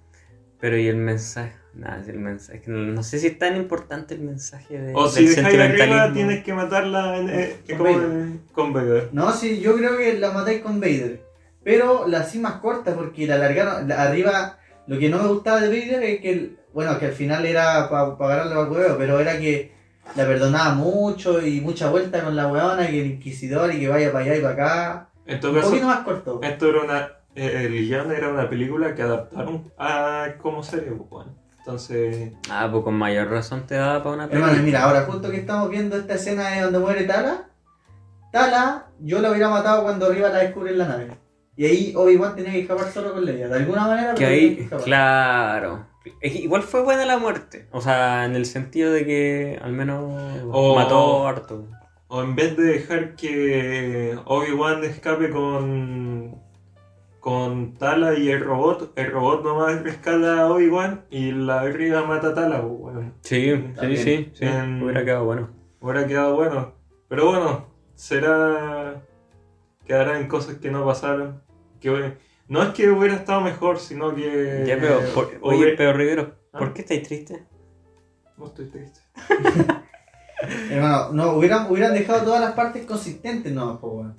Pero 0.59 0.77
y 0.77 0.87
el 0.87 0.97
mensaje. 0.97 1.55
Nada, 1.73 2.03
el 2.07 2.17
mensaje. 2.17 2.63
no, 2.65 2.79
no 2.79 3.03
sé 3.03 3.19
si 3.19 3.27
es 3.27 3.37
tan 3.37 3.55
importante 3.55 4.15
el 4.15 4.21
mensaje 4.21 4.79
de, 4.79 4.93
O 4.95 5.07
si 5.07 5.27
dejáis 5.27 5.59
arriba, 5.59 6.11
tienes 6.11 6.43
que 6.43 6.51
matarla 6.53 7.17
en, 7.17 7.29
eh, 7.29 7.57
Con 7.69 7.83
Vader. 7.83 8.27
con 8.51 8.73
Vader. 8.73 9.09
No, 9.11 9.31
sí, 9.31 9.59
yo 9.59 9.75
creo 9.75 9.95
que 9.95 10.17
la 10.17 10.31
matáis 10.31 10.61
con 10.61 10.79
Vader. 10.79 11.26
Pero 11.67 12.07
la 12.07 12.19
hacía 12.19 12.39
más 12.39 12.53
corta 12.61 12.95
porque 12.95 13.27
la 13.27 13.35
alargaron. 13.35 13.89
la- 13.89 14.03
arriba, 14.03 14.57
lo 14.87 14.97
que 14.97 15.09
no 15.09 15.21
me 15.21 15.27
gustaba 15.27 15.59
de 15.59 15.67
Vader 15.67 16.01
es 16.01 16.21
que, 16.21 16.31
el- 16.31 16.57
bueno, 16.73 16.97
que 16.97 17.07
al 17.07 17.11
final 17.11 17.45
era 17.45 17.89
para 17.89 18.15
ganarle 18.15 18.53
al 18.55 18.71
huevo, 18.71 18.95
pero 18.97 19.19
era 19.19 19.37
que 19.37 19.73
la 20.15 20.25
perdonaba 20.25 20.75
mucho 20.75 21.45
y 21.45 21.59
mucha 21.59 21.89
vuelta 21.89 22.23
con 22.23 22.37
la 22.37 22.47
huevona, 22.47 22.87
que 22.87 23.01
el 23.01 23.07
inquisidor 23.07 23.73
y 23.73 23.81
que 23.81 23.89
vaya 23.89 24.13
para 24.13 24.23
allá 24.23 24.35
y 24.37 24.41
para 24.41 24.53
acá. 24.53 25.09
En 25.25 25.41
todo 25.41 25.51
Un 25.51 25.57
caso, 25.57 25.69
poquito 25.71 25.87
más 25.87 25.99
corto. 26.05 26.39
esto 26.41 26.69
era 26.69 26.81
una. 26.83 27.11
eh, 27.35 27.63
El 27.65 27.73
guion 27.73 28.11
era 28.13 28.29
una 28.29 28.49
película 28.49 28.95
que 28.95 29.01
adaptaron 29.01 29.69
a 29.77 30.35
como 30.41 30.63
serie, 30.63 30.91
pues, 30.91 31.09
bueno. 31.09 31.35
Entonces. 31.59 32.31
Ah, 32.49 32.69
pues 32.71 32.81
con 32.85 32.93
mayor 32.93 33.29
razón 33.29 33.67
te 33.67 33.75
da 33.75 34.01
para 34.01 34.15
una 34.15 34.23
Hermano, 34.23 34.45
película. 34.53 34.63
mira, 34.63 34.83
ahora 34.85 35.01
justo 35.01 35.29
que 35.29 35.35
estamos 35.41 35.69
viendo 35.69 35.97
esta 35.97 36.13
escena 36.13 36.49
de 36.51 36.61
donde 36.61 36.79
muere 36.79 37.03
Tala, 37.03 37.49
Tala, 38.31 38.85
yo 39.01 39.19
la 39.19 39.31
hubiera 39.31 39.49
matado 39.49 39.83
cuando 39.83 40.05
arriba 40.05 40.29
la 40.29 40.37
descubre 40.39 40.71
en 40.71 40.77
la 40.77 40.87
nave. 40.87 41.07
Y 41.57 41.65
ahí 41.65 41.93
Obi-Wan 41.95 42.35
tenía 42.35 42.51
que 42.51 42.61
escapar 42.61 42.87
solo 42.91 43.13
con 43.13 43.25
Leia. 43.25 43.47
De 43.49 43.55
alguna 43.57 43.87
manera, 43.87 44.13
Que 44.13 44.19
que 44.19 44.25
ahí, 44.25 44.57
escapar. 44.61 44.85
claro. 44.85 45.85
Que 46.21 46.27
igual 46.27 46.61
fue 46.61 46.83
buena 46.83 47.03
la 47.05 47.17
muerte. 47.17 47.67
O 47.71 47.81
sea, 47.81 48.23
en 48.25 48.35
el 48.35 48.45
sentido 48.45 48.93
de 48.93 49.05
que 49.05 49.59
al 49.61 49.73
menos 49.73 50.03
O- 50.51 50.75
mató 50.75 51.27
harto. 51.27 51.65
O 52.09 52.21
en 52.21 52.35
vez 52.35 52.55
de 52.55 52.63
dejar 52.63 53.15
que 53.15 54.17
Obi-Wan 54.25 54.83
escape 54.85 55.29
con. 55.31 56.35
con 57.19 57.73
Tala 57.73 58.13
y 58.17 58.29
el 58.29 58.39
robot, 58.39 58.93
el 58.95 59.11
robot 59.11 59.43
nomás 59.43 59.81
rescata 59.83 60.41
a 60.43 60.49
Obi-Wan 60.49 61.05
y 61.09 61.31
la 61.31 61.61
arriba 61.61 62.05
mata 62.05 62.29
a 62.29 62.33
Tala, 62.33 62.61
pues, 62.61 62.79
bueno. 62.79 63.11
Sí, 63.21 63.51
sí, 63.81 63.97
sí, 63.97 64.31
sí. 64.33 64.45
En- 64.45 64.81
Hubiera 64.81 65.03
quedado 65.03 65.25
bueno. 65.25 65.49
Hubiera 65.81 66.07
quedado 66.07 66.35
bueno. 66.35 66.73
Pero 67.09 67.25
bueno, 67.25 67.65
será. 67.95 69.01
Quedará 69.85 70.19
en 70.19 70.27
cosas 70.27 70.55
que 70.59 70.69
no 70.71 70.85
pasaron. 70.85 71.41
Que 71.79 71.89
bueno, 71.89 72.13
no 72.47 72.63
es 72.63 72.69
que 72.69 72.89
hubiera 72.89 73.15
estado 73.15 73.41
mejor, 73.41 73.79
sino 73.79 74.13
que. 74.15 74.63
Ya, 74.65 74.77
pero, 74.79 74.99
por- 75.13 75.37
oye, 75.41 75.57
hubiera- 75.59 75.77
pero 75.77 75.93
Rivero, 75.93 76.35
¿Ah? 76.53 76.59
¿por 76.59 76.73
qué 76.73 76.81
estáis 76.81 77.03
triste? 77.03 77.45
No 78.37 78.47
estoy 78.47 78.65
triste. 78.67 78.99
Hermano, 80.69 81.11
no, 81.13 81.31
hubieran, 81.33 81.69
hubieran 81.71 81.93
dejado 81.93 82.23
todas 82.23 82.41
las 82.41 82.53
partes 82.53 82.85
consistentes, 82.85 83.51
no, 83.51 83.79
po, 83.79 83.87
weón. 83.89 84.15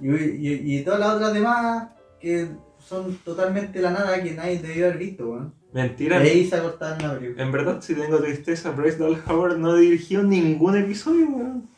Y, 0.00 0.08
y, 0.10 0.76
y 0.78 0.84
todas 0.84 1.00
las 1.00 1.14
otras 1.14 1.32
demás 1.32 1.88
que 2.20 2.48
son 2.78 3.16
totalmente 3.18 3.80
la 3.80 3.90
nada 3.90 4.22
que 4.22 4.32
nadie 4.32 4.58
debió 4.58 4.86
haber 4.86 4.98
visto, 4.98 5.28
weón. 5.30 5.54
Y 5.72 5.74
Mentira. 5.76 6.18
ahí 6.18 6.44
se 6.46 6.56
la 6.58 7.14
película. 7.18 7.42
En 7.42 7.50
verdad, 7.50 7.80
si 7.80 7.94
tengo 7.94 8.18
tristeza, 8.20 8.70
Bryce 8.72 8.98
Dallas 8.98 9.20
Howard 9.26 9.56
no 9.56 9.74
dirigió 9.74 10.22
ningún 10.22 10.76
episodio, 10.76 11.26
weón. 11.28 11.68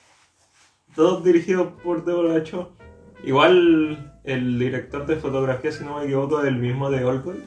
Todos 0.96 1.24
dirigidos 1.24 1.72
por 1.82 2.04
Deborah 2.04 2.42
Cho. 2.42 2.72
Igual 3.22 4.13
el 4.24 4.58
director 4.58 5.06
de 5.06 5.16
fotografía, 5.16 5.70
si 5.72 5.84
no 5.84 5.98
me 5.98 6.04
equivoco, 6.04 6.40
es 6.40 6.48
el 6.48 6.56
mismo 6.56 6.90
de 6.90 7.04
Old 7.04 7.24
Boy. 7.24 7.44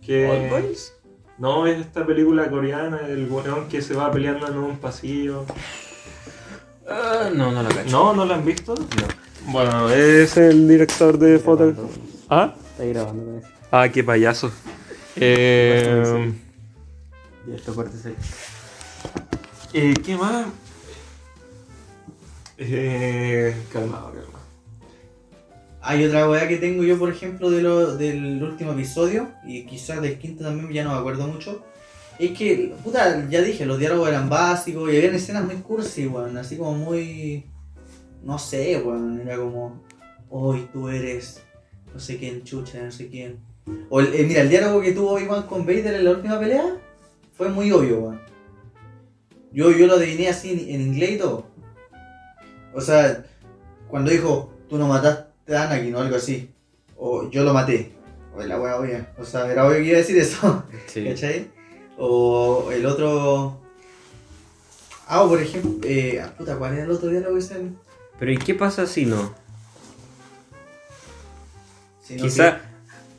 Que... 0.00 0.28
Old 0.30 0.50
Boys. 0.50 0.94
No, 1.38 1.66
es 1.66 1.80
esta 1.80 2.06
película 2.06 2.48
coreana, 2.48 3.00
el 3.08 3.28
weón 3.30 3.68
que 3.68 3.82
se 3.82 3.94
va 3.94 4.10
peleando 4.12 4.46
en 4.46 4.58
un 4.58 4.78
pasillo. 4.78 5.44
Ah, 6.88 7.30
no, 7.34 7.50
no 7.50 7.62
la 7.62 7.68
cacho. 7.68 7.90
¿No? 7.90 8.12
¿No 8.14 8.24
lo 8.24 8.34
han 8.34 8.44
visto? 8.44 8.74
No. 8.74 9.52
Bueno, 9.52 9.88
es 9.90 10.36
el 10.36 10.68
director 10.68 11.18
de 11.18 11.38
grabando. 11.40 11.74
¿Ah? 12.28 12.54
Está 12.72 12.84
grabando 12.84 13.24
con 13.24 13.38
eso. 13.38 13.48
Ah, 13.72 13.88
qué 13.88 14.04
payaso. 14.04 14.52
Eh, 15.16 16.32
Y 17.48 17.54
esto 17.54 17.74
cortes 17.74 18.06
ahí. 18.06 18.14
eh, 19.72 19.94
¿Qué 20.04 20.16
más? 20.16 20.46
Eh, 22.58 23.56
calmado, 23.72 24.12
calmado. 24.12 24.31
Hay 25.84 26.04
otra 26.04 26.30
weá 26.30 26.46
que 26.46 26.58
tengo 26.58 26.84
yo, 26.84 26.96
por 26.96 27.10
ejemplo, 27.10 27.50
de 27.50 27.60
lo, 27.60 27.96
del 27.96 28.40
último 28.40 28.72
episodio, 28.72 29.32
y 29.44 29.66
quizás 29.66 30.00
del 30.00 30.16
quinto 30.16 30.44
también, 30.44 30.72
ya 30.72 30.84
no 30.84 30.92
me 30.92 30.98
acuerdo 30.98 31.26
mucho, 31.26 31.64
Es 32.20 32.38
que, 32.38 32.72
puta, 32.84 33.28
ya 33.28 33.42
dije, 33.42 33.66
los 33.66 33.80
diálogos 33.80 34.08
eran 34.08 34.28
básicos 34.28 34.92
y 34.92 34.96
había 34.96 35.10
escenas 35.10 35.44
muy 35.44 35.56
cursi, 35.56 36.06
weón. 36.06 36.36
Así 36.36 36.56
como 36.56 36.74
muy. 36.74 37.46
No 38.22 38.38
sé, 38.38 38.80
weón. 38.84 39.20
Era 39.20 39.38
como. 39.38 39.82
Hoy 40.30 40.68
tú 40.72 40.88
eres. 40.88 41.42
No 41.92 41.98
sé 41.98 42.16
quién, 42.16 42.44
chucha, 42.44 42.82
no 42.84 42.92
sé 42.92 43.08
quién. 43.08 43.40
O 43.90 44.00
eh, 44.00 44.24
mira, 44.26 44.42
el 44.42 44.50
diálogo 44.50 44.80
que 44.80 44.92
tuvo 44.92 45.12
Obi-Wan 45.14 45.44
con 45.46 45.66
Vader 45.66 45.94
en 45.94 46.04
la 46.04 46.10
última 46.12 46.38
pelea 46.38 46.76
fue 47.32 47.48
muy 47.48 47.72
obvio, 47.72 47.98
weón. 47.98 48.20
Yo, 49.52 49.72
yo 49.72 49.86
lo 49.86 49.94
adiviné 49.94 50.28
así 50.28 50.52
en, 50.52 50.74
en 50.74 50.80
inglés 50.80 51.10
y 51.12 51.18
todo. 51.18 51.46
O 52.72 52.80
sea, 52.80 53.24
cuando 53.88 54.10
dijo, 54.10 54.52
tú 54.68 54.78
no 54.78 54.86
mataste 54.86 55.31
a 55.48 55.62
Anakin 55.64 55.94
o 55.94 56.00
algo 56.00 56.16
así. 56.16 56.50
O 56.96 57.30
yo 57.30 57.44
lo 57.44 57.52
maté. 57.52 57.92
O 58.34 58.42
la 58.42 58.60
wea 58.60 58.78
obvia. 58.78 59.12
O 59.18 59.24
sea, 59.24 59.50
era 59.50 59.66
obvio 59.66 59.78
que 59.78 59.84
iba 59.86 59.96
a 59.96 59.98
decir 59.98 60.18
eso. 60.18 60.64
Sí. 60.86 61.04
¿Cachai? 61.08 61.50
O 61.98 62.70
el 62.72 62.86
otro. 62.86 63.60
Ah, 65.06 65.22
o 65.22 65.28
por 65.28 65.40
ejemplo. 65.40 65.80
Eh, 65.82 66.20
ah, 66.22 66.32
puta, 66.36 66.56
¿cuál 66.56 66.74
era 66.74 66.84
el 66.84 66.90
otro 66.90 67.08
diálogo 67.08 67.36
que? 67.36 67.76
Pero 68.18 68.32
¿y 68.32 68.38
qué 68.38 68.54
pasa 68.54 68.86
si 68.86 69.04
no? 69.04 69.34
Si 72.00 72.16
no 72.16 72.22
Quizá, 72.22 72.60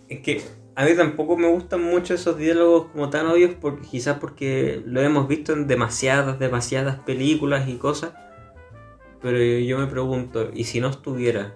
es 0.07 0.19
que 0.21 0.41
a 0.75 0.85
mí 0.85 0.95
tampoco 0.95 1.37
me 1.37 1.47
gustan 1.47 1.83
mucho 1.83 2.13
esos 2.13 2.37
diálogos 2.37 2.87
como 2.91 3.09
tan 3.09 3.27
obvios, 3.27 3.51
porque, 3.59 3.87
quizás 3.87 4.17
porque 4.19 4.81
lo 4.85 5.01
hemos 5.01 5.27
visto 5.27 5.53
en 5.53 5.67
demasiadas, 5.67 6.39
demasiadas 6.39 6.99
películas 6.99 7.67
y 7.67 7.75
cosas. 7.75 8.13
Pero 9.21 9.37
yo 9.37 9.77
me 9.77 9.87
pregunto, 9.87 10.49
¿y 10.53 10.65
si 10.65 10.81
no 10.81 10.89
estuviera? 10.89 11.55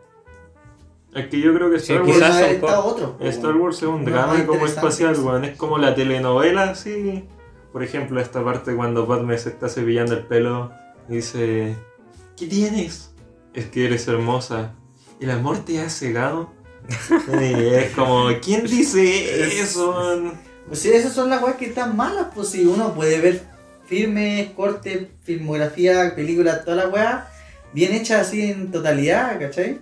Es 1.18 1.28
que 1.28 1.40
yo 1.40 1.54
creo 1.54 1.70
que 1.70 1.78
Star 1.78 2.02
Wars, 2.04 2.20
son 2.20 2.60
co- 2.60 2.68
otro. 2.86 3.18
Star. 3.22 3.56
Wars 3.56 3.78
es 3.78 3.84
un 3.84 3.96
Uno 4.02 4.12
drama 4.12 4.46
como 4.46 4.66
espacial, 4.66 5.16
weón. 5.20 5.46
Es 5.46 5.58
como 5.58 5.78
la 5.78 5.96
telenovela, 5.96 6.72
así. 6.72 7.24
Por 7.74 7.84
ejemplo, 7.84 8.20
esta 8.22 8.44
parte 8.44 8.76
cuando 8.76 9.08
Padme 9.08 9.38
se 9.38 9.50
está 9.50 9.68
cepillando 9.70 10.14
el 10.14 10.26
pelo 10.26 10.72
y 11.10 11.16
dice: 11.16 11.76
¿Qué 12.36 12.48
tienes? 12.48 13.14
Es 13.54 13.66
que 13.66 13.86
eres 13.86 14.08
hermosa. 14.08 14.74
¿El 15.20 15.32
amor 15.32 15.60
te 15.66 15.82
ha 15.82 15.90
cegado? 15.90 16.52
Es 17.32 17.92
como, 17.96 18.28
¿quién 18.42 18.66
dice 18.66 19.60
eso? 19.62 20.32
Pues 20.68 20.80
sí, 20.80 20.90
esas 20.90 21.14
son 21.14 21.30
las 21.30 21.42
weas 21.42 21.56
que 21.58 21.66
están 21.66 21.96
malas, 21.98 22.28
pues 22.36 22.50
si 22.50 22.66
uno 22.66 22.94
puede 22.94 23.20
ver 23.20 23.42
filmes, 23.86 24.52
cortes, 24.52 25.08
filmografía, 25.24 26.14
películas, 26.16 26.64
todas 26.66 26.84
las 26.86 26.94
weas 26.94 27.24
bien 27.74 27.94
hechas 27.94 28.28
así 28.28 28.52
en 28.52 28.72
totalidad, 28.72 29.40
¿cachai? 29.40 29.80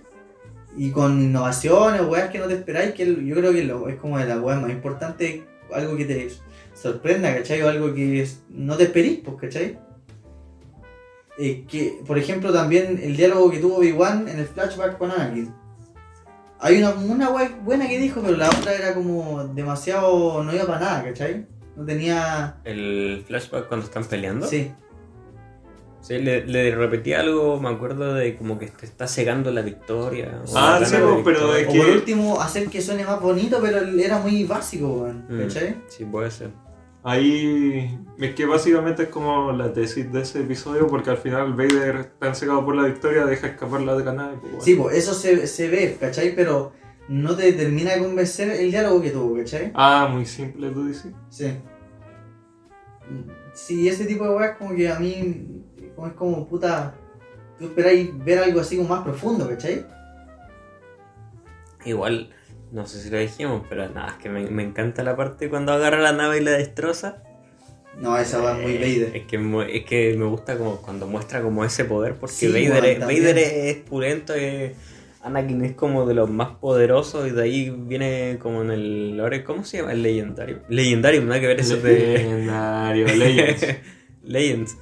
Y 0.76 0.90
con 0.90 1.20
innovaciones, 1.22 2.02
weas 2.02 2.30
que 2.30 2.38
no 2.38 2.46
te 2.46 2.54
esperáis, 2.54 2.92
que 2.92 3.06
yo 3.24 3.34
creo 3.34 3.52
que 3.52 3.64
lo- 3.64 3.88
es 3.88 3.96
como 3.96 4.18
de 4.18 4.26
las 4.26 4.38
weas 4.40 4.60
más 4.60 4.70
importantes, 4.70 5.40
algo 5.74 5.96
que 5.96 6.04
te 6.04 6.30
sorprenda, 6.74 7.34
¿cachai? 7.34 7.62
O 7.62 7.68
algo 7.68 7.94
que 7.94 8.20
es- 8.22 8.42
no 8.50 8.76
te 8.76 8.84
esperís, 8.84 9.20
pues, 9.24 9.36
¿cachai? 9.40 9.78
Eh, 11.38 11.64
que, 11.68 12.00
por 12.06 12.18
ejemplo, 12.18 12.52
también 12.52 12.98
el 13.02 13.16
diálogo 13.16 13.50
que 13.50 13.58
tuvo 13.58 13.76
Obi-Wan 13.78 14.28
en 14.28 14.38
el 14.38 14.46
flashback 14.46 14.96
con 14.98 15.10
Anakin. 15.10 15.52
Hay 16.58 16.78
una, 16.78 16.90
una 16.94 17.28
wea 17.30 17.50
buena 17.62 17.86
que 17.86 17.98
dijo, 17.98 18.22
pero 18.22 18.36
la 18.36 18.48
otra 18.48 18.74
era 18.74 18.94
como 18.94 19.44
demasiado. 19.48 20.42
no 20.42 20.54
iba 20.54 20.64
para 20.64 20.80
nada, 20.80 21.04
¿cachai? 21.04 21.46
No 21.76 21.84
tenía. 21.84 22.56
El 22.64 23.22
flashback 23.26 23.68
cuando 23.68 23.84
están 23.84 24.04
peleando. 24.04 24.46
Sí, 24.46 24.72
Sí, 26.06 26.18
le, 26.18 26.46
le 26.46 26.72
repetí 26.74 27.12
algo, 27.14 27.58
me 27.60 27.68
acuerdo 27.68 28.14
de 28.14 28.36
como 28.36 28.58
que 28.58 28.66
te 28.68 28.86
está 28.86 29.08
cegando 29.08 29.50
la 29.50 29.62
victoria. 29.62 30.40
o 30.46 30.56
Ah, 30.56 30.80
sí, 30.84 30.94
de 30.96 31.02
pues, 31.02 31.20
pero 31.24 31.52
victoria. 31.52 31.58
es 31.62 31.68
o 31.68 31.72
que- 31.72 31.78
por 31.78 31.88
último, 31.88 32.40
hacer 32.40 32.68
que 32.68 32.80
suene 32.80 33.04
más 33.04 33.20
bonito, 33.20 33.58
pero 33.60 33.78
era 33.78 34.18
muy 34.20 34.44
básico, 34.44 34.86
weón, 34.86 35.26
Mm, 35.28 35.40
¿cachai? 35.42 35.76
Sí, 35.88 36.04
puede 36.04 36.30
ser. 36.30 36.50
Ahí 37.02 37.98
es 38.18 38.34
que 38.34 38.46
básicamente 38.46 39.04
es 39.04 39.08
como 39.10 39.52
la 39.52 39.72
tesis 39.72 40.12
de 40.12 40.22
ese 40.22 40.40
episodio 40.40 40.86
porque 40.88 41.10
al 41.10 41.18
final 41.18 41.54
Vader 41.54 42.04
tan 42.18 42.34
cegado 42.34 42.64
por 42.64 42.74
la 42.74 42.82
victoria 42.84 43.24
deja 43.24 43.46
escapar 43.48 43.80
la 43.82 43.94
granada. 43.94 44.32
y, 44.34 44.36
pues, 44.38 44.50
bueno. 44.52 44.64
Sí, 44.64 44.74
pues 44.74 44.96
eso 44.96 45.14
se, 45.14 45.46
se 45.46 45.68
ve, 45.68 45.96
¿cachai? 46.00 46.34
Pero 46.34 46.72
no 47.08 47.36
te 47.36 47.52
termina 47.52 47.94
de 47.94 48.00
convencer 48.00 48.50
el 48.50 48.70
diálogo 48.72 49.00
que 49.02 49.10
tuvo, 49.10 49.36
¿cachai? 49.36 49.70
Ah, 49.74 50.08
muy 50.10 50.26
simple, 50.26 50.70
tú 50.70 50.86
dices. 50.86 51.12
Sí. 51.30 51.52
Sí, 53.54 53.88
ese 53.88 54.04
tipo 54.04 54.24
de 54.24 54.30
weas 54.34 54.56
como 54.56 54.74
que 54.74 54.88
a 54.90 54.98
mí 54.98 55.55
como 55.96 56.06
es 56.08 56.12
como 56.14 56.46
puta. 56.46 56.94
Tú 57.58 57.64
esperáis 57.66 58.10
ver 58.24 58.38
algo 58.40 58.60
así 58.60 58.76
como 58.76 58.90
más 58.90 59.02
profundo, 59.02 59.48
¿cachai? 59.48 59.84
Igual, 61.84 62.30
no 62.72 62.86
sé 62.86 63.00
si 63.00 63.10
lo 63.10 63.18
dijimos, 63.18 63.62
pero 63.68 63.88
nada, 63.88 64.08
es 64.08 64.14
que 64.14 64.28
me, 64.28 64.48
me 64.50 64.62
encanta 64.64 65.02
la 65.04 65.16
parte 65.16 65.48
cuando 65.48 65.72
agarra 65.72 66.00
la 66.00 66.12
nave 66.12 66.38
y 66.38 66.44
la 66.44 66.52
destroza. 66.52 67.22
No, 68.00 68.18
esa 68.18 68.40
va 68.40 68.54
muy 68.54 68.72
Eh, 68.72 68.78
Vader. 68.78 69.16
Es 69.16 69.26
que, 69.26 69.76
es 69.78 69.84
que 69.86 70.14
me 70.18 70.26
gusta 70.26 70.58
como 70.58 70.82
cuando 70.82 71.06
muestra 71.06 71.40
como 71.42 71.64
ese 71.64 71.84
poder, 71.84 72.14
porque 72.16 72.34
Sí, 72.34 72.48
Vader, 72.48 72.84
es. 72.84 73.00
Vader 73.00 73.38
es 73.38 73.76
pulento, 73.76 74.34
es- 74.34 74.72
Anakin 75.22 75.64
es 75.64 75.72
como 75.72 76.06
de 76.06 76.14
los 76.14 76.30
más 76.30 76.50
poderosos 76.60 77.26
y 77.26 77.30
de 77.30 77.42
ahí 77.42 77.70
viene 77.70 78.38
como 78.40 78.62
en 78.62 78.70
el 78.70 79.16
lore, 79.16 79.42
¿cómo 79.42 79.64
se 79.64 79.78
llama? 79.78 79.92
El 79.92 80.02
legendario. 80.02 80.60
Legendario, 80.68 81.22
nada 81.22 81.40
que 81.40 81.46
ver 81.48 81.60
eso 81.60 81.78
de 81.78 81.98
Legendario, 82.18 83.06
Legends. 83.08 83.66
Legends. 84.22 84.76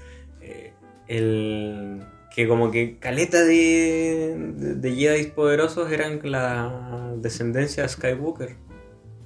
El 1.09 2.03
que 2.35 2.49
como 2.49 2.71
que 2.71 2.99
caleta 2.99 3.43
de, 3.45 4.37
de, 4.57 4.75
de 4.75 4.95
Jedi 4.95 5.25
poderosos 5.29 5.91
eran 5.93 6.19
la 6.25 7.13
descendencia 7.19 7.85
de 7.85 7.89
Skywalker. 7.89 8.57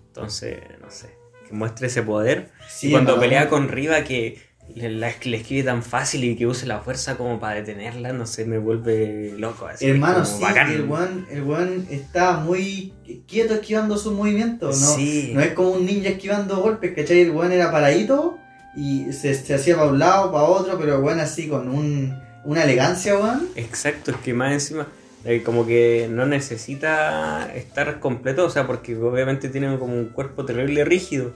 Entonces, 0.08 0.58
no 0.82 0.90
sé, 0.90 1.08
que 1.46 1.54
muestre 1.54 1.86
ese 1.86 2.02
poder. 2.02 2.50
Sí, 2.68 2.88
y 2.88 2.90
cuando 2.92 3.14
no, 3.14 3.20
pelea 3.20 3.44
no. 3.44 3.50
con 3.50 3.68
Riva 3.68 4.02
que 4.04 4.38
le, 4.74 4.90
la- 4.90 5.12
le 5.24 5.36
escribe 5.38 5.62
tan 5.62 5.82
fácil 5.82 6.24
y 6.24 6.36
que 6.36 6.46
use 6.46 6.66
la 6.66 6.80
fuerza 6.80 7.16
como 7.16 7.40
para 7.40 7.54
detenerla, 7.54 8.12
no 8.12 8.26
sé, 8.26 8.44
me 8.44 8.58
vuelve 8.58 9.32
loco. 9.38 9.66
Así, 9.66 9.86
Hermano, 9.88 10.24
sí, 10.26 10.42
bacán. 10.42 10.70
el 10.72 10.82
weón, 10.82 11.26
el 11.30 11.86
está 11.90 12.38
muy 12.40 12.92
quieto 13.26 13.54
esquivando 13.54 13.96
sus 13.96 14.12
movimientos, 14.12 14.80
¿no? 14.82 14.86
Sí. 14.96 15.30
No 15.34 15.40
es 15.40 15.52
como 15.54 15.70
un 15.70 15.86
ninja 15.86 16.10
esquivando 16.10 16.56
golpes, 16.60 16.92
¿cachai? 16.94 17.20
El 17.20 17.30
weón 17.30 17.52
era 17.52 17.70
paradito 17.72 18.38
y 18.76 19.12
se, 19.12 19.34
se 19.34 19.54
hacía 19.54 19.76
para 19.76 19.88
un 19.88 19.98
lado, 19.98 20.30
para 20.32 20.44
otro, 20.44 20.78
pero 20.78 21.00
weón 21.00 21.20
así 21.20 21.48
con 21.48 21.68
un, 21.68 22.16
una 22.44 22.64
elegancia, 22.64 23.16
weón. 23.16 23.48
Exacto, 23.56 24.10
es 24.12 24.16
que 24.18 24.34
más 24.34 24.52
encima, 24.52 24.86
eh, 25.24 25.42
como 25.42 25.66
que 25.66 26.08
no 26.10 26.26
necesita 26.26 27.52
estar 27.54 27.98
completo, 28.00 28.44
o 28.46 28.50
sea, 28.50 28.66
porque 28.66 28.96
obviamente 28.96 29.48
tiene 29.48 29.76
como 29.78 29.94
un 29.94 30.06
cuerpo 30.06 30.44
terrible 30.44 30.84
rígido. 30.84 31.32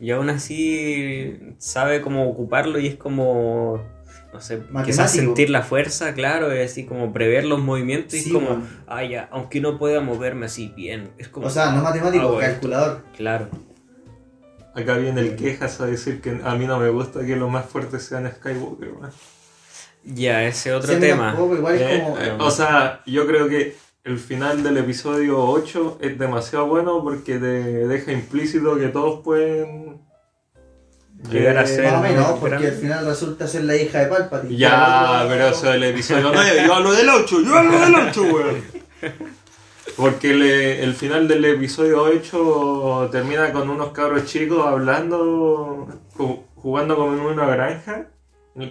Y 0.00 0.10
aún 0.10 0.28
así 0.28 1.38
sabe 1.58 2.00
cómo 2.00 2.28
ocuparlo 2.28 2.78
y 2.80 2.88
es 2.88 2.96
como, 2.96 3.80
no 4.32 4.40
sé, 4.40 4.60
quizás 4.84 5.12
sentir 5.12 5.48
la 5.50 5.62
fuerza, 5.62 6.12
claro, 6.12 6.50
es 6.52 6.72
así 6.72 6.84
como 6.84 7.12
prever 7.12 7.44
los 7.44 7.60
movimientos 7.60 8.14
y 8.14 8.20
Sí, 8.20 8.26
es 8.28 8.34
como, 8.34 8.48
weón. 8.48 8.68
ah, 8.88 9.04
ya, 9.04 9.28
aunque 9.30 9.60
no 9.60 9.78
pueda 9.78 10.00
moverme 10.00 10.46
así 10.46 10.68
bien, 10.76 11.10
es 11.16 11.28
como... 11.28 11.46
O 11.46 11.50
sea, 11.50 11.70
no 11.70 11.80
matemático, 11.82 12.24
esto. 12.24 12.52
calculador. 12.52 13.04
Claro, 13.16 13.48
Acá 14.74 14.96
viene 14.96 15.20
el 15.20 15.36
quejas 15.36 15.80
a 15.80 15.86
decir 15.86 16.20
que 16.20 16.40
a 16.42 16.54
mí 16.56 16.66
no 16.66 16.78
me 16.78 16.88
gusta 16.90 17.24
que 17.24 17.36
los 17.36 17.50
más 17.50 17.66
fuertes 17.66 18.02
sean 18.04 18.30
Skywalker. 18.30 18.88
weón. 18.90 19.10
ya, 20.04 20.42
ese 20.44 20.72
otro 20.74 20.98
tema. 20.98 21.28
tampoco, 21.32 21.54
igual 21.56 21.76
Eh, 21.80 22.02
como. 22.04 22.18
eh, 22.18 22.32
o 22.38 22.50
sea, 22.50 23.00
yo 23.06 23.26
creo 23.26 23.48
que 23.48 23.76
el 24.04 24.18
final 24.18 24.62
del 24.62 24.76
episodio 24.78 25.38
8 25.42 25.98
es 26.00 26.18
demasiado 26.18 26.66
bueno 26.66 27.02
porque 27.02 27.38
te 27.38 27.86
deja 27.86 28.12
implícito 28.12 28.76
que 28.76 28.88
todos 28.88 29.22
pueden 29.22 30.02
Llegar 31.30 31.56
a 31.56 31.62
eh, 31.62 31.66
ser- 31.66 31.84
más 31.84 31.94
o 31.94 32.00
menos, 32.02 32.26
porque 32.32 32.48
grande. 32.50 32.68
al 32.68 32.74
final 32.74 33.06
resulta 33.06 33.46
ser 33.46 33.64
la 33.64 33.76
hija 33.76 34.00
de 34.00 34.06
Palpatine. 34.08 34.56
Ya, 34.58 35.24
pero 35.28 35.46
eso 35.48 35.68
es 35.70 35.74
el 35.76 35.84
episodio 35.84 36.30
9, 36.34 36.64
yo 36.66 36.74
hablo 36.74 36.92
del 36.92 37.08
8, 37.08 37.40
yo 37.42 37.54
hablo 37.56 37.78
del 37.80 37.94
8, 37.94 38.22
weón. 38.24 38.62
Porque 39.96 40.34
le- 40.34 40.82
el 40.82 40.94
final 40.94 41.28
del 41.28 41.44
episodio 41.44 42.02
8 42.02 43.08
termina 43.12 43.52
con 43.52 43.70
unos 43.70 43.90
cabros 43.90 44.24
chicos 44.26 44.66
hablando, 44.66 45.86
ju- 46.16 46.40
jugando 46.56 46.96
como 46.96 47.14
en 47.14 47.20
una 47.20 47.46
granja, 47.46 48.08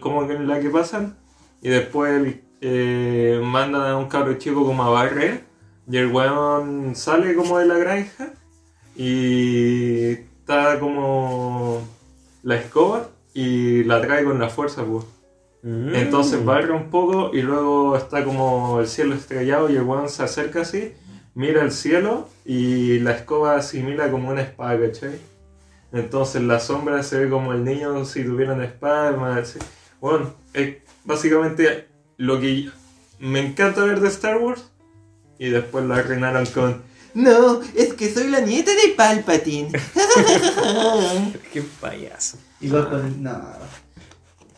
como 0.01 0.27
que 0.27 0.33
en 0.33 0.47
la 0.47 0.59
que 0.59 0.69
pasan, 0.69 1.17
y 1.61 1.69
después 1.69 2.35
eh, 2.61 3.41
mandan 3.43 3.81
a 3.83 3.97
un 3.97 4.07
cabro 4.07 4.33
chico 4.35 4.65
como 4.65 4.83
a 4.83 4.89
barrer, 4.89 5.43
y 5.89 5.97
el 5.97 6.07
weón 6.07 6.95
sale 6.95 7.35
como 7.35 7.57
de 7.59 7.65
la 7.67 7.77
granja, 7.77 8.33
y 8.95 10.11
está 10.11 10.79
como 10.79 11.81
la 12.43 12.55
escoba, 12.55 13.07
y 13.33 13.83
la 13.85 14.01
trae 14.01 14.23
con 14.25 14.39
la 14.39 14.49
fuerza, 14.49 14.83
pues. 14.83 15.05
Mm. 15.63 15.95
Entonces 15.95 16.43
barre 16.43 16.73
un 16.73 16.89
poco 16.89 17.31
y 17.33 17.41
luego 17.41 17.95
está 17.95 18.25
como 18.25 18.81
el 18.81 18.87
cielo 18.87 19.15
estrellado 19.15 19.69
y 19.69 19.75
el 19.77 19.83
weón 19.83 20.09
se 20.09 20.21
acerca 20.23 20.61
así, 20.61 20.91
mira 21.35 21.61
el 21.63 21.71
cielo 21.71 22.29
y 22.45 22.99
la 22.99 23.11
escoba 23.11 23.55
asimila 23.55 24.09
como 24.11 24.29
una 24.29 24.41
espada, 24.41 24.79
¿cachai? 24.79 25.19
Entonces 25.91 26.41
la 26.41 26.59
sombra 26.59 27.03
se 27.03 27.19
ve 27.19 27.29
como 27.29 27.53
el 27.53 27.63
niño 27.63 28.03
si 28.05 28.23
tuviera 28.23 28.53
una 28.53 28.65
espada, 28.65 29.37
así. 29.37 29.59
Bueno, 30.01 30.33
es 30.53 30.77
básicamente 31.05 31.87
lo 32.17 32.39
que 32.39 32.69
me 33.19 33.39
encanta 33.45 33.83
ver 33.83 33.99
de 33.99 34.07
Star 34.09 34.37
Wars 34.37 34.63
y 35.39 35.49
después 35.49 35.85
la 35.85 35.97
arruinaron 35.97 36.45
con 36.47 36.81
No, 37.13 37.61
es 37.75 37.93
que 37.93 38.11
soy 38.13 38.27
la 38.29 38.41
nieta 38.41 38.71
de 38.71 38.93
Palpatine. 38.95 39.69
Qué 41.53 41.61
payaso. 41.79 42.37
Igual 42.61 42.89
con. 42.89 43.23
No. 43.23 43.41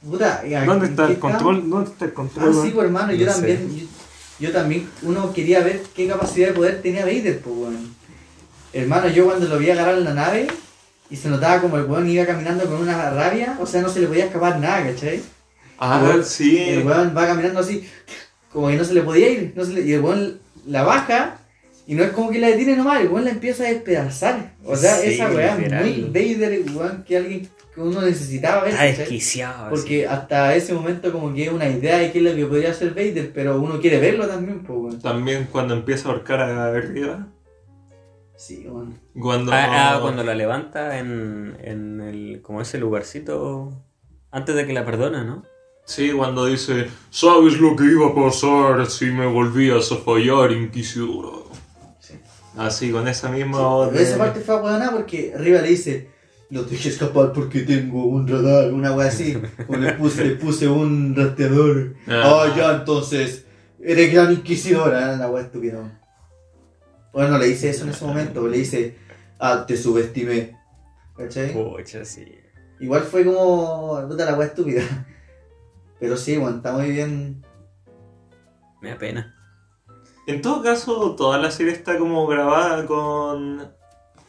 Puta, 0.10 0.44
¿Dónde 0.66 0.86
está 0.88 1.08
¿qué 1.08 1.14
el 1.14 1.20
control? 1.20 1.70
¿Dónde 1.70 1.90
está 1.92 2.06
el 2.06 2.12
Ah, 2.12 2.16
control? 2.16 2.54
sí, 2.64 2.70
pues 2.74 2.86
hermano, 2.86 3.12
yo 3.14 3.26
también. 3.26 3.76
Yo, 3.76 3.86
yo 4.40 4.52
también, 4.52 4.90
uno 5.02 5.34
quería 5.34 5.62
ver 5.62 5.82
qué 5.96 6.08
capacidad 6.08 6.48
de 6.50 6.54
poder 6.54 6.82
tenía 6.82 7.06
Vader, 7.06 7.40
pues, 7.40 7.56
weón. 7.56 7.96
Hermano, 8.74 9.08
yo 9.10 9.26
cuando 9.26 9.48
lo 9.48 9.58
vi 9.58 9.70
agarrar 9.70 9.98
en 9.98 10.04
la 10.04 10.14
nave 10.14 10.48
y 11.10 11.16
se 11.16 11.30
notaba 11.30 11.62
como 11.62 11.78
el 11.78 11.86
weón 11.86 12.10
iba 12.10 12.26
caminando 12.26 12.66
con 12.66 12.82
una 12.82 13.10
rabia, 13.12 13.58
o 13.62 13.66
sea, 13.66 13.82
no 13.82 13.90
se 13.90 14.02
le 14.02 14.08
podía 14.08 14.26
escapar 14.26 14.60
nada, 14.60 14.84
¿cachai? 14.92 15.22
Ah, 15.80 16.00
Igual, 16.02 16.26
sí. 16.26 16.58
El 16.60 16.86
weón 16.86 17.14
va 17.16 17.28
caminando 17.28 17.60
así, 17.60 17.88
como 18.52 18.68
que 18.68 18.76
no 18.76 18.84
se 18.84 18.94
le 18.94 19.02
podía 19.02 19.30
ir, 19.30 19.54
no 19.56 19.64
se 19.66 19.74
le- 19.74 19.82
y 19.82 19.94
el 19.94 20.02
weón 20.02 20.40
la 20.66 20.84
baja 20.84 21.38
y 21.88 21.96
no 21.96 22.04
es 22.04 22.12
como 22.12 22.32
que 22.32 22.40
la 22.40 22.48
detiene 22.48 22.76
nomás, 22.76 23.02
el 23.02 23.10
weón 23.10 23.26
la 23.26 23.32
empieza 23.32 23.64
a 23.64 23.68
despedazar. 23.68 24.54
O 24.64 24.76
sea, 24.76 24.96
Sí, 24.96 25.14
esa 25.14 25.30
weá 25.32 25.58
es 25.58 25.72
muy 25.72 26.02
Vader, 26.10 26.62
weón, 26.74 27.04
que 27.04 27.18
alguien 27.18 27.50
que 27.74 27.82
uno 27.82 28.02
necesitaba 28.02 28.64
ver. 28.64 28.74
Está 28.74 28.84
desquiciado. 28.84 29.70
Porque 29.70 30.08
hasta 30.08 30.56
ese 30.56 30.74
momento 30.74 31.12
como 31.12 31.34
que 31.34 31.46
es 31.46 31.52
una 31.52 31.68
idea 31.68 31.98
de 31.98 32.12
qué 32.12 32.20
es 32.20 32.24
lo 32.24 32.36
que 32.36 32.46
podría 32.46 32.72
hacer 32.72 32.90
Vader, 32.92 33.32
pero 33.34 33.62
uno 33.62 33.80
quiere 33.80 34.00
verlo 34.00 34.28
también, 34.28 34.64
pues 34.64 34.80
weón. 34.80 35.02
También 35.02 35.48
cuando 35.52 35.74
empieza 35.74 36.10
a 36.10 36.14
ahorcar 36.14 36.42
a 36.42 36.66
arriba. 36.68 37.28
Sí, 38.36 38.66
weón. 38.68 39.00
Cuando. 39.20 39.52
Ah, 39.54 39.96
ah, 39.96 40.00
cuando 40.02 40.24
la 40.24 40.34
levanta 40.34 40.98
en, 40.98 41.56
en 41.62 42.02
el, 42.02 42.42
como 42.42 42.62
ese 42.62 42.78
lugarcito 42.78 43.72
antes 44.32 44.56
de 44.56 44.66
que 44.66 44.74
la 44.74 44.86
perdona, 44.86 45.24
¿no? 45.24 45.44
Sí, 45.86 46.12
cuando 46.12 46.46
dice, 46.48 46.88
¿sabes 47.12 47.60
lo 47.60 47.76
que 47.76 47.86
iba 47.86 48.08
a 48.08 48.16
pasar 48.16 48.88
si 48.88 49.06
me 49.06 49.28
volvías 49.28 49.92
a 49.92 49.98
fallar, 49.98 50.52
Inquisidora? 50.52 51.45
Sí. 52.56 52.62
Así, 52.62 52.92
con 52.92 53.08
esa 53.08 53.30
misma 53.30 53.58
Sí, 53.90 53.96
de- 53.98 54.04
Esa 54.04 54.18
parte 54.18 54.40
fue 54.40 54.60
buena 54.62 54.92
porque 54.92 55.34
arriba 55.36 55.62
le 55.62 55.70
dice, 55.70 56.10
lo 56.50 56.64
dejé 56.64 56.90
escapar 56.90 57.34
porque 57.34 57.62
tengo 57.62 58.06
un 58.06 58.28
radar, 58.28 58.72
una 58.74 58.94
wea 58.96 59.08
así. 59.08 59.38
O 59.68 59.76
le 59.76 59.94
puse, 59.94 60.24
le 60.26 60.36
puse 60.36 60.68
un 60.68 61.16
rastreador. 61.16 61.96
Ah. 62.08 62.54
Ya, 62.56 62.76
entonces, 62.76 63.46
eres 63.82 64.14
gran 64.14 64.32
inquisidora, 64.32 65.14
¿eh? 65.14 65.18
la 65.18 65.30
wea 65.30 65.44
estúpida. 65.44 66.02
Bueno, 67.14 67.30
no 67.32 67.38
le 67.38 67.48
dice 67.48 67.70
eso 67.70 67.84
en 67.86 67.92
ese 67.92 68.04
momento, 68.06 68.48
le 68.48 68.58
dice, 68.58 68.96
ah, 69.40 69.66
te 69.68 69.78
subestimé. 69.78 70.58
¿Cachai? 71.18 71.54
Pucha, 71.54 72.04
sí. 72.04 72.26
Igual 72.80 73.04
fue 73.04 73.24
como, 73.24 74.06
puta 74.08 74.26
la 74.26 74.36
wea 74.38 74.48
estúpida. 74.48 74.82
Pero 76.00 76.18
sí, 76.18 76.36
bueno, 76.38 76.58
está 76.58 76.74
muy 76.74 76.92
bien. 76.92 77.42
Me 78.82 78.90
da 78.90 78.98
pena. 78.98 79.35
En 80.28 80.42
todo 80.42 80.64
caso, 80.64 81.16
toda 81.16 81.38
la 81.38 81.52
serie 81.52 81.74
está 81.74 81.98
como 81.98 82.26
grabada 82.28 82.86
con. 82.86 83.68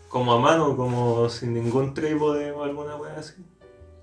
como 0.08 0.32
a 0.32 0.38
mano, 0.40 0.76
como 0.76 1.28
sin 1.28 1.54
ningún 1.54 1.94
trípode 1.94 2.50
o 2.52 2.62
alguna 2.64 2.96
wea 2.96 3.14
así. 3.18 3.34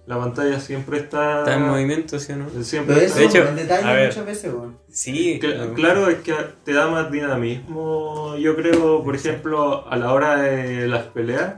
La 0.05 0.17
pantalla 0.19 0.59
siempre 0.59 0.97
está. 0.97 1.39
Está 1.39 1.53
en 1.55 1.63
movimiento, 1.69 2.19
¿sí 2.19 2.33
o 2.33 2.35
no? 2.35 2.49
Siempre 2.63 2.95
Pero 2.95 3.05
está- 3.07 3.21
eso 3.21 3.31
De 3.33 3.39
hecho, 3.39 3.49
en 3.49 3.55
detalle 3.55 3.87
a 3.87 3.93
ver. 3.93 4.07
muchas 4.09 4.25
veces, 4.25 4.53
weón. 4.53 4.77
Sí, 4.89 5.39
Cl- 5.41 5.73
Claro, 5.75 6.09
es 6.09 6.17
que 6.17 6.33
te 6.65 6.73
da 6.73 6.87
más 6.87 7.09
dinamismo. 7.09 8.35
Yo 8.37 8.55
creo, 8.55 9.01
por 9.03 9.15
ejemplo, 9.15 9.87
a 9.87 9.95
la 9.95 10.11
hora 10.13 10.41
de 10.41 10.87
las 10.87 11.03
peleas, 11.05 11.55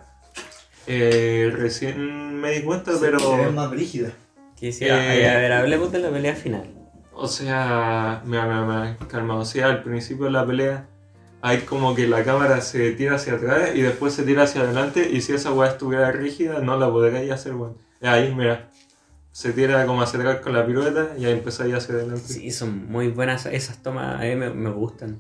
eh, 0.88 1.52
recién 1.56 2.40
me 2.40 2.52
di 2.52 2.62
cuenta, 2.62 2.92
pero. 3.00 3.20
Se 3.20 3.36
ve 3.38 3.50
más 3.52 3.72
brígida. 3.72 4.12
Sí, 4.60 4.70
Eh, 4.82 4.92
a 5.30 5.38
ver, 5.38 5.52
hablemos 5.52 5.92
de 5.92 6.00
la 6.00 6.10
pelea 6.10 6.36
final. 6.36 6.64
O 7.16 7.28
sea, 7.28 8.22
me 8.26 8.38
me 8.42 8.98
calma. 9.08 9.36
O 9.36 9.46
sea, 9.46 9.68
al 9.68 9.84
principio 9.84 10.26
de 10.26 10.32
la 10.32 10.46
pelea, 10.46 10.88
hay 11.42 11.60
como 11.60 11.96
que 11.96 12.08
la 12.08 12.24
cámara 12.24 12.62
se 12.62 12.92
tira 12.92 13.16
hacia 13.16 13.34
atrás 13.34 13.72
y 13.74 13.82
después 13.82 14.14
se 14.14 14.24
tira 14.24 14.44
hacia 14.44 14.62
adelante. 14.62 15.10
Y 15.12 15.22
si 15.22 15.34
esa 15.34 15.52
weá 15.52 15.70
estuviera 15.70 16.12
rígida, 16.12 16.60
no 16.60 16.78
la 16.78 16.90
podría 16.90 17.34
hacer, 17.34 17.56
weón. 17.56 17.78
Ahí, 18.02 18.34
mira. 18.34 18.70
Se 19.32 19.52
tira 19.52 19.86
como 19.86 20.02
hacia 20.02 20.20
atrás 20.20 20.40
con 20.40 20.54
la 20.54 20.66
pirueta 20.66 21.10
y 21.18 21.26
ahí 21.26 21.34
empezáis 21.34 21.74
hacia 21.74 21.96
adelante. 21.96 22.22
Sí, 22.26 22.52
son 22.52 22.90
muy 22.90 23.10
buenas 23.10 23.46
esas 23.46 23.84
tomas, 23.84 24.16
a 24.16 24.24
mí 24.24 24.36
me, 24.36 24.50
me 24.50 24.70
gustan. 24.70 25.20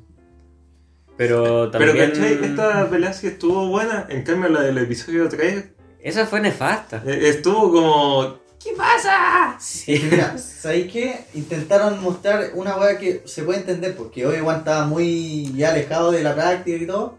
Pero 1.17 1.69
Pero 1.71 1.91
también... 1.93 2.11
¿cachai? 2.11 2.33
Esta 2.43 2.89
pelea 2.89 3.13
sí 3.13 3.27
estuvo 3.27 3.67
buena. 3.67 4.05
En 4.09 4.23
cambio, 4.23 4.49
la 4.49 4.61
del 4.61 4.77
episodio 4.77 5.29
3 5.29 5.65
Esa 6.01 6.25
fue 6.25 6.41
nefasta. 6.41 7.03
Eh, 7.05 7.29
Estuvo 7.29 7.71
como. 7.71 8.44
¿Qué 8.65 8.73
pasa? 8.73 9.55
Sí. 9.59 9.93
Es 9.93 9.99
que 9.99 10.07
mira, 10.07 10.35
¿sabéis 10.39 10.91
qué? 10.91 11.25
Intentaron 11.35 12.01
mostrar 12.01 12.49
una 12.55 12.75
weá 12.75 12.97
que 12.97 13.21
se 13.25 13.43
puede 13.43 13.59
entender, 13.59 13.95
porque 13.95 14.25
Obi-Wan 14.25 14.57
estaba 14.57 14.87
muy 14.87 15.53
ya 15.55 15.69
alejado 15.69 16.11
de 16.11 16.23
la 16.23 16.33
práctica 16.33 16.75
y 16.75 16.87
todo. 16.87 17.15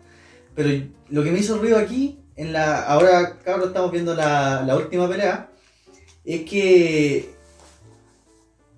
Pero 0.56 0.70
lo 1.09 1.22
que 1.22 1.30
me 1.30 1.38
hizo 1.38 1.56
ruido 1.59 1.78
aquí, 1.78 2.18
en 2.35 2.52
la 2.52 2.82
ahora 2.82 3.38
cabrón 3.44 3.68
estamos 3.68 3.92
viendo 3.92 4.16
la, 4.16 4.64
la 4.66 4.74
última 4.74 5.09
pelea, 5.09 5.48
es 6.24 6.40
que 6.50 7.30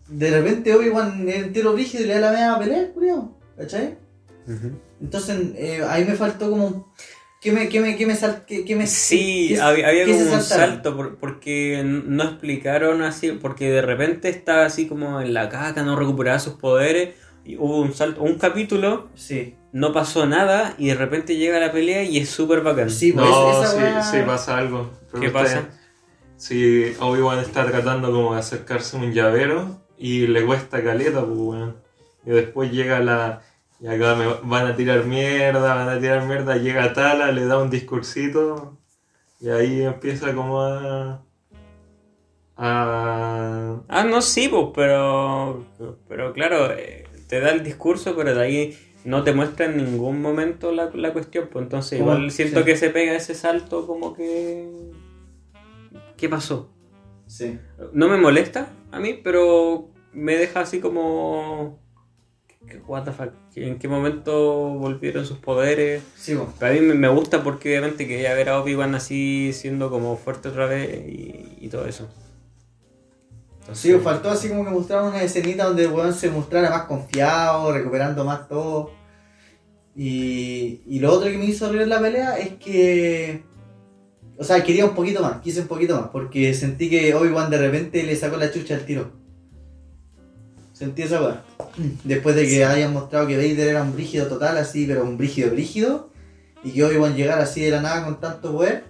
de 0.09 0.31
repente 0.31 0.75
Obi-Wan 0.75 1.27
es 1.27 1.37
entero 1.37 1.73
rígido 1.73 2.05
y 2.05 2.07
le 2.07 2.21
da 2.21 2.21
la 2.21 2.33
media 2.33 2.59
pelea, 2.59 2.93
culiao, 2.93 3.35
¿cachai? 3.57 3.97
Ujú. 4.47 4.79
Entonces 5.01 5.39
eh, 5.55 5.83
ahí 5.89 6.05
me 6.05 6.17
faltó 6.17 6.51
como... 6.51 6.93
¿Qué 7.41 7.53
me, 7.53 7.69
qué 7.69 7.81
me, 7.81 7.97
qué 7.97 8.05
me, 8.07 8.17
sal- 8.17 8.45
qué, 8.47 8.65
qué 8.65 8.75
me 8.75 8.87
Sí, 8.87 9.51
qué- 9.51 9.61
había, 9.61 9.89
había 9.89 10.05
como 10.07 10.33
un 10.33 10.43
salto 10.43 10.97
por- 10.97 11.17
porque 11.19 11.83
no 11.85 12.25
explicaron 12.25 13.03
así, 13.03 13.31
porque 13.33 13.71
de 13.71 13.81
repente 13.83 14.29
estaba 14.29 14.65
así 14.65 14.89
como 14.89 15.21
en 15.21 15.33
la 15.35 15.49
caca, 15.49 15.83
no 15.85 15.95
recuperaba 15.97 16.41
sus 16.41 16.55
poderes, 16.55 17.15
y 17.45 17.57
hubo 17.57 17.81
un 17.81 17.95
salto, 17.95 18.23
un 18.23 18.35
capítulo, 18.39 19.09
Sí, 19.15 19.55
no 19.73 19.93
pasó 19.93 20.27
nada, 20.27 20.75
y 20.79 20.89
de 20.89 20.95
repente 20.97 21.37
llega 21.37 21.61
la 21.61 21.71
pelea 21.71 22.03
y 22.03 22.19
es 22.19 22.29
súper 22.29 22.63
bacán. 22.63 22.91
sí, 22.91 23.13
pues 23.13 23.25
No, 23.25 23.63
esa 23.63 24.03
sí, 24.11 24.19
pasa 24.27 24.59
algo. 24.59 24.91
Pero 25.11 25.21
¿Qué 25.21 25.27
está 25.29 25.39
pasa? 25.41 25.69
Sí, 26.37 26.93
Obi-Wan 27.01 27.39
está 27.41 27.67
tratando 27.67 28.13
como 28.13 28.35
de 28.35 28.41
acercarse 28.41 28.97
a 28.97 29.01
un 29.01 29.13
llavero 29.13 29.81
y 29.97 30.27
le 30.27 30.45
cuesta 30.45 30.83
caleta, 30.83 31.21
pues, 31.25 31.39
weón. 31.39 31.77
Y 32.27 32.31
después 32.31 32.71
llega 32.71 32.99
la. 33.01 33.43
Y 33.81 33.87
acá 33.87 34.15
me 34.17 34.27
van 34.43 34.67
a 34.67 34.77
tirar 34.77 35.05
mierda, 35.05 35.75
van 35.75 35.89
a 35.89 36.01
tirar 36.01 36.27
mierda. 36.27 36.57
Llega 36.57 36.93
Tala, 36.93 37.31
le 37.31 37.45
da 37.45 37.59
un 37.59 37.71
discursito. 37.71 38.79
Y 39.41 39.49
ahí 39.51 39.83
empieza 39.83 40.35
como 40.35 40.63
a. 40.63 41.25
a. 42.57 43.81
Ah, 43.89 44.05
no, 44.05 44.21
sí, 44.21 44.49
pues, 44.49 44.67
pero, 44.75 45.65
pero 46.09 46.33
claro, 46.33 46.73
eh, 46.73 47.05
te 47.29 47.41
da 47.41 47.51
el 47.51 47.63
discurso, 47.63 48.17
pero 48.17 48.35
de 48.35 48.43
ahí 48.43 48.79
no 49.05 49.23
te 49.23 49.33
muestra 49.33 49.67
en 49.67 49.77
ningún 49.77 50.21
momento 50.21 50.73
la, 50.73 50.91
la 50.95 51.13
cuestión, 51.13 51.49
pues 51.51 51.63
entonces 51.63 52.01
igual 52.01 52.31
siento 52.31 52.61
sí. 52.61 52.67
que 52.67 52.77
se 52.77 52.91
pega 52.91 53.15
ese 53.15 53.35
salto 53.35 53.87
como 53.87 54.13
que... 54.13 54.69
¿Qué 56.17 56.29
pasó? 56.29 56.71
Sí. 57.27 57.59
No 57.93 58.09
me 58.09 58.17
molesta 58.17 58.71
a 58.91 58.99
mí, 58.99 59.15
pero 59.23 59.91
me 60.13 60.37
deja 60.37 60.61
así 60.61 60.81
como... 60.81 61.81
¿qué- 62.69 62.79
What 62.87 63.05
the 63.05 63.13
fuck? 63.13 63.31
¿En 63.57 63.79
qué 63.79 63.89
momento 63.89 64.33
volvieron 64.75 65.25
sus 65.27 65.39
poderes? 65.39 66.03
Sí. 66.17 66.37
Pero 66.59 66.73
a 66.73 66.75
mí 66.75 66.81
me- 66.95 67.09
gusta 67.09 67.43
porque 67.43 67.71
obviamente 67.71 68.07
quería 68.07 68.35
ver 68.35 68.49
a 68.51 68.61
Obi-Wan 68.61 68.95
así 68.95 69.53
siendo 69.53 69.91
como 69.91 70.17
fuerte 70.17 70.49
otra 70.49 70.67
vez 70.67 71.07
y, 71.09 71.57
y 71.61 71.69
todo 71.69 71.87
eso. 71.87 72.09
Entonces- 73.61 73.83
Sí, 73.93 73.99
faltó 74.03 74.31
así 74.31 74.49
como 74.49 74.65
que 74.65 74.71
mostraron 74.71 75.09
una 75.09 75.23
escenita 75.23 75.65
donde 75.65 75.85
el 75.85 75.91
weón 75.93 76.15
se 76.15 76.31
mostrara 76.31 76.71
más 76.71 76.83
confiado, 76.85 77.73
recuperando 77.73 78.25
más 78.25 78.49
todo. 78.49 78.93
Y, 79.97 80.81
y 80.87 81.01
lo 81.01 81.13
otro 81.13 81.29
que 81.31 81.39
me 81.39 81.47
hizo 81.47 81.71
reír 81.73 81.89
la 81.89 82.01
pelea 82.01 82.39
es 82.39 82.51
que. 82.55 83.43
O 84.41 84.45
sea, 84.45 84.63
quería 84.63 84.85
un 84.85 84.95
poquito 84.95 85.21
más, 85.21 85.41
quise 85.41 85.63
un 85.63 85.67
poquito 85.67 86.01
más, 86.01 86.11
porque 86.11 86.55
sentí 86.55 86.89
que 86.89 87.13
Obi-Wan 87.13 87.51
de 87.51 87.59
repente 87.59 88.05
le 88.05 88.15
sacó 88.15 88.37
la 88.37 88.53
chucha 88.53 88.77
al 88.77 88.87
tiro. 88.87 89.11
Sentí 90.79 91.03
esa 91.03 91.21
weá. 91.21 91.43
Después 92.05 92.37
de 92.37 92.47
que 92.47 92.65
hayan 92.65 92.93
mostrado 92.93 93.27
que 93.27 93.37
Vader 93.37 93.67
era 93.67 93.83
un 93.83 93.95
brígido 93.95 94.29
total, 94.29 94.57
así, 94.59 94.87
pero 94.87 95.03
un 95.03 95.19
brígido 95.19 95.51
brígido. 95.51 96.11
Y 96.63 96.71
que 96.71 96.85
Obi-Wan 96.85 97.17
llegara 97.17 97.43
así 97.43 97.63
de 97.63 97.73
la 97.73 97.83
nada 97.83 98.05
con 98.05 98.21
tanto 98.21 98.53
poder. 98.53 98.85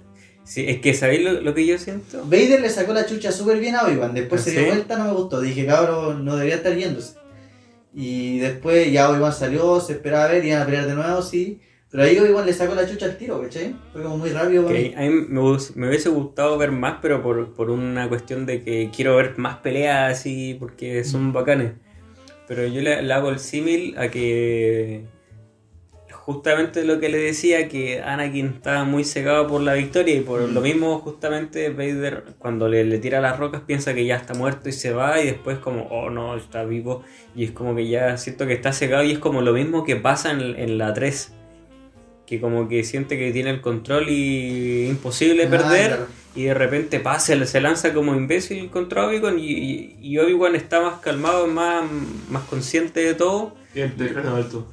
Sí, 0.44 0.66
es 0.68 0.80
que 0.80 0.92
¿sabéis 0.92 1.22
lo, 1.22 1.40
lo 1.40 1.54
que 1.54 1.66
yo 1.66 1.78
siento? 1.78 2.22
Vader 2.24 2.60
le 2.60 2.68
sacó 2.68 2.92
la 2.92 3.06
chucha 3.06 3.32
súper 3.32 3.58
bien 3.58 3.74
a 3.74 3.86
Obi-Wan. 3.86 4.12
Después 4.12 4.42
¿Ah, 4.42 4.44
se 4.44 4.50
dio 4.50 4.66
vuelta, 4.66 4.98
no 4.98 5.04
me 5.06 5.12
gustó. 5.12 5.40
Dije, 5.40 5.64
cabrón, 5.64 6.26
no 6.26 6.36
debería 6.36 6.56
estar 6.56 6.76
yéndose. 6.76 7.14
Y 7.94 8.38
después 8.38 8.92
ya 8.92 9.08
Obi-Wan 9.08 9.32
salió, 9.32 9.80
se 9.80 9.94
esperaba 9.94 10.26
ver, 10.28 10.44
iban 10.44 10.60
a 10.60 10.66
pelear 10.66 10.86
de 10.86 10.94
nuevo, 10.94 11.22
sí. 11.22 11.60
Pero 11.90 12.02
ahí 12.02 12.18
Obi-Wan 12.18 12.44
le 12.44 12.52
sacó 12.52 12.74
la 12.74 12.86
chucha 12.86 13.06
al 13.06 13.16
tiro, 13.16 13.40
¿cachai? 13.40 13.74
Fue 13.92 14.02
como 14.02 14.18
muy 14.18 14.30
rápido. 14.30 14.66
Que 14.68 14.94
a 14.96 15.00
mí 15.00 15.08
me, 15.08 15.40
me 15.74 15.88
hubiese 15.88 16.10
gustado 16.10 16.58
ver 16.58 16.70
más, 16.70 16.96
pero 17.00 17.22
por, 17.22 17.54
por 17.54 17.70
una 17.70 18.08
cuestión 18.08 18.44
de 18.44 18.62
que 18.62 18.90
quiero 18.94 19.16
ver 19.16 19.38
más 19.38 19.56
peleas 19.58 20.12
así, 20.18 20.54
porque 20.60 21.02
son 21.04 21.32
bacanes. 21.32 21.72
Pero 22.46 22.66
yo 22.66 22.82
le, 22.82 23.02
le 23.02 23.12
hago 23.14 23.30
el 23.30 23.38
símil 23.38 23.96
a 23.98 24.08
que 24.10 25.04
justamente 26.10 26.84
lo 26.84 27.00
que 27.00 27.08
le 27.08 27.16
decía, 27.16 27.68
que 27.68 28.02
Anakin 28.02 28.48
estaba 28.56 28.84
muy 28.84 29.02
cegado 29.04 29.46
por 29.46 29.62
la 29.62 29.72
victoria 29.72 30.14
y 30.14 30.20
por 30.20 30.42
Mm. 30.42 30.52
lo 30.54 30.60
mismo 30.60 30.98
justamente 30.98 31.70
Vader 31.70 32.24
cuando 32.38 32.68
le, 32.68 32.84
le 32.84 32.98
tira 32.98 33.20
las 33.22 33.38
rocas 33.38 33.62
piensa 33.66 33.94
que 33.94 34.04
ya 34.04 34.16
está 34.16 34.34
muerto 34.34 34.68
y 34.68 34.72
se 34.72 34.92
va 34.92 35.20
y 35.22 35.26
después 35.26 35.56
como, 35.58 35.84
oh 35.84 36.10
no, 36.10 36.36
está 36.36 36.64
vivo 36.64 37.02
y 37.34 37.44
es 37.44 37.52
como 37.52 37.74
que 37.74 37.88
ya 37.88 38.18
siento 38.18 38.46
que 38.46 38.52
está 38.52 38.74
cegado 38.74 39.04
y 39.04 39.12
es 39.12 39.18
como 39.18 39.40
lo 39.40 39.54
mismo 39.54 39.84
que 39.84 39.96
pasa 39.96 40.30
en, 40.30 40.40
en 40.58 40.76
la 40.76 40.92
3. 40.92 41.32
Que 42.28 42.40
como 42.40 42.68
que 42.68 42.84
siente 42.84 43.16
que 43.18 43.32
tiene 43.32 43.50
el 43.50 43.60
control 43.62 44.08
y 44.10 44.86
imposible 44.88 45.44
Ah, 45.46 45.50
perder. 45.50 45.86
claro. 45.88 46.06
Y 46.34 46.44
de 46.44 46.54
repente 46.54 47.00
pasa, 47.00 47.44
se 47.46 47.60
lanza 47.60 47.94
como 47.94 48.14
imbécil 48.14 48.68
contra 48.70 49.06
Obi-Wan 49.06 49.38
y, 49.38 49.50
y, 49.50 49.96
y 50.00 50.18
Obi-Wan 50.18 50.54
está 50.54 50.80
más 50.82 51.00
calmado, 51.00 51.46
más, 51.46 51.84
más 52.30 52.42
consciente 52.44 53.00
de 53.00 53.14
todo. 53.14 53.54
Y 53.74 53.80
el 53.80 53.94
terreno 53.94 54.36
alto. 54.36 54.66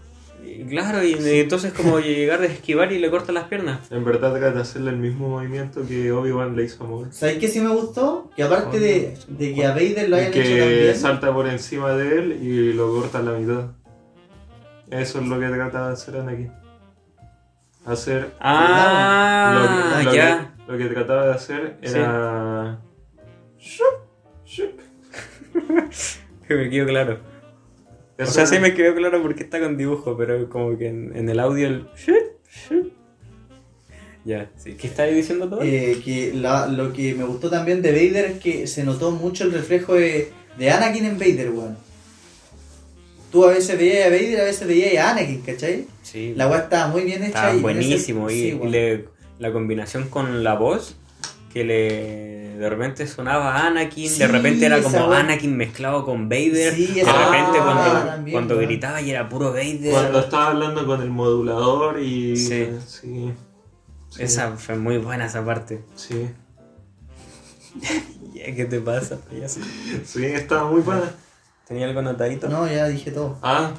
Y 0.45 0.63
claro, 0.65 1.03
y 1.03 1.13
entonces 1.39 1.73
como 1.73 1.99
llegar 2.01 2.41
a 2.41 2.45
esquivar 2.45 2.91
y 2.91 2.99
le 2.99 3.09
corta 3.09 3.31
las 3.31 3.45
piernas. 3.45 3.89
En 3.91 4.03
verdad 4.05 4.31
trata 4.33 4.51
de 4.51 4.61
hacerle 4.61 4.91
el 4.91 4.97
mismo 4.97 5.29
movimiento 5.29 5.87
que 5.87 6.11
Obi-Wan 6.11 6.55
le 6.55 6.65
hizo 6.65 6.83
a 6.83 6.87
Maul. 6.87 7.07
¿Sabes 7.11 7.37
qué 7.37 7.47
sí 7.47 7.61
me 7.61 7.69
gustó? 7.69 8.29
Que 8.35 8.43
aparte 8.43 8.79
de, 8.79 9.17
de 9.29 9.53
que 9.55 9.65
a 9.65 9.71
Vader 9.71 10.09
lo 10.09 10.17
hayan 10.17 10.29
hecho 10.33 10.41
que 10.41 10.59
también. 10.59 10.95
salta 10.97 11.33
por 11.33 11.47
encima 11.47 11.93
de 11.95 12.19
él 12.19 12.39
y 12.43 12.73
lo 12.73 12.91
corta 12.93 13.19
a 13.19 13.23
la 13.23 13.31
mitad. 13.31 13.71
Eso 14.91 15.19
es 15.19 15.27
lo 15.27 15.39
que 15.39 15.47
trataba 15.47 15.87
de 15.87 15.93
hacer 15.93 16.17
Anakin. 16.17 16.51
Hacer 17.85 18.31
Ah, 18.39 19.99
lo, 19.99 19.99
que, 19.99 20.05
lo 20.05 20.13
ya. 20.15 20.53
que- 20.67 20.71
lo 20.71 20.77
que 20.77 20.85
trataba 20.93 21.27
de 21.27 21.33
hacer 21.33 21.77
era. 21.81 22.79
Shup, 23.59 23.85
shup. 24.45 24.79
Que 26.47 26.53
me 26.55 26.69
quedó 26.69 26.85
claro. 26.87 27.19
O 28.19 28.25
sea, 28.25 28.45
sí 28.45 28.59
me 28.59 28.73
quedó 28.73 28.93
claro 28.95 29.21
porque 29.21 29.43
está 29.43 29.59
con 29.59 29.77
dibujo, 29.77 30.15
pero 30.15 30.47
como 30.49 30.77
que 30.77 30.87
en, 30.89 31.11
en 31.15 31.27
el 31.29 31.39
audio 31.39 31.67
el... 31.67 31.87
Ya, 34.23 34.49
sí. 34.55 34.73
¿Qué 34.75 34.87
estáis 34.87 35.15
diciendo 35.15 35.49
todo? 35.49 35.61
Eh, 35.63 36.01
que 36.03 36.33
la- 36.33 36.67
lo 36.67 36.93
que 36.93 37.13
me 37.13 37.23
gustó 37.23 37.49
también 37.49 37.81
de 37.81 37.91
Vader 37.91 38.25
es 38.31 38.39
que 38.39 38.67
se 38.67 38.83
notó 38.83 39.11
mucho 39.11 39.43
el 39.43 39.51
reflejo 39.51 39.93
de, 39.95 40.31
de 40.57 40.71
Anakin 40.71 41.05
en 41.05 41.19
Vader, 41.19 41.49
weón. 41.51 41.77
Tú 43.35 43.43
a 43.43 43.49
veces 43.49 43.77
veías 43.77 44.07
a 44.07 44.09
Vader, 44.11 44.39
a 44.39 44.43
veces 44.45 44.65
veías 44.65 45.03
a 45.05 45.11
Anakin, 45.11 45.41
¿cachai? 45.41 45.85
sí. 46.03 46.33
La 46.37 46.47
weá 46.47 46.59
estaba 46.59 46.87
muy 46.87 47.01
bien 47.03 47.17
hecha. 47.21 47.27
Estaba 47.27 47.53
y 47.53 47.59
buenísimo. 47.59 48.29
ese- 48.29 48.37
y 48.37 48.41
sí, 48.41 48.47
y 48.47 48.53
weón. 48.53 48.71
le- 48.71 49.05
la 49.39 49.51
combinación 49.51 50.07
con 50.07 50.41
la 50.41 50.53
voz, 50.53 50.95
que 51.51 51.65
le 51.65 52.55
de 52.57 52.69
repente 52.69 53.05
sonaba 53.07 53.65
Anakin, 53.67 54.09
Sí, 54.09 54.19
de 54.19 54.27
repente 54.29 54.65
era 54.65 54.81
como. 54.81 55.11
Anakin 55.11 55.57
mezclado 55.57 56.05
con 56.05 56.29
Vader. 56.29 56.73
Sí, 56.75 56.85
de 56.93 57.03
repente 57.03 57.59
cuando, 57.59 58.05
también, 58.05 58.31
cuando 58.35 58.55
weón. 58.55 58.65
gritaba 58.69 59.01
y 59.01 59.11
era 59.11 59.27
puro 59.27 59.51
Vader. 59.51 59.91
Cuando 59.91 60.19
estaba 60.19 60.47
hablando 60.51 60.85
con 60.85 61.01
el 61.01 61.09
modulador 61.09 61.99
y. 61.99 62.37
Sí. 62.37 62.67
Sí. 62.87 63.33
Sí. 64.11 64.23
Esa 64.23 64.51
fue 64.55 64.77
muy 64.77 64.97
buena 64.97 65.25
esa 65.25 65.43
parte. 65.43 65.81
Sí. 65.97 66.29
¿Qué 68.33 68.63
te 68.65 68.79
pasa, 68.79 69.17
payaso? 69.29 69.59
Sí, 70.05 70.23
estaba 70.23 70.69
muy 70.71 70.79
buena. 70.79 71.11
¿Tenía 71.67 71.87
algo 71.87 71.99
anotadito? 71.99 72.47
No, 72.47 72.67
ya 72.67 72.87
dije 72.87 73.11
todo. 73.11 73.37
Ah, 73.41 73.71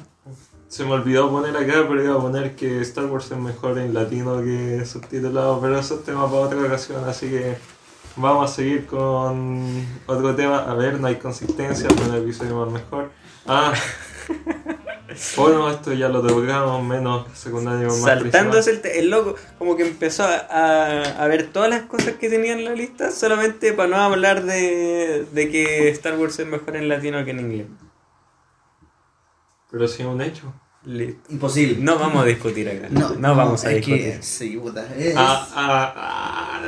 se 0.67 0.83
me 0.83 0.91
olvidó 0.91 1.29
poner 1.29 1.55
acá, 1.55 1.85
pero 1.87 2.03
iba 2.03 2.15
a 2.15 2.19
poner 2.21 2.55
que 2.55 2.81
Star 2.81 3.05
Wars 3.05 3.31
es 3.31 3.37
mejor 3.37 3.77
en 3.79 3.93
latino 3.93 4.41
que 4.41 4.85
subtitulado, 4.85 5.61
pero 5.61 5.79
eso 5.79 5.95
es 5.95 6.03
tema 6.03 6.25
para 6.25 6.41
otra 6.41 6.59
ocasión, 6.59 7.03
así 7.05 7.29
que 7.29 7.57
vamos 8.17 8.51
a 8.51 8.53
seguir 8.53 8.85
con 8.85 9.85
otro 10.05 10.35
tema. 10.35 10.57
A 10.69 10.73
ver, 10.73 10.99
no 10.99 11.07
hay 11.07 11.15
consistencia, 11.15 11.87
pero 11.87 12.13
el 12.13 12.23
episodio 12.23 12.65
más 12.65 12.73
mejor. 12.73 13.11
Ah, 13.45 13.73
bueno, 15.37 15.69
esto 15.71 15.93
ya 15.93 16.09
lo 16.09 16.21
tocamos, 16.25 16.83
menos 16.83 17.25
secundario 17.37 17.87
más 17.87 18.01
Saltándose 18.01 18.71
el, 18.71 18.81
te- 18.81 18.99
el 18.99 19.09
loco, 19.09 19.35
como 19.57 19.75
que 19.77 19.83
empezó 19.87 20.23
a, 20.23 20.35
a- 20.49 21.23
a 21.23 21.27
ver 21.27 21.47
todas 21.51 21.69
las 21.69 21.83
cosas 21.83 22.13
que 22.15 22.29
tenía 22.29 22.53
en 22.53 22.65
la 22.65 22.71
lista 22.73 23.11
solamente 23.11 23.73
para 23.73 23.89
no 23.89 23.95
hablar 23.97 24.43
de, 24.43 25.25
de 25.31 25.49
que 25.49 25.89
Star 25.89 26.17
Wars 26.17 26.37
es 26.39 26.47
mejor 26.47 26.75
en 26.75 26.89
latino 26.89 27.23
que 27.25 27.31
en 27.31 27.39
inglés. 27.39 27.67
Pero 29.71 29.87
sí 29.87 30.01
es 30.03 30.07
un 30.07 30.21
hecho. 30.21 30.53
Listo. 30.85 31.19
Imposible. 31.33 31.77
No 31.81 31.97
vamos 31.99 32.23
a 32.23 32.25
discutir 32.25 32.69
acá. 32.69 32.87
No, 32.89 33.09
No, 33.15 33.35
vamos 33.35 33.65
a 33.65 33.71
es 33.71 33.77
discutir. 33.77 34.13
Que, 34.17 34.23
sí, 34.23 34.55
puta. 34.57 34.85
es- 34.95 35.13
Ah, 35.17 35.47
ah, 35.55 35.93
ah, 35.97 36.61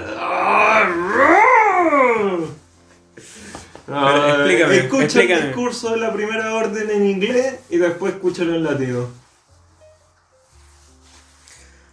ah, 3.91 4.35
explícame, 4.35 4.77
escucha 4.77 5.03
explícame. 5.05 5.39
el 5.41 5.47
discurso 5.47 5.91
de 5.91 5.97
la 5.97 6.13
primera 6.13 6.53
orden 6.55 6.89
en 6.89 7.05
inglés 7.05 7.55
y 7.69 7.77
después 7.77 8.13
escúchalo 8.13 8.55
en 8.55 8.63
latino. 8.63 9.07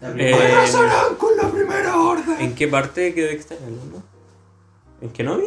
la 0.00 0.08
Eh, 0.10 0.12
primera- 0.12 0.58
Arrasarán 0.58 1.14
con 1.16 1.36
la 1.36 1.50
primera 1.50 1.96
orden. 1.98 2.36
¿En 2.40 2.54
qué 2.54 2.68
parte 2.68 3.14
quedó 3.14 3.28
hablando? 3.64 4.02
¿En 5.00 5.10
Kenobi? 5.10 5.46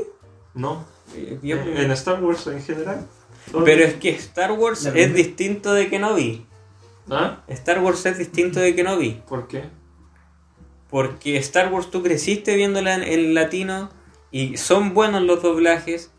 No, 0.56 0.86
Eh, 1.16 1.39
yo- 1.41 1.58
en 1.58 1.78
en 1.78 1.91
Star 1.91 2.24
Wars 2.24 2.45
en 2.47 2.62
general. 2.64 3.06
Todo- 3.52 3.64
Pero 3.64 3.84
es 3.84 3.95
que 3.95 4.10
Star 4.12 4.52
Wars 4.52 4.84
La 4.84 4.89
es 4.89 4.93
primera. 4.93 5.14
distinto 5.14 5.74
de 5.74 5.89
Kenobi. 5.89 6.45
¿Ah? 7.10 7.41
Star 7.47 7.80
Wars 7.80 8.06
es 8.06 8.18
distinto 8.20 8.60
de 8.60 8.76
Kenobi. 8.76 9.22
¿Por 9.28 9.47
qué? 9.47 9.64
Porque 10.89 11.38
Star 11.38 11.72
Wars 11.74 11.89
tú 11.89 12.04
creciste 12.04 12.56
viéndola 12.56 12.93
en, 12.95 13.04
en 13.04 13.34
latino 13.34 13.89
y 14.32 14.58
son 14.58 14.93
buenos 14.93 15.24
los 15.24 15.41
doblajes. 15.41 16.12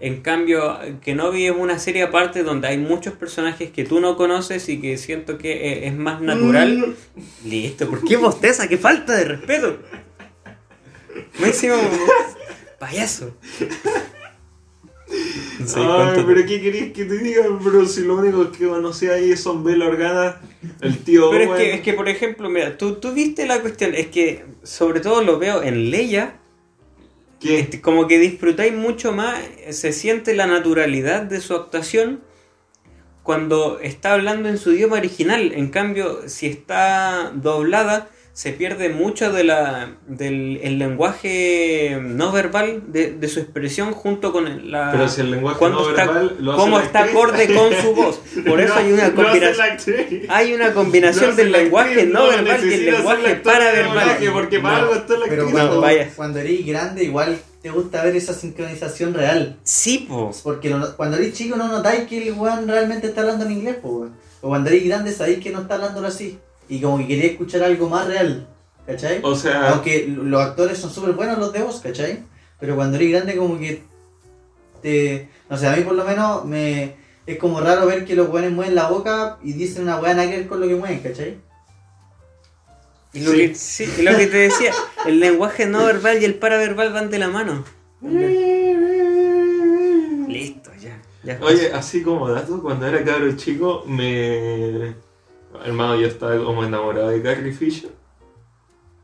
En 0.00 0.20
cambio, 0.20 0.78
Kenobi 1.02 1.46
es 1.46 1.54
una 1.56 1.78
serie 1.78 2.04
aparte 2.04 2.44
donde 2.44 2.68
hay 2.68 2.78
muchos 2.78 3.14
personajes 3.14 3.70
que 3.70 3.84
tú 3.84 4.00
no 4.00 4.16
conoces 4.16 4.68
y 4.68 4.80
que 4.80 4.96
siento 4.96 5.38
que 5.38 5.72
eh, 5.72 5.88
es 5.88 5.96
más 5.96 6.20
natural. 6.20 6.94
Listo, 7.44 7.88
¿por 7.88 8.04
qué 8.04 8.16
bosteza? 8.16 8.68
¡Qué 8.68 8.78
falta 8.78 9.14
de 9.16 9.24
respeto! 9.24 9.78
Máximo 11.40 11.74
payaso. 12.78 13.34
No 15.58 15.66
sé 15.66 15.80
Ay, 15.80 16.22
pero 16.26 16.46
¿qué 16.46 16.60
querías 16.60 16.92
que 16.92 17.04
te 17.04 17.18
diga? 17.18 17.42
Pero 17.64 17.86
si 17.86 18.02
lo 18.02 18.16
único 18.16 18.52
que 18.52 18.68
conocí 18.68 19.08
ahí 19.08 19.36
son 19.36 19.64
Bell 19.64 19.82
Organa, 19.82 20.40
el 20.80 20.98
tío 20.98 21.30
Pero 21.30 21.54
es 21.54 21.60
que, 21.60 21.74
es 21.74 21.80
que, 21.80 21.92
por 21.94 22.08
ejemplo, 22.08 22.48
mira, 22.48 22.76
tú, 22.76 22.96
tú 22.96 23.12
viste 23.12 23.46
la 23.46 23.60
cuestión, 23.60 23.94
es 23.94 24.08
que 24.08 24.44
sobre 24.62 25.00
todo 25.00 25.22
lo 25.22 25.38
veo 25.38 25.62
en 25.62 25.90
Leia, 25.90 26.37
¿Qué? 27.40 27.60
este, 27.60 27.80
como 27.80 28.08
que 28.08 28.18
disfrutáis 28.18 28.72
mucho 28.74 29.12
más, 29.12 29.38
se 29.70 29.92
siente 29.92 30.34
la 30.34 30.46
naturalidad 30.46 31.22
de 31.22 31.40
su 31.40 31.54
actuación 31.54 32.20
cuando 33.22 33.78
está 33.80 34.14
hablando 34.14 34.48
en 34.48 34.58
su 34.58 34.72
idioma 34.72 34.96
original. 34.96 35.52
En 35.52 35.68
cambio, 35.68 36.28
si 36.28 36.46
está 36.46 37.30
doblada, 37.34 38.08
se 38.38 38.52
pierde 38.52 38.88
mucho 38.88 39.32
de 39.32 39.42
la, 39.42 39.96
del 40.06 40.60
el 40.62 40.78
lenguaje 40.78 41.98
no 42.00 42.30
verbal 42.30 42.84
de, 42.86 43.10
de 43.10 43.26
su 43.26 43.40
expresión 43.40 43.92
junto 43.92 44.30
con 44.30 44.46
el- 44.46 44.70
la... 44.70 44.92
Pero 44.92 45.08
si 45.08 45.22
el 45.22 45.32
lenguaje 45.32 45.58
cuando 45.58 45.80
no 45.82 45.90
está- 45.90 46.04
verbal 46.06 46.36
lo 46.38 46.52
hace 46.52 46.60
cómo 46.60 46.78
está 46.78 47.02
acorde 47.02 47.52
con 47.52 47.72
su 47.82 47.94
voz. 47.96 48.20
Por 48.46 48.60
eso 48.60 48.74
No, 48.74 48.80
hay 48.80 48.92
una 48.92 49.12
combinación. 49.12 49.76
Hay 50.28 50.54
una 50.54 50.72
combinación 50.72 51.30
hace 51.32 51.42
del 51.42 51.50
lenguaje 51.50 52.06
no 52.06 52.28
verbal 52.28 52.60
y 52.64 52.74
el 52.74 52.84
lenguaje 52.86 53.34
paraverbal. 53.42 54.18
Porque 54.32 54.60
para 54.60 54.76
No. 54.78 54.82
algo 54.84 54.94
está 54.94 55.14
la 55.18 55.26
Pero 55.28 55.42
actriz. 55.42 55.52
cuando, 55.60 55.80
vaya. 55.80 56.10
cuando 56.14 56.38
eres 56.38 56.64
grande, 56.64 57.02
igual 57.02 57.38
te 57.60 57.70
gusta 57.70 58.04
ver 58.04 58.14
esa 58.14 58.34
sincronización 58.34 59.14
real. 59.14 59.56
Sí, 59.64 60.06
po. 60.08 60.30
Porque 60.44 60.70
lo- 60.70 60.96
cuando 60.96 61.16
eres 61.16 61.32
chico 61.32 61.56
no 61.56 61.66
notáis 61.66 62.04
que 62.08 62.28
el 62.28 62.34
weón 62.34 62.68
realmente 62.68 63.08
está 63.08 63.22
hablando 63.22 63.46
en 63.46 63.50
inglés, 63.50 63.74
po. 63.82 64.08
O 64.42 64.48
cuando 64.48 64.70
eres 64.70 64.84
grande 64.84 65.10
sabéis 65.10 65.40
que 65.40 65.50
no 65.50 65.62
está 65.62 65.74
hablándolo 65.74 66.06
así. 66.06 66.38
Y 66.68 66.80
como 66.80 66.98
que 66.98 67.06
quería 67.06 67.30
escuchar 67.30 67.62
algo 67.62 67.88
más 67.88 68.06
real, 68.06 68.46
¿cachai? 68.86 69.20
O 69.22 69.34
sea, 69.34 69.70
Aunque 69.70 70.06
los 70.06 70.40
actores 70.40 70.78
son 70.78 70.90
súper 70.90 71.12
buenos 71.12 71.38
los 71.38 71.52
de 71.52 71.62
voz, 71.62 71.80
¿cachai? 71.80 72.24
Pero 72.60 72.76
cuando 72.76 72.96
eres 72.96 73.10
grande 73.10 73.36
como 73.36 73.58
que 73.58 73.82
te... 74.82 75.28
No 75.48 75.56
sé, 75.56 75.66
a 75.66 75.76
mí 75.76 75.82
por 75.82 75.94
lo 75.94 76.04
menos 76.04 76.44
me... 76.44 76.96
Es 77.26 77.38
como 77.38 77.60
raro 77.60 77.86
ver 77.86 78.04
que 78.04 78.14
los 78.14 78.28
weones 78.30 78.52
mueven 78.52 78.74
la 78.74 78.88
boca 78.88 79.38
y 79.42 79.52
dicen 79.52 79.82
una 79.82 79.98
weá 80.00 80.14
nada 80.14 80.30
que 80.30 80.38
ver 80.38 80.46
con 80.46 80.60
lo 80.60 80.66
que 80.66 80.76
mueven, 80.76 81.00
¿cachai? 81.00 81.38
Y 83.12 83.20
lo, 83.20 83.32
Sí. 83.32 83.36
que, 83.36 83.54
sí, 83.54 83.94
y 83.98 84.02
lo 84.02 84.16
que 84.16 84.26
te 84.26 84.36
decía, 84.36 84.72
el 85.06 85.20
lenguaje 85.20 85.66
no 85.66 85.84
verbal 85.84 86.20
y 86.22 86.24
el 86.24 86.34
paraverbal 86.34 86.92
van 86.92 87.10
de 87.10 87.18
la 87.18 87.28
mano. 87.28 87.64
Listo, 90.28 90.70
ya. 90.80 91.00
ya. 91.24 91.38
Oye, 91.42 91.72
así 91.72 92.02
como 92.02 92.28
dato, 92.28 92.60
cuando 92.62 92.86
era 92.86 93.02
cabro 93.04 93.34
chico, 93.36 93.84
me. 93.86 94.94
Hermano, 95.64 95.96
yo 96.00 96.06
estaba 96.06 96.36
como 96.42 96.64
enamorado 96.64 97.08
de 97.08 97.22
Carrie 97.22 97.52
Fisher. 97.52 97.90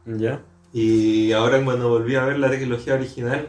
¿Ya? 0.07 0.43
Y 0.73 1.33
ahora, 1.33 1.63
cuando 1.65 1.89
volví 1.89 2.15
a 2.17 2.25
ver 2.25 2.39
la 2.39 2.51
trilogía 2.51 2.95
original, 2.95 3.49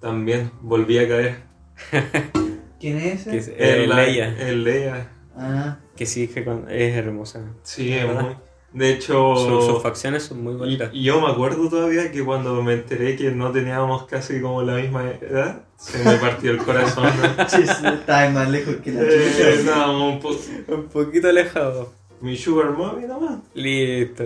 también 0.00 0.50
volví 0.60 0.98
a 0.98 1.08
caer. 1.08 1.42
¿Quién 2.80 2.98
es 2.98 3.26
ese? 3.26 3.30
Que 3.30 3.36
es 3.38 3.48
eh, 3.56 3.86
Leia. 3.86 4.48
en 4.48 4.64
Leia. 4.64 5.10
Ah, 5.36 5.78
Que 5.96 6.06
sí, 6.06 6.28
que 6.28 6.40
es 6.70 6.94
hermosa. 6.94 7.40
Sí, 7.62 7.92
es 7.92 8.06
¿Verdad? 8.06 8.22
muy. 8.22 8.36
De 8.72 8.90
hecho. 8.92 9.36
Su- 9.36 9.62
sus 9.72 9.82
facciones 9.82 10.24
son 10.24 10.42
muy 10.42 10.54
bonitas. 10.54 10.90
y 10.92 11.02
yo 11.04 11.20
me 11.20 11.28
acuerdo 11.30 11.68
todavía 11.68 12.10
que 12.10 12.24
cuando 12.24 12.60
me 12.62 12.74
enteré 12.74 13.16
que 13.16 13.30
no 13.30 13.52
teníamos 13.52 14.04
casi 14.06 14.40
como 14.40 14.62
la 14.62 14.74
misma 14.76 15.08
edad, 15.10 15.62
se 15.76 16.02
me 16.04 16.16
partió 16.16 16.50
el 16.52 16.58
corazón. 16.58 17.04
¿no? 17.04 17.44
estaba 17.92 18.30
más 18.30 18.50
lejos 18.50 18.76
que 18.76 18.90
la 18.92 19.02
Eh, 19.02 19.30
chucha. 19.32 19.50
estábamos 19.50 20.14
un 20.14 20.20
po- 20.20 20.74
Un 20.74 20.84
poquito 20.88 21.28
alejado. 21.28 21.92
Mi 22.24 22.36
sugar 22.36 22.70
mommy 22.72 23.06
nomás. 23.06 23.38
Listo. 23.54 24.24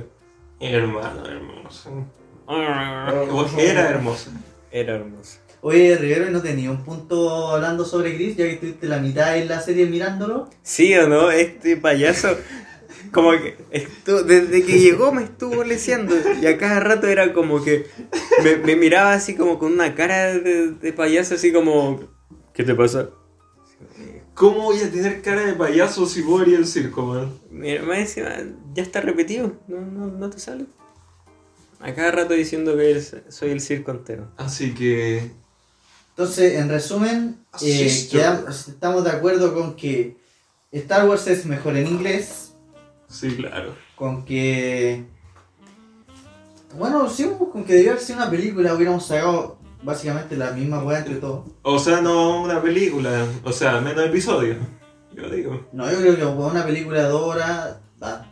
Hermano, 0.60 1.26
hermoso. 1.26 2.06
Era 2.48 3.90
hermoso. 3.90 4.30
Era 4.70 4.94
hermoso. 4.94 5.38
Oye, 5.60 5.96
Rivero, 5.96 6.28
¿y 6.28 6.30
no 6.32 6.40
tenía 6.40 6.70
un 6.70 6.84
punto 6.84 7.48
hablando 7.48 7.84
sobre 7.84 8.14
Chris, 8.14 8.36
ya 8.36 8.44
que 8.44 8.52
estuviste 8.52 8.86
la 8.86 8.98
mitad 9.00 9.36
en 9.36 9.48
la 9.48 9.60
serie 9.60 9.86
mirándolo? 9.86 10.48
¿Sí 10.62 10.94
o 10.94 11.08
no? 11.08 11.30
Este 11.32 11.76
payaso. 11.76 12.28
Como 13.12 13.32
que 13.32 13.56
estu- 13.72 14.22
desde 14.22 14.64
que 14.64 14.78
llegó 14.78 15.10
me 15.12 15.24
estuvo 15.24 15.64
leseando 15.64 16.14
y 16.40 16.46
a 16.46 16.56
cada 16.58 16.78
rato 16.80 17.06
era 17.08 17.32
como 17.32 17.62
que 17.64 17.86
me, 18.44 18.56
me 18.56 18.76
miraba 18.76 19.12
así 19.14 19.34
como 19.34 19.58
con 19.58 19.72
una 19.72 19.94
cara 19.94 20.34
de, 20.38 20.72
de 20.72 20.92
payaso 20.92 21.34
así 21.34 21.52
como 21.52 22.00
¿Qué 22.54 22.64
te 22.64 22.74
pasa? 22.74 23.08
¿Cómo 24.38 24.62
voy 24.64 24.78
a 24.80 24.90
tener 24.90 25.20
cara 25.20 25.44
de 25.44 25.54
payaso 25.54 26.06
si 26.06 26.22
voy 26.22 26.44
a 26.44 26.48
ir 26.50 26.56
al 26.58 26.66
circo, 26.66 27.02
man? 27.04 27.32
Mira, 27.50 27.82
más 27.82 27.98
encima, 27.98 28.30
ya 28.72 28.82
está 28.84 29.00
repetido, 29.00 29.52
no, 29.66 29.80
no, 29.80 30.06
no 30.06 30.30
te 30.30 30.38
sale. 30.38 30.66
A 31.80 31.92
cada 31.94 32.10
rato 32.12 32.34
diciendo 32.34 32.76
que 32.76 32.92
es- 32.92 33.16
soy 33.28 33.50
el 33.50 33.60
circo 33.60 33.90
entero. 33.90 34.28
Así 34.36 34.74
que. 34.74 35.32
Entonces, 36.10 36.54
en 36.54 36.68
resumen, 36.68 37.38
eh, 37.62 38.08
quedamos- 38.10 38.68
estamos 38.68 39.04
de 39.04 39.10
acuerdo 39.10 39.54
con 39.54 39.74
que 39.74 40.16
Star 40.72 41.08
Wars 41.08 41.26
es 41.26 41.44
mejor 41.46 41.76
en 41.76 41.86
inglés, 41.86 42.52
Sí, 43.08 43.34
claro. 43.36 43.74
con 43.96 44.24
que... 44.24 45.04
Bueno, 46.76 47.08
sí, 47.08 47.28
con 47.52 47.64
que 47.64 47.74
debió 47.74 47.92
haber 47.92 48.02
sido 48.02 48.18
una 48.18 48.30
película, 48.30 48.74
hubiéramos 48.74 49.06
sacado 49.06 49.57
básicamente 49.82 50.36
la 50.36 50.50
misma 50.52 50.82
weá 50.82 51.00
entre 51.00 51.16
todos. 51.16 51.46
O 51.62 51.78
sea, 51.78 52.00
no 52.00 52.42
una 52.42 52.60
película. 52.60 53.26
O 53.44 53.52
sea, 53.52 53.80
menos 53.80 54.04
episodios. 54.04 54.56
Yo 55.14 55.28
digo. 55.28 55.66
No, 55.72 55.90
yo 55.90 55.98
creo 55.98 56.16
que 56.16 56.24
una 56.24 56.64
película 56.64 57.02
de 57.02 57.12
horas... 57.12 57.76
da. 57.98 58.26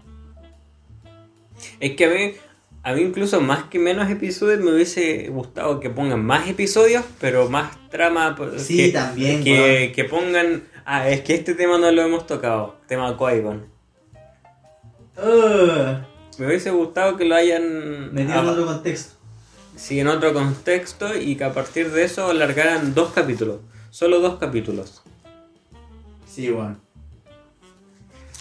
Es 1.81 1.97
que 1.97 2.05
a 2.05 2.11
mí, 2.11 2.33
a 2.83 2.95
mí 2.95 3.03
incluso 3.03 3.41
más 3.41 3.65
que 3.65 3.79
menos 3.79 4.11
episodios 4.11 4.61
me 4.61 4.73
hubiese 4.73 5.29
gustado 5.29 5.81
que 5.81 5.91
pongan 5.91 6.25
más 6.25 6.49
episodios, 6.49 7.05
pero 7.21 7.49
más 7.49 7.77
trama. 7.91 8.35
pues, 8.37 8.63
Sí, 8.63 8.77
que, 8.77 8.93
también, 8.93 9.43
Que, 9.43 9.93
que 9.95 10.05
pongan. 10.05 10.65
Ah, 10.85 11.09
es 11.09 11.23
que 11.23 11.35
este 11.35 11.55
tema 11.55 11.79
no 11.79 11.91
lo 11.91 12.03
hemos 12.03 12.27
tocado. 12.27 12.77
Tema 12.87 13.17
Qui-Gon. 13.17 13.67
Me 16.39 16.47
hubiese 16.47 16.71
gustado 16.71 17.17
que 17.17 17.25
lo 17.25 17.35
hayan. 17.35 18.15
metido 18.15 18.41
en 18.41 18.47
ah, 18.47 18.53
otro 18.53 18.67
contexto. 18.67 19.16
Sí, 19.77 20.01
en 20.01 20.09
otro 20.09 20.33
contexto 20.33 21.17
y 21.17 21.37
que 21.37 21.45
a 21.45 21.53
partir 21.53 21.91
de 21.93 22.05
eso 22.05 22.29
alargaran 22.31 22.95
dos 22.95 23.13
capítulos. 23.13 23.61
Solo 23.91 24.21
dos 24.21 24.39
capítulos. 24.39 25.03
Sí, 26.31 26.51
bueno. 26.51 26.77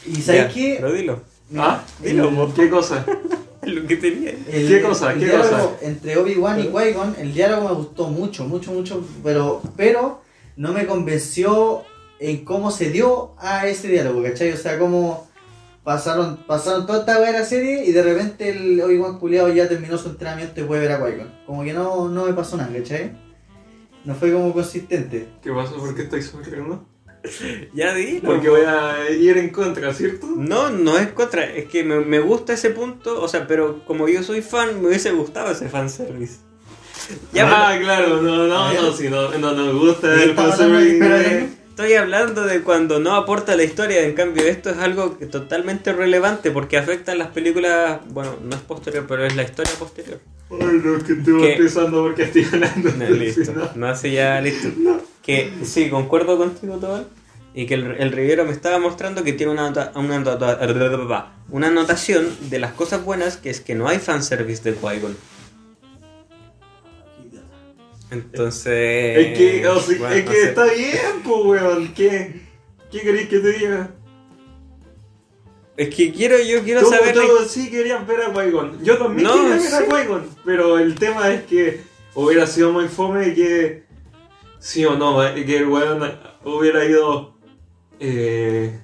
¿Y 0.05 0.15
sabes 0.21 0.53
qué? 0.53 0.77
Pero 0.79 0.93
dilo. 0.93 1.21
¿Ah? 1.57 1.81
Dilo, 1.99 2.29
El- 2.29 2.36
vos. 2.36 2.53
¿Qué 2.53 2.69
cosa? 2.69 3.05
Lo 3.63 3.88
que 3.88 3.95
tenía. 3.97 4.31
El- 4.31 4.67
¿Qué 4.67 4.81
cosa? 4.81 5.13
el 5.13 5.19
¿Qué 5.19 5.25
diálogo 5.25 5.49
cosa? 5.49 5.86
Entre 5.86 6.17
Obi-Wan 6.17 6.59
y 6.59 6.63
Qui-Gon, 6.65 7.15
el 7.19 7.33
diálogo 7.33 7.69
me 7.69 7.75
gustó 7.75 8.07
mucho, 8.09 8.45
mucho, 8.45 8.71
mucho, 8.71 9.03
pero, 9.23 9.61
pero 9.75 10.21
no 10.55 10.71
me 10.73 10.86
convenció 10.86 11.83
en 12.19 12.45
cómo 12.45 12.69
se 12.71 12.91
dio 12.91 13.31
a 13.39 13.67
ese 13.67 13.88
diálogo, 13.88 14.21
¿cachai? 14.23 14.51
O 14.51 14.57
sea, 14.57 14.77
cómo 14.77 15.24
pasaron, 15.86 16.38
pasaron 16.47 16.86
toda 16.86 16.99
esta 16.99 17.31
la 17.31 17.45
serie 17.45 17.86
y 17.86 17.91
de 17.93 18.03
repente 18.03 18.49
el 18.49 18.81
Obi-Wan 18.81 19.19
culiado 19.19 19.47
ya 19.49 19.69
terminó 19.69 19.97
su 19.97 20.09
entrenamiento 20.09 20.59
y 20.59 20.63
puede 20.65 20.81
ver 20.81 20.91
a 20.91 20.99
Qui-Gon. 20.99 21.45
Como 21.45 21.63
que 21.63 21.71
no, 21.71 22.09
no 22.09 22.25
me 22.25 22.33
pasó 22.33 22.57
nada, 22.57 22.73
¿cachai? 22.75 23.15
No 24.03 24.15
fue 24.15 24.33
como 24.33 24.51
consistente. 24.51 25.29
¿Qué 25.41 25.51
pasa? 25.51 25.75
¿Por 25.75 25.95
qué 25.95 26.01
estáis 26.01 26.25
sonriendo? 26.25 26.86
Ya 27.73 27.95
dilo. 27.95 28.29
Porque 28.29 28.49
voy 28.49 28.61
a 28.61 29.09
ir 29.09 29.36
en 29.39 29.49
contra, 29.49 29.91
¿cierto? 29.95 30.27
No, 30.36 30.69
no 30.69 30.95
es 30.99 31.07
contra, 31.07 31.43
es 31.43 31.65
que 31.65 31.83
me, 31.83 31.99
me 32.01 32.19
gusta 32.19 32.53
ese 32.53 32.69
punto, 32.69 33.19
o 33.19 33.27
sea, 33.27 33.47
pero 33.47 33.83
como 33.86 34.07
yo 34.07 34.21
soy 34.21 34.43
fan, 34.43 34.79
me 34.79 34.89
hubiese 34.89 35.11
gustado 35.11 35.51
ese 35.51 35.67
fanservice. 35.67 36.38
Ya, 37.33 37.47
ah, 37.47 37.79
claro, 37.79 38.21
no, 38.21 38.47
no, 38.47 38.55
A 38.55 38.71
ver. 38.71 38.81
no, 38.81 38.91
si 38.91 39.09
no, 39.09 39.36
no 39.39 39.53
nos 39.53 39.75
gusta 39.75 40.07
¿De 40.09 40.17
qué 40.17 40.23
el 40.23 40.36
fanservice. 40.36 41.64
Estoy 41.76 41.93
hablando 41.95 42.45
de 42.45 42.61
cuando 42.61 43.01
no 43.01 43.13
aporta 43.15 43.53
la 43.57 43.63
historia, 43.65 44.03
en 44.05 44.13
cambio 44.13 44.43
esto 44.47 44.69
es 44.69 44.78
algo 44.78 45.17
que 45.17 45.26
totalmente 45.26 45.91
relevante 45.91 46.49
porque 46.49 46.78
afecta 46.78 47.11
en 47.11 47.17
las 47.17 47.28
películas, 47.32 47.99
bueno, 48.07 48.38
no 48.41 48.55
es 48.55 48.61
posterior, 48.61 49.03
pero 49.05 49.26
es 49.26 49.36
la 49.36 49.43
historia 49.43 49.73
posterior. 49.78 50.21
Ay, 50.51 50.57
no, 50.82 51.03
que 51.03 51.11
estoy 51.11 51.41
¿Qué? 51.41 51.49
bostezando 51.61 52.01
porque 52.03 52.23
estoy 52.23 52.45
hablando. 52.45 52.91
No, 52.97 53.09
listo, 53.09 53.51
no- 53.51 53.69
no 53.76 53.88
hace 53.89 54.09
ya 54.13 54.39
listo. 54.39 54.69
Que 55.21 55.51
sí, 55.65 55.89
concuerdo 55.89 56.38
contigo, 56.38 56.78
Tobal. 56.78 57.07
Y 57.53 57.65
que 57.65 57.73
el, 57.73 57.91
el 57.99 58.13
Riviero 58.13 58.45
me 58.45 58.53
estaba 58.53 58.80
mostrando 58.80 59.26
que 59.26 59.34
tiene 59.34 59.51
una, 59.51 59.63
nota- 59.67 59.91
una, 59.95 60.19
nota- 60.19 61.28
una 61.49 61.67
anotación 61.67 62.26
de 62.49 62.59
las 62.59 62.71
cosas 62.71 63.03
buenas, 63.03 63.36
que 63.36 63.49
es 63.49 63.59
que 63.59 63.76
no 63.76 63.89
hay 63.89 63.99
fanservice 63.99 64.63
de 64.63 64.78
Qui-Gon. 64.78 65.13
Entonces. 68.16 69.18
Es 69.18 69.38
que, 69.38 69.68
o 69.68 69.80
sea, 69.80 69.97
bueno, 69.99 70.16
es 70.16 70.26
no 70.26 70.32
que 70.32 70.38
sé. 70.38 70.47
está 70.49 70.66
bien, 70.66 71.22
pues, 71.24 71.45
weón. 71.45 71.93
¿Qué, 71.93 72.41
¿Qué 72.91 73.01
queréis 73.01 73.28
que 73.28 73.39
te 73.39 73.51
diga? 73.53 73.91
Es 75.78 75.93
que 75.93 76.13
quiero, 76.13 76.38
yo 76.39 76.63
quiero 76.63 76.80
Todos, 76.82 76.95
saber. 76.95 77.16
la- 77.16 77.24
todos 77.24 77.51
sí 77.51 77.70
querían 77.70 78.07
ver 78.07 78.22
a 78.22 78.34
Qui-Gon. 78.34 78.82
Yo 78.82 78.97
también 78.97 79.28
No, 79.28 79.34
quería 79.36 79.49
ver 79.49 79.59
sí. 79.61 79.74
a 79.74 79.86
Qui-Gon. 79.88 80.24
Pero 80.45 80.80
el 80.80 80.95
tema 80.95 81.34
es 81.34 81.43
que 81.43 81.82
hubiera 82.13 82.47
sido 82.47 82.72
muy 82.72 82.88
fome 82.88 83.34
que. 83.34 83.84
Sí 84.59 84.86
o 84.86 84.95
no, 84.97 85.24
eh, 85.26 85.45
que 85.45 85.57
el 85.57 85.68
weón 85.68 86.18
hubiera 86.45 86.86
ido. 86.86 87.36
eh, 87.99 88.80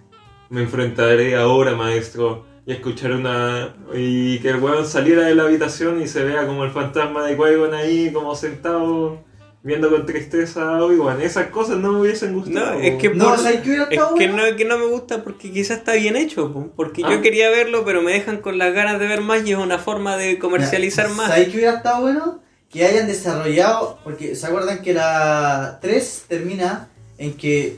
me 0.50 0.62
enfrentaré 0.64 1.36
ahora, 1.38 1.76
maestro. 1.76 2.46
Y 2.66 2.74
escuchar 2.74 3.12
una. 3.14 3.74
Y 3.94 4.40
que 4.40 4.50
el 4.50 4.58
weón 4.58 4.86
saliera 4.86 5.24
de 5.24 5.36
la 5.36 5.44
habitación 5.44 6.02
y 6.02 6.08
se 6.08 6.24
vea 6.24 6.46
como 6.46 6.64
el 6.64 6.72
fantasma 6.72 7.26
de 7.26 7.38
Qui-Gon 7.38 7.74
ahí, 7.74 8.12
como 8.14 8.36
sentado. 8.36 9.24
Viendo 9.64 9.92
con 9.92 10.08
tristeza 10.08 10.78
a 10.78 10.84
Obi-Wan. 10.84 11.22
Esas 11.22 11.50
cosas 11.50 11.78
no 11.78 11.92
me 11.92 12.00
hubiesen 12.02 12.34
gustado. 12.34 12.74
No, 12.74 12.80
es 12.82 12.96
que 13.00 13.10
No, 13.10 13.26
por- 13.30 13.38
¿sabes 13.38 13.62
qué 13.62 13.70
hubiera 13.70 13.84
Es 13.92 14.00
que 14.18 14.28
no, 14.28 14.56
que 14.58 14.66
no 14.66 14.80
me 14.80 14.88
gusta 14.88 15.24
porque 15.24 15.52
quizás 15.52 15.78
está 15.78 15.94
bien 15.94 16.16
hecho, 16.16 16.52
po, 16.52 16.72
porque 16.76 17.04
Ah. 17.06 17.12
yo 17.12 17.22
quería 17.22 17.48
verlo, 17.52 17.86
pero 17.86 18.02
me 18.02 18.12
dejan 18.12 18.38
con 18.40 18.58
las 18.58 18.74
ganas 18.74 19.00
de 19.00 19.06
ver 19.08 19.22
más 19.22 19.46
y 19.46 19.52
es 19.52 19.60
una 19.60 19.78
forma 19.78 20.18
de 20.18 20.40
comercializar 20.40 21.10
Ya, 21.10 21.14
más. 21.14 21.28
¿Sabes 21.28 21.50
qué 21.50 21.58
hubiera 21.58 21.74
estado 21.78 22.02
bueno? 22.02 22.42
Que 22.72 22.86
hayan 22.86 23.06
desarrollado, 23.06 24.00
porque 24.04 24.34
se 24.34 24.48
acuerdan 24.48 24.82
que 24.82 24.96
la 24.96 25.78
3 25.80 26.26
termina 26.28 26.90
en 27.20 27.34
que 27.38 27.78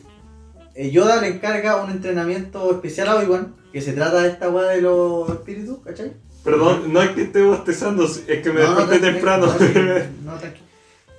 Yoda 0.76 1.22
le 1.22 1.28
encarga 1.28 1.84
un 1.84 1.92
entrenamiento 1.92 2.72
especial 2.72 3.08
a 3.10 3.16
Obi-Wan, 3.18 3.56
que 3.72 3.82
se 3.82 3.94
trata 3.94 4.22
de 4.22 4.30
esta 4.30 4.50
weá 4.50 4.70
de 4.70 4.82
los 4.82 5.30
espíritus, 5.30 5.80
¿cachai? 5.84 6.14
Perdón, 6.44 6.92
no 6.92 7.02
es 7.02 7.12
que 7.12 7.24
esté 7.24 7.42
bostezando, 7.42 8.04
es 8.06 8.20
que 8.42 8.52
me 8.52 8.62
No, 8.62 8.72
no, 8.74 8.76
desperté 8.88 9.12
temprano. 9.14 9.46
No, 9.48 9.54
sí, 9.60 9.66
no, 10.26 10.34
tranqui. 10.36 10.60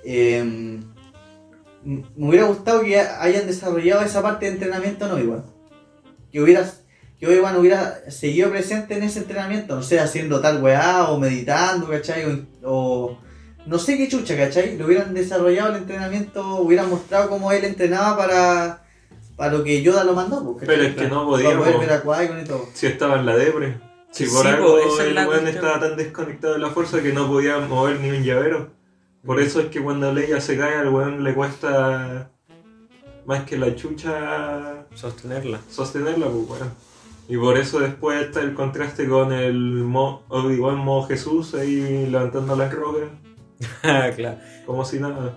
Eh, 0.03 0.37
m- 0.39 0.83
me 2.15 2.29
hubiera 2.29 2.45
gustado 2.45 2.81
que 2.81 2.99
hayan 2.99 3.47
desarrollado 3.47 4.01
esa 4.03 4.21
parte 4.21 4.45
de 4.45 4.51
entrenamiento 4.53 5.05
en 5.05 5.11
Obi-Wan. 5.13 5.43
Que 6.31 6.41
hubiera 6.41 6.69
que 7.19 7.27
Obi-Wan 7.27 7.55
hubiera 7.57 8.11
seguido 8.11 8.49
presente 8.51 8.95
en 8.97 9.03
ese 9.03 9.19
entrenamiento, 9.19 9.75
no 9.75 9.81
sé, 9.83 9.99
haciendo 9.99 10.41
tal 10.41 10.61
weá 10.61 11.05
o 11.09 11.17
meditando, 11.17 11.87
¿cachai? 11.89 12.25
O, 12.25 12.69
o 12.69 13.17
no 13.65 13.79
sé 13.79 13.97
qué 13.97 14.07
chucha, 14.09 14.35
¿cachai? 14.37 14.77
Lo 14.77 14.85
hubieran 14.85 15.13
desarrollado 15.13 15.69
el 15.71 15.77
entrenamiento, 15.77 16.57
hubieran 16.57 16.89
mostrado 16.89 17.29
cómo 17.29 17.51
él 17.53 17.63
entrenaba 17.63 18.17
para, 18.17 18.84
para 19.35 19.51
lo 19.51 19.63
que 19.63 19.81
Yoda 19.81 20.03
lo 20.03 20.13
mandó, 20.13 20.43
pues, 20.43 20.57
¿cachai? 20.61 20.75
Pero 20.75 20.87
es 20.89 20.95
que 20.95 21.03
no 21.07 21.15
Para 21.15 21.25
poder 21.25 21.57
podíamos. 21.57 21.79
ver 21.79 21.91
a 21.93 22.41
y 22.41 22.45
todo. 22.45 22.65
Si 22.73 22.87
estaba 22.87 23.19
en 23.19 23.25
la 23.25 23.35
depre. 23.37 23.79
Si 24.11 24.25
por 24.27 24.43
po, 24.43 24.47
algo 24.47 24.77
el 25.01 25.27
weón 25.27 25.47
estaba 25.47 25.79
tan 25.79 25.97
desconectado 25.97 26.53
de 26.53 26.59
la 26.59 26.69
fuerza 26.69 27.01
que 27.03 27.11
no 27.11 27.27
podía 27.27 27.59
mover 27.59 27.99
ni 27.99 28.09
un 28.11 28.23
llavero. 28.23 28.69
Por 29.25 29.39
eso 29.41 29.59
es 29.59 29.67
que 29.67 29.81
cuando 29.81 30.13
Leia 30.13 30.39
se 30.39 30.57
cae 30.57 30.75
al 30.75 30.87
weón 30.89 31.23
le 31.23 31.33
cuesta 31.33 32.29
más 33.25 33.43
que 33.43 33.57
la 33.57 33.75
chucha 33.75 34.85
Sostenerla. 34.93 35.59
sostenerla, 35.69 36.27
pues 36.27 36.49
weón. 36.61 36.71
Y 37.27 37.37
por 37.37 37.57
eso 37.57 37.79
después 37.79 38.21
está 38.21 38.39
el 38.41 38.53
contraste 38.53 39.09
con 39.09 39.33
el 39.33 39.55
Mo- 39.83 40.23
Obi-Wan 40.29 40.77
modo 40.77 41.07
Jesús 41.07 41.55
ahí 41.55 42.07
levantando 42.09 42.55
las 42.55 42.71
rocas, 42.73 43.09
Ah, 43.83 44.09
claro. 44.15 44.37
como 44.65 44.85
si 44.85 44.99
nada. 44.99 45.35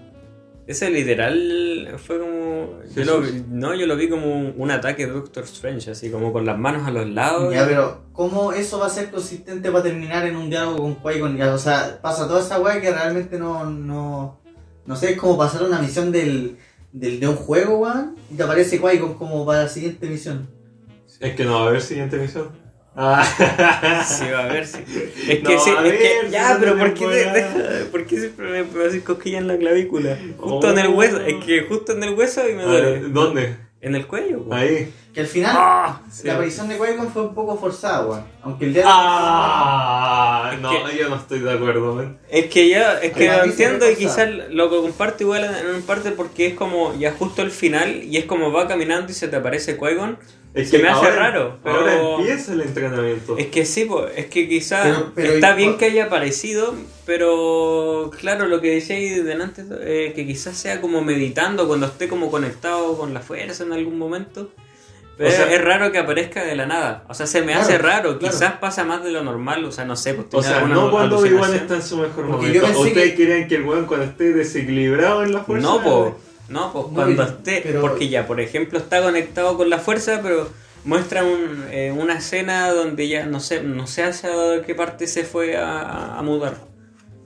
Ese 0.68 0.90
literal 0.90 1.94
fue 1.96 2.18
como. 2.20 2.82
Yo 2.94 3.02
lo, 3.02 3.22
no, 3.48 3.74
yo 3.74 3.86
lo 3.86 3.96
vi 3.96 4.10
como 4.10 4.50
un, 4.50 4.70
ataque 4.70 5.06
de 5.06 5.12
Doctor 5.14 5.44
Strange, 5.44 5.92
así 5.92 6.10
como 6.10 6.30
con 6.30 6.44
las 6.44 6.58
manos 6.58 6.86
a 6.86 6.90
los 6.90 7.08
lados. 7.08 7.54
Ya, 7.54 7.66
pero 7.66 8.02
¿cómo 8.12 8.52
eso 8.52 8.78
va 8.78 8.84
a 8.84 8.90
ser 8.90 9.10
consistente 9.10 9.70
para 9.70 9.84
terminar 9.84 10.26
en 10.26 10.36
un 10.36 10.50
diálogo 10.50 10.94
con? 11.02 11.38
Ya, 11.38 11.54
O 11.54 11.58
sea, 11.58 11.98
pasa 12.02 12.28
toda 12.28 12.40
esa 12.40 12.60
weá 12.60 12.82
que 12.82 12.92
realmente 12.92 13.38
no, 13.38 13.64
no... 13.64 14.42
No 14.84 14.94
sé, 14.94 15.12
es 15.12 15.18
como 15.18 15.38
pasar 15.38 15.62
una 15.62 15.80
misión 15.80 16.12
del, 16.12 16.58
del, 16.92 17.18
de 17.18 17.28
un 17.28 17.36
juego, 17.36 17.78
weón, 17.78 18.16
y 18.30 18.34
te 18.34 18.42
aparece 18.42 18.78
Qui-Gon 18.78 19.14
como 19.14 19.46
para 19.46 19.62
la 19.62 19.68
siguiente 19.70 20.06
misión. 20.06 20.50
Es 21.18 21.34
que 21.34 21.46
no 21.46 21.54
va 21.54 21.64
a 21.64 21.68
haber 21.68 21.80
siguiente 21.80 22.18
misión. 22.18 22.50
Ah. 23.00 24.04
Sí, 24.06 24.24
va 24.32 24.44
a 24.44 24.52
ver 24.52 24.66
si. 24.66 24.78
Es 25.28 25.42
No, 25.42 25.50
que 25.50 25.58
sí, 25.58 25.70
a 25.70 25.86
es 25.86 25.92
que. 25.92 26.30
Ya, 26.30 26.56
pero 26.58 26.76
¿por 26.76 26.94
qué, 26.94 27.06
te 27.06 27.84
¿por 27.92 28.04
qué 28.06 28.18
siempre 28.18 28.48
me 28.50 28.64
puedo 28.64 28.88
hacer 28.88 29.02
cosquilla 29.04 29.38
en 29.38 29.46
la 29.46 29.56
clavícula? 29.56 30.18
Justo 30.36 30.66
Oh. 30.66 30.70
en 30.70 30.78
el 30.78 30.88
hueso. 30.88 31.20
Es 31.20 31.44
que 31.44 31.62
justo 31.62 31.92
en 31.92 32.02
el 32.02 32.14
hueso 32.14 32.48
y 32.48 32.54
me 32.54 32.64
duele. 32.64 33.00
¿Dónde? 33.08 33.56
En 33.80 33.94
el 33.94 34.06
cuello, 34.08 34.42
po. 34.44 34.52
Ahí. 34.54 34.92
Que 35.14 35.20
al 35.20 35.26
final, 35.26 35.52
Ah, 35.56 36.00
sí. 36.12 36.26
la 36.26 36.34
aparición 36.34 36.68
de 36.68 36.76
Qui-Gon 36.78 37.10
fue 37.12 37.22
un 37.22 37.34
poco 37.34 37.56
forzada, 37.56 38.06
weón. 38.06 38.24
Aunque 38.42 38.66
el 38.66 38.74
diálogo. 38.74 38.94
Ah, 38.96 40.50
Es 40.54 40.60
no, 40.60 40.70
que- 40.70 40.96
yo 40.98 41.08
no 41.08 41.16
estoy 41.16 41.40
de 41.40 41.52
acuerdo, 41.52 41.94
man. 41.94 42.18
Es 42.30 42.46
que 42.46 42.68
yo, 42.68 42.78
es 43.02 43.12
que 43.12 43.26
lo 43.26 43.44
entiendo 43.44 43.90
y 43.90 43.96
quizás 43.96 44.28
lo 44.50 44.70
que 44.70 44.76
comparto 44.76 45.22
igual 45.24 45.44
en 45.44 45.82
parte 45.82 46.10
porque 46.12 46.46
es 46.48 46.54
como 46.54 46.94
ya 46.98 47.12
justo 47.12 47.42
el 47.42 47.50
final 47.50 48.04
y 48.04 48.16
es 48.18 48.26
como 48.26 48.52
va 48.52 48.68
caminando 48.68 49.10
y 49.10 49.14
se 49.14 49.28
te 49.28 49.36
aparece 49.36 49.78
Qui-Gon. 49.78 50.18
Es 50.54 50.70
Se 50.70 50.78
me 50.78 50.88
hace 50.88 51.06
ahora- 51.06 51.16
raro, 51.16 51.58
pero- 51.62 51.78
Ahora 51.80 52.14
empieza 52.20 52.52
el 52.52 52.62
entrenamiento. 52.62 53.36
Es 53.36 53.46
que 53.48 53.64
sí, 53.66 53.84
po, 53.84 54.06
es 54.06 54.26
que 54.26 54.48
quizás 54.48 54.86
Pero- 54.86 55.12
pero 55.14 55.32
está 55.34 55.52
y- 55.52 55.56
bien 55.56 55.76
que 55.76 55.84
haya 55.86 56.04
aparecido, 56.06 56.74
pero 57.04 58.10
claro, 58.18 58.46
lo 58.46 58.60
que 58.60 58.70
decíais 58.74 59.24
delante, 59.24 59.64
eh, 59.82 60.12
que 60.14 60.26
quizás 60.26 60.56
sea 60.56 60.80
como 60.80 61.02
meditando 61.02 61.66
cuando 61.66 61.86
esté 61.86 62.08
como 62.08 62.30
conectado 62.30 62.96
con 62.96 63.12
la 63.14 63.20
fuerza 63.20 63.62
en 63.64 63.72
algún 63.72 63.98
momento. 63.98 64.50
Pero 65.18 65.30
O 65.30 65.32
sea- 65.32 65.52
es 65.52 65.60
raro 65.62 65.90
que 65.92 65.98
aparezca 65.98 66.44
de 66.44 66.54
la 66.56 66.64
nada. 66.66 67.04
O 67.08 67.12
sea, 67.14 67.26
se 67.26 67.40
me 67.40 67.46
Claro, 67.48 67.60
hace 67.62 67.76
raro. 67.78 68.18
claro. 68.18 68.34
Quizás 68.34 68.52
pasa 68.54 68.84
más 68.84 69.02
de 69.04 69.10
lo 69.10 69.22
normal. 69.24 69.64
O 69.64 69.72
sea, 69.72 69.84
no 69.84 69.96
sé. 69.96 70.14
Pues, 70.14 70.28
O 70.32 70.42
sea, 70.42 70.60
no 70.60 70.90
cuando 70.92 71.18
Obi-Wan 71.18 71.54
está 71.54 71.74
en 71.74 71.82
su 71.82 71.96
mejor 71.96 72.28
Porque 72.28 72.46
momento. 72.60 72.80
¿Ustedes 72.80 73.14
que- 73.14 73.24
creen 73.26 73.48
que 73.48 73.56
el 73.56 73.62
weón 73.64 73.86
cuando 73.86 74.06
esté 74.06 74.32
desequilibrado 74.32 75.24
en 75.24 75.32
la 75.32 75.40
fuerza? 75.40 75.66
No, 75.66 75.82
po. 75.82 76.16
No, 76.48 76.72
pues 76.72 76.84
No, 76.86 76.94
cuando 76.94 77.22
esté. 77.24 77.60
pero- 77.64 77.80
Porque 77.82 78.08
ya, 78.08 78.26
por 78.26 78.40
ejemplo, 78.40 78.78
está 78.78 79.02
conectado 79.02 79.56
con 79.56 79.68
la 79.68 79.78
fuerza, 79.78 80.20
pero 80.22 80.48
muestra 80.84 81.24
un, 81.24 81.64
eh, 81.72 81.92
una 81.94 82.14
escena 82.18 82.70
donde 82.70 83.08
ya 83.08 83.26
no 83.26 83.40
sé, 83.40 83.62
no 83.62 83.86
sé 83.88 84.04
hacia 84.04 84.30
qué 84.64 84.74
parte 84.74 85.06
se 85.08 85.24
fue 85.24 85.56
a, 85.56 86.16
a 86.16 86.22
mudar. 86.22 86.54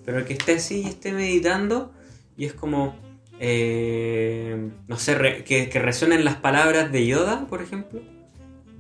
Pero 0.05 0.25
que 0.25 0.33
esté 0.33 0.55
así 0.57 0.81
y 0.83 0.89
esté 0.89 1.13
meditando 1.13 1.93
y 2.39 2.47
es 2.47 2.55
como. 2.55 2.97
Eh, 3.45 4.71
no 4.87 4.97
sé, 4.99 5.17
re- 5.17 5.43
que, 5.45 5.69
que 5.69 5.79
resuenen 5.81 6.25
las 6.25 6.37
palabras 6.37 6.93
de 6.93 7.05
Yoda, 7.07 7.47
por 7.49 7.61
ejemplo. 7.61 8.01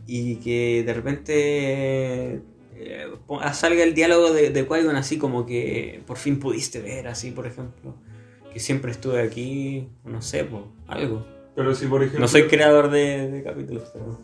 Y 0.06 0.36
que 0.36 0.84
de 0.86 0.94
repente. 0.94 2.42
eh, 2.76 3.06
salga 3.54 3.82
el 3.82 3.94
diálogo 3.94 4.32
de, 4.32 4.50
de 4.50 4.68
Qui-Gon 4.68 4.94
así 4.96 5.18
como 5.18 5.46
que 5.46 6.00
por 6.06 6.16
fin 6.16 6.38
pudiste 6.38 6.80
ver, 6.80 7.06
así 7.08 7.30
por 7.32 7.46
ejemplo 7.46 7.94
que 8.52 8.60
siempre 8.60 8.90
estuve 8.92 9.20
aquí, 9.22 9.88
no 10.04 10.20
sé, 10.20 10.44
po, 10.44 10.70
algo. 10.86 11.26
Pero 11.56 11.74
si 11.74 11.86
por 11.86 12.00
ejemplo. 12.02 12.20
No 12.20 12.28
soy 12.28 12.42
creador 12.48 12.90
de, 12.90 13.30
de 13.30 13.42
capítulos, 13.42 13.84
pero... 13.94 14.20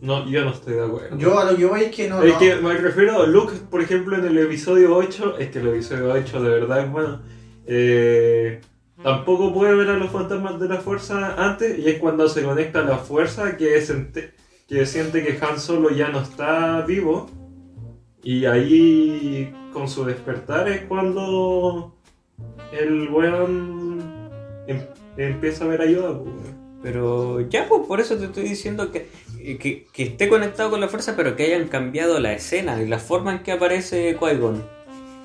No, 0.00 0.30
yo 0.30 0.44
no 0.44 0.52
estoy 0.52 0.74
de 0.74 0.84
acuerdo. 0.84 1.18
Yo 1.18 1.36
a 1.38 1.50
lo 1.50 1.56
que 1.58 1.64
voy 1.66 1.80
es 1.82 1.90
que 1.94 2.08
no. 2.08 2.22
Es 2.22 2.32
no. 2.34 2.38
que 2.38 2.54
me 2.56 2.72
refiero 2.74 3.20
a 3.22 3.26
Luke, 3.26 3.52
por 3.68 3.82
ejemplo, 3.82 4.16
en 4.16 4.24
el 4.26 4.38
episodio 4.38 4.94
8, 4.94 5.38
es 5.40 5.50
que 5.50 5.58
el 5.58 5.68
episodio 5.68 6.12
8 6.12 6.40
de 6.42 6.50
verdad 6.50 6.84
es 6.84 6.90
bueno. 6.92 7.20
eh, 7.66 8.60
tampoco 9.02 9.52
puede 9.52 9.74
ver 9.74 9.90
a 9.90 9.96
los 9.96 10.10
fantasmas 10.10 10.60
de 10.60 10.68
la 10.68 10.78
fuerza 10.78 11.34
antes, 11.36 11.78
y 11.78 11.88
es 11.88 11.98
cuando 11.98 12.28
se 12.28 12.42
conecta 12.42 12.80
a 12.80 12.84
la 12.84 12.98
fuerza 12.98 13.56
que, 13.56 13.80
siente 13.80 14.32
que 14.68 15.38
Han 15.40 15.58
Solo 15.58 15.90
ya 15.90 16.08
no 16.08 16.20
está 16.20 16.82
vivo. 16.82 17.28
Y 18.22 18.44
ahí, 18.44 19.54
con 19.72 19.88
su 19.88 20.04
despertar, 20.04 20.68
es 20.68 20.82
cuando 20.82 21.94
el 22.72 23.08
weón 23.08 24.00
em- 24.66 24.86
empieza 25.16 25.64
a 25.64 25.68
ver 25.68 25.80
ayuda. 25.80 26.20
Pero 26.82 27.40
ya, 27.40 27.66
pues 27.68 27.86
por 27.86 28.00
eso 28.00 28.16
te 28.16 28.26
estoy 28.26 28.44
diciendo 28.44 28.90
que, 28.90 29.08
que, 29.58 29.86
que 29.92 30.02
esté 30.02 30.28
conectado 30.28 30.70
con 30.70 30.80
la 30.80 30.88
fuerza, 30.88 31.14
pero 31.16 31.36
que 31.36 31.44
hayan 31.44 31.68
cambiado 31.68 32.18
la 32.20 32.32
escena 32.32 32.82
y 32.82 32.88
la 32.88 32.98
forma 32.98 33.32
en 33.32 33.42
que 33.42 33.52
aparece 33.52 34.16
Qui-Gon. 34.18 34.62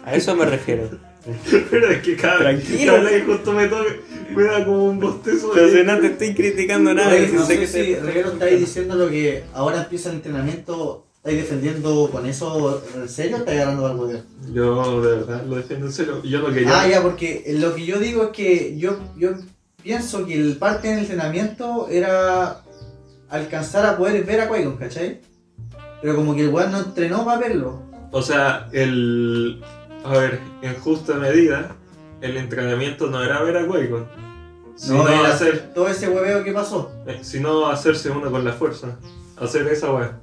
A 0.04 0.16
eso 0.16 0.36
me 0.36 0.46
refiero. 0.46 0.90
Pero 1.72 1.90
es 1.90 2.02
que 2.04 2.16
cada 2.16 2.40
vez 2.40 2.64
Tranquilo. 2.64 3.02
vez 3.02 3.12
que 3.12 3.22
justo 3.24 3.52
me 3.54 3.68
toca, 3.68 3.92
me 4.36 4.44
da 4.44 4.66
como 4.66 4.86
un 4.86 5.00
bostezo. 5.00 5.54
de- 5.54 5.62
Entonces 5.62 5.86
no 5.86 6.00
te 6.00 6.08
estoy 6.08 6.34
criticando 6.36 6.94
nada. 6.94 7.10
Oye, 7.10 7.28
si 7.30 7.34
no 7.36 7.46
sé 7.46 7.54
sé 7.54 7.60
que 7.60 7.68
si 7.68 7.74
te- 7.96 8.00
Reguero 8.02 8.32
estáis 8.34 8.60
diciendo 8.60 8.96
lo 8.96 9.10
que 9.10 9.44
ahora 9.54 9.82
empieza 9.84 10.10
el 10.10 10.16
entrenamiento, 10.18 11.06
¿estáis 11.18 11.38
defendiendo 11.38 12.10
con 12.12 12.26
eso 12.28 12.84
en 12.96 13.10
serio 13.10 13.38
o 13.38 13.40
estáis 13.40 13.60
agarrando 13.62 13.88
algo 13.88 14.08
de 14.08 14.22
Yo 14.54 15.02
de 15.02 15.16
verdad 15.18 15.44
lo 15.48 15.56
defiendo 15.56 15.88
en 15.88 15.94
serio. 15.94 16.22
Yo 16.24 16.40
lo 16.40 16.54
que 16.54 16.64
yo. 16.64 16.70
Ah, 16.72 16.88
ya, 16.88 17.02
porque 17.02 17.44
lo 17.58 17.74
que 17.74 17.86
yo 17.86 18.00
digo 18.00 18.24
es 18.26 18.30
que 18.30 18.78
yo, 18.78 18.98
yo 19.18 19.32
pienso 19.82 20.26
que 20.28 20.36
el 20.36 20.58
parte 20.58 20.90
del 20.90 21.00
entrenamiento 21.00 21.88
era 21.90 22.62
alcanzar 23.30 23.86
a 23.86 23.98
poder 23.98 24.24
ver 24.24 24.42
a 24.42 24.50
Qui-Gon, 24.50 24.78
¿cachai? 24.78 25.22
Pero 26.02 26.16
como 26.16 26.36
que 26.36 26.42
el 26.42 26.50
weón 26.50 26.72
no 26.72 26.80
entrenó 26.80 27.26
para 27.26 27.40
verlo. 27.40 27.82
O 28.12 28.22
sea, 28.22 28.70
el. 28.72 29.62
A 30.06 30.18
ver, 30.18 30.40
en 30.62 30.76
justa 30.76 31.16
medida, 31.16 31.76
el 32.22 32.38
entrenamiento 32.38 33.08
no 33.08 33.24
era 33.24 33.42
ver 33.42 33.58
a 33.58 33.66
Qui-Gon. 33.66 34.08
Sino, 34.76 35.04
No, 35.04 35.10
era 35.10 35.34
hacer, 35.34 35.74
todo 35.74 35.88
ese 35.88 36.10
hueveo 36.10 36.44
que 36.44 36.52
pasó. 36.52 36.92
eh, 37.08 37.20
sino 37.22 37.68
hacerse 37.68 38.10
uno 38.12 38.30
con 38.30 38.44
la 38.46 38.54
fuerza. 38.54 39.00
Hacer 39.38 39.68
esa 39.68 39.92
weá. 39.92 40.20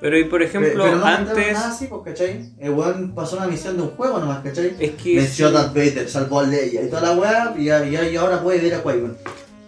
Pero 0.00 0.16
y 0.16 0.24
por 0.24 0.42
ejemplo, 0.42 0.70
pero 0.72 0.84
no 0.96 1.04
mostraron 1.04 1.28
antes... 1.28 1.52
nada 1.52 1.70
así, 1.70 1.86
pues, 1.88 2.02
¿cachai? 2.04 2.52
El 2.60 2.70
weón 2.70 3.14
pasó 3.14 3.36
una 3.36 3.48
misión 3.48 3.76
de 3.76 3.82
un 3.82 3.90
juego 3.90 4.20
nomás, 4.20 4.44
¿cachai? 4.44 4.76
Es 4.78 4.92
que... 4.92 5.16
Venció 5.16 5.46
a 5.46 5.50
sí. 5.50 5.54
Darth 5.56 5.74
Vader, 5.74 6.08
salvó 6.08 6.40
a 6.40 6.42
Leia 6.44 6.82
y 6.84 6.88
toda 6.88 7.02
la 7.02 7.12
weá, 7.14 7.54
y 7.58 8.16
ahora 8.16 8.40
puede 8.40 8.60
ver 8.60 8.74
a 8.74 8.84
Qui-Gon. 8.84 9.16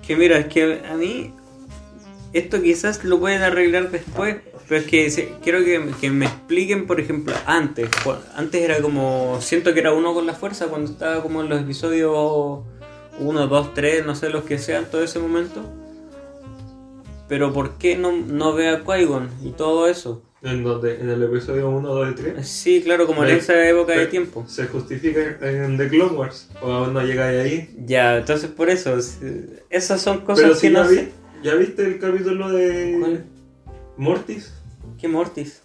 Que 0.07 0.17
mira, 0.17 0.39
es 0.39 0.47
que 0.47 0.83
a 0.89 0.95
mí 0.95 1.35
esto 2.33 2.63
quizás 2.63 3.03
lo 3.05 3.19
pueden 3.19 3.43
arreglar 3.43 3.91
después, 3.91 4.37
pero 4.71 4.83
es 4.83 4.87
que 4.87 5.11
se- 5.11 5.33
quiero 5.43 5.65
que, 5.65 5.85
que 6.01 6.11
me 6.11 6.27
expliquen, 6.27 6.87
por 6.87 7.01
ejemplo, 7.01 7.35
antes. 7.45 7.89
Antes 8.37 8.63
era 8.63 8.81
como, 8.81 9.37
siento 9.41 9.75
que 9.75 9.81
era 9.81 9.93
uno 9.93 10.15
con 10.15 10.27
la 10.29 10.35
fuerza 10.35 10.69
cuando 10.69 10.93
estaba 10.93 11.21
como 11.25 11.41
en 11.43 11.49
los 11.49 11.61
episodios 11.61 12.61
1, 13.19 13.47
2, 13.49 13.75
3, 13.75 14.07
no 14.07 14.15
sé 14.15 14.31
los 14.31 14.45
que 14.45 14.59
sean, 14.59 14.87
todo 14.89 15.03
ese 15.03 15.19
momento. 15.19 15.61
Pero 17.29 17.53
¿por 17.53 17.79
qué 17.79 17.97
no, 17.97 18.13
no 18.13 18.55
ve 18.55 18.69
a 18.69 18.85
Qui-Gon 18.85 19.29
y 19.43 19.51
todo 19.51 19.89
eso? 19.89 20.23
En 20.43 20.63
donde, 20.63 21.01
en 21.01 21.11
el 21.11 21.23
episodio 21.25 21.69
1, 21.69 21.89
2 21.89 22.11
y 22.13 22.15
3. 22.15 22.49
Sí, 22.49 22.81
claro, 22.83 23.09
como 23.09 23.25
en 23.25 23.31
esa 23.31 23.69
época 23.69 23.93
de 23.93 24.07
tiempo. 24.07 24.45
Se 24.49 24.67
justifica 24.69 25.37
en 25.43 25.77
The 25.79 25.89
Clone 25.89 26.17
Wars. 26.17 26.49
O 26.63 26.71
aún 26.71 26.95
no 26.95 27.03
llegáis 27.03 27.41
ahí. 27.41 27.75
Ya, 27.87 28.19
entonces 28.19 28.49
por 28.51 28.71
eso, 28.71 28.97
esas 29.69 30.01
son 30.01 30.21
cosas 30.21 30.43
Pero 30.45 30.55
que 30.55 30.61
si 30.61 30.71
no 30.71 30.85
ya, 30.85 30.91
vi-. 30.91 31.09
¿ya 31.43 31.55
viste 31.57 31.85
el 31.85 31.99
capítulo 31.99 32.51
de 32.51 32.97
¿Cuál? 33.01 33.25
Mortis? 33.97 34.55
¿Qué 35.01 35.09
Mortis? 35.09 35.63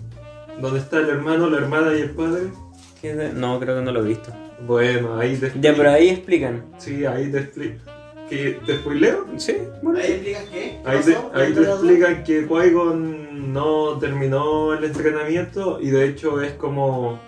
Donde 0.61 0.79
está 0.79 0.97
el 0.99 1.09
hermano, 1.09 1.49
la 1.49 1.57
hermana 1.57 1.93
y 1.97 2.01
el 2.01 2.11
padre. 2.11 2.43
¿Qué 3.01 3.13
de- 3.13 3.33
No, 3.33 3.59
creo 3.59 3.75
que 3.77 3.81
no 3.81 3.91
lo 3.91 4.03
he 4.03 4.07
visto. 4.07 4.31
Bueno, 4.65 5.17
ahí 5.17 5.35
te 5.35 5.51
Ya, 5.59 5.73
pero 5.75 5.91
ahí 5.91 6.09
explican. 6.09 6.63
Sí, 6.77 7.05
ahí 7.05 7.29
te 7.31 7.39
explico. 7.39 7.79
¿Que 8.29 8.59
¿Te 8.65 8.77
spoileo? 8.77 9.25
Sí, 9.37 9.57
bueno. 9.83 9.99
¿Ahí 9.99 10.11
explican 10.13 10.43
qué? 10.51 10.79
Ahí 10.85 10.99
te, 11.03 11.15
ahí 11.33 11.53
te 11.53 11.61
explican 11.61 12.23
que 12.23 12.47
Qui-Gon 12.47 13.51
no 13.51 13.99
terminó 13.99 14.73
el 14.73 14.83
entrenamiento 14.85 15.79
y 15.81 15.89
de 15.89 16.07
hecho 16.07 16.41
es 16.41 16.53
como 16.53 17.19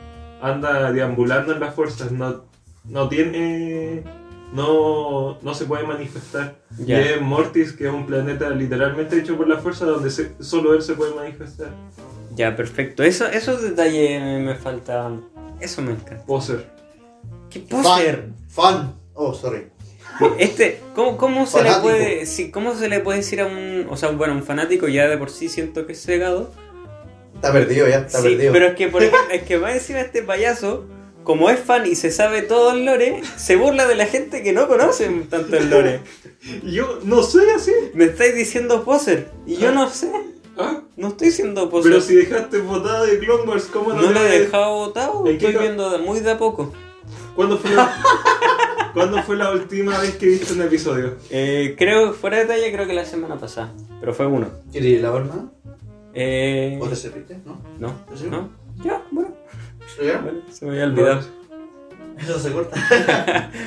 anda 0.42 0.92
deambulando 0.92 1.54
en 1.54 1.60
las 1.60 1.76
fuerzas, 1.76 2.12
no, 2.12 2.46
no 2.86 3.10
tiene. 3.10 4.04
No, 4.54 5.38
no 5.42 5.54
se 5.54 5.66
puede 5.66 5.84
manifestar. 5.86 6.56
Ya. 6.80 7.00
Y 7.02 7.04
es 7.10 7.22
Mortis, 7.22 7.74
que 7.74 7.88
es 7.88 7.92
un 7.94 8.06
planeta 8.06 8.50
literalmente 8.50 9.18
hecho 9.20 9.36
por 9.36 9.48
la 9.48 9.58
fuerza 9.58 9.86
donde 9.86 10.10
se- 10.10 10.32
solo 10.40 10.74
él 10.74 10.82
se 10.82 10.94
puede 10.94 11.14
manifestar. 11.14 11.70
Ya, 12.36 12.56
perfecto. 12.56 13.04
Eso, 13.04 13.28
esos 13.28 13.62
detalles 13.62 14.22
me, 14.22 14.40
me 14.40 14.56
faltaban. 14.56 15.26
Eso 15.60 15.82
me 15.82 15.92
encanta. 15.92 16.24
Poser. 16.26 16.66
¿Qué 17.50 17.60
poser? 17.60 18.30
Fan. 18.48 18.76
Fan. 18.78 18.96
Oh, 19.14 19.34
sorry. 19.34 19.68
Este, 20.40 20.80
¿cómo, 20.96 21.18
cómo 21.18 21.46
se 21.46 21.62
le 21.64 21.72
puede, 21.82 22.26
sí, 22.26 22.50
cómo 22.50 22.74
se 22.74 22.88
le 22.90 23.02
puede 23.02 23.20
decir 23.20 23.42
a 23.42 23.46
un, 23.46 23.86
o 23.90 23.98
sea, 23.98 24.10
bueno, 24.10 24.34
un 24.34 24.44
fanático 24.44 24.88
ya 24.88 25.08
de 25.08 25.18
por 25.18 25.30
sí 25.30 25.48
siento 25.50 25.86
que 25.86 25.94
es 25.94 26.02
cegado? 26.04 26.52
Está 27.36 27.52
perdido 27.52 27.88
ya, 27.88 27.98
está 28.00 28.20
Sí, 28.22 28.30
perdido. 28.30 28.52
pero 28.54 28.66
es 28.68 28.76
que 28.76 28.88
por 28.88 29.04
ejemplo, 29.04 29.30
es 29.32 29.44
que 29.44 29.58
va 29.60 29.74
encima 29.74 30.00
este 30.00 30.24
payaso, 30.24 30.86
como 31.28 31.50
es 31.50 31.60
fan 31.60 31.86
y 31.86 31.96
se 31.96 32.10
sabe 32.10 32.42
todo 32.42 32.72
el 32.72 32.86
lore, 32.86 33.22
se 33.36 33.58
burla 33.58 33.86
de 33.86 33.96
la 33.96 34.06
gente 34.06 34.42
que 34.44 34.54
no 34.54 34.66
conoce 34.70 35.10
tanto 35.30 35.58
el 35.58 35.70
lore. 35.70 36.00
Yo 36.64 37.00
no 37.04 37.22
soy 37.22 37.50
así. 37.50 37.74
Me 37.94 38.06
estáis 38.06 38.34
diciendo 38.34 38.86
poser 38.86 39.30
y 39.46 39.58
yo 39.58 39.74
no 39.74 39.90
sé, 39.90 40.10
¿Ah? 40.58 40.80
no 40.96 41.10
estoy 41.10 41.32
siendo 41.32 41.70
poser. 41.70 41.92
Pero 41.92 42.02
si 42.02 42.16
dejaste 42.16 42.60
botada 42.60 43.04
de 43.04 43.20
Clone 43.20 43.44
Wars, 43.44 43.66
¿cómo 43.66 43.90
no, 43.90 43.96
no 43.96 44.08
te 44.08 44.14
lo 44.14 44.20
vas 44.22 44.24
a- 44.24 44.36
he 44.36 44.40
dejado 44.40 44.74
botado, 44.76 45.28
¿En 45.28 45.38
qué 45.38 45.48
estoy 45.48 45.62
viendo 45.64 45.90
de- 45.90 45.98
muy 45.98 46.22
de 46.22 46.32
a 46.32 46.38
poco. 46.38 46.72
¿Cuándo 47.36 47.58
fue 47.58 47.72
la... 47.72 47.94
¿Cuándo 48.94 49.22
fue 49.24 49.36
la 49.36 49.52
última 49.52 50.00
vez 50.00 50.16
que 50.16 50.28
viste 50.28 50.54
un 50.54 50.62
episodio? 50.62 51.18
Eh, 51.30 51.76
creo, 51.78 52.14
fuera 52.14 52.38
de 52.38 52.44
detalle, 52.44 52.72
creo 52.72 52.88
que 52.88 52.94
la 52.94 53.04
semana 53.06 53.38
pasada. 53.38 53.74
Pero 54.00 54.14
fue 54.14 54.26
uno. 54.28 54.48
¿Quieres 54.72 55.02
la 55.02 55.12
horma? 55.12 55.52
Eh, 56.14 56.80
¿O 56.82 56.88
te 56.88 56.96
serviste? 56.96 57.38
¿No? 57.46 57.60
no, 57.80 57.94
no. 58.32 58.50
Ya, 58.84 59.04
bueno, 59.12 59.36
¿Ya? 60.04 60.20
bueno, 60.20 60.40
se 60.52 60.66
me 60.66 60.72
había 60.72 60.86
olvidado. 60.86 61.22
Eso 62.20 62.40
se 62.40 62.52
corta. 62.52 63.52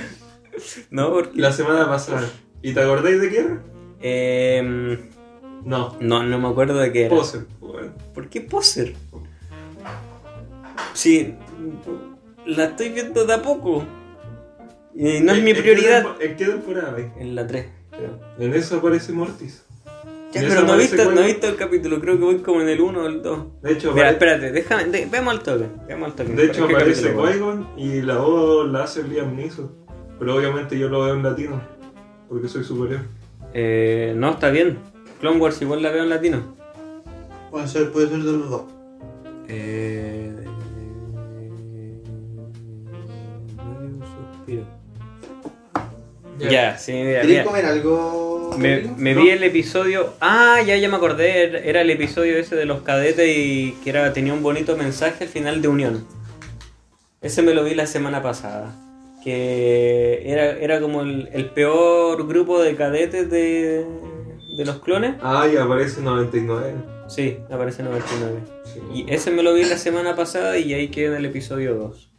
No, 0.90 1.10
porque. 1.12 1.40
La 1.40 1.52
semana 1.52 1.88
pasada. 1.88 2.28
¿Y 2.60 2.74
te 2.74 2.80
acordáis 2.80 3.18
de 3.20 3.30
qué 3.30 3.38
era? 3.38 3.62
Eh, 4.02 4.98
No. 5.64 5.96
no, 6.00 6.22
no 6.22 6.38
me 6.38 6.48
acuerdo 6.48 6.76
de 6.78 6.92
qué 6.92 7.06
era. 7.06 7.16
Poser. 7.16 7.46
Bueno. 7.60 7.92
¿Por 8.12 8.28
qué 8.28 8.40
poser? 8.42 8.94
Sí, 10.92 11.34
la 12.46 12.64
estoy 12.64 12.90
viendo 12.90 13.24
de 13.24 13.32
a 13.32 13.40
poco. 13.42 13.84
Y 14.94 15.20
no 15.20 15.32
es 15.32 15.38
¿En- 15.38 15.44
mi 15.44 15.50
en 15.50 15.56
qué 15.56 15.62
prioridad. 15.62 16.04
¿En 16.20 16.36
qué 16.36 16.44
temporada 16.44 16.90
vais? 16.90 17.06
En 17.18 17.34
la 17.34 17.46
3, 17.46 17.66
creo. 17.90 18.18
En 18.38 18.52
eso 18.54 18.76
aparece 18.78 19.12
Mortis. 19.12 19.64
Ya, 20.32 20.42
pero 20.46 20.62
no 20.62 20.74
he, 20.74 20.78
visto, 20.78 21.10
no 21.10 21.20
he 21.22 21.26
visto 21.26 21.48
el 21.48 21.56
capítulo, 21.56 22.00
creo 22.00 22.16
que 22.16 22.24
voy 22.24 22.38
como 22.38 22.60
en 22.62 22.68
el 22.68 22.80
1 22.80 23.00
o 23.02 23.06
el 23.06 23.20
2. 23.22 23.62
De 23.62 23.72
hecho, 23.72 23.92
Mira, 23.92 24.10
espérate, 24.10 24.52
déjame, 24.52 24.84
de- 24.84 25.06
veamos 25.06 25.34
al 25.34 25.42
toque, 25.42 25.64
veamos 25.88 26.06
al 26.10 26.14
toque. 26.14 26.32
de 26.32 26.44
hecho 26.46 26.68
¿Qué 26.68 26.74
aparece? 26.76 27.14
Qui-Gon 27.16 27.66
y 27.76 28.02
la 28.02 28.18
voz 28.18 28.70
la 28.70 28.84
hace 28.84 29.02
Liam 29.02 29.34
Neeson. 29.34 29.72
Pero 30.20 30.36
obviamente 30.36 30.78
yo 30.78 30.88
lo 30.88 31.02
veo 31.04 31.14
en 31.14 31.22
latino, 31.24 31.60
porque 32.28 32.46
soy 32.46 32.62
superior. 32.62 33.00
Eh, 33.54 34.12
no, 34.16 34.30
está 34.30 34.50
bien. 34.50 34.78
Clone 35.20 35.38
Wars 35.40 35.60
igual 35.62 35.82
la 35.82 35.90
veo 35.90 36.04
en 36.04 36.10
latino. 36.10 36.54
Puede 37.50 37.66
ser, 37.66 37.90
puede 37.90 38.08
ser 38.08 38.18
de 38.18 38.32
los 38.32 38.50
dos. 38.50 38.62
Eh, 39.48 40.29
Ya, 46.48 46.78
sí, 46.78 46.92
mira, 46.92 47.20
¿Queréis 47.20 47.28
mira. 47.40 47.44
comer 47.44 47.64
algo? 47.66 48.54
Me, 48.58 48.76
Rodrigo? 48.76 48.94
me 48.98 49.14
No. 49.14 49.22
vi 49.22 49.30
el 49.30 49.42
episodio. 49.42 50.14
Ah, 50.20 50.60
ya, 50.64 50.76
ya 50.76 50.88
me 50.88 50.96
acordé. 50.96 51.42
Era- 51.44 51.58
Era 51.58 51.80
el 51.82 51.90
episodio 51.90 52.36
ese 52.38 52.56
de 52.56 52.64
los 52.64 52.82
cadetes 52.82 53.28
y 53.28 53.72
que 53.84 53.90
era, 53.90 54.12
tenía 54.12 54.32
un 54.32 54.42
bonito 54.42 54.76
mensaje 54.76 55.24
al 55.24 55.30
final 55.30 55.60
de 55.62 55.68
unión. 55.68 56.06
Ese 57.20 57.42
me 57.42 57.52
lo 57.52 57.64
vi 57.64 57.74
la 57.74 57.86
semana 57.86 58.22
pasada. 58.22 58.74
Que 59.22 60.22
era, 60.24 60.52
era 60.52 60.80
como 60.80 61.02
el, 61.02 61.28
el 61.32 61.50
peor 61.50 62.26
grupo 62.26 62.62
de 62.62 62.74
cadetes 62.74 63.28
de, 63.30 63.84
de 64.56 64.64
los 64.64 64.78
clones. 64.80 65.16
Ah, 65.22 65.46
y 65.52 65.56
aparece 65.58 66.00
99. 66.00 66.74
Sí, 67.08 67.36
aparece 67.50 67.82
99. 67.82 68.38
Sí. 68.64 68.80
Y 68.94 69.12
ese 69.12 69.30
me 69.30 69.42
lo 69.42 69.52
vi 69.52 69.64
la 69.64 69.76
semana 69.76 70.16
pasada 70.16 70.56
y 70.56 70.72
ahí 70.72 70.88
queda 70.88 71.18
el 71.18 71.26
episodio 71.26 71.74
2 71.74 72.10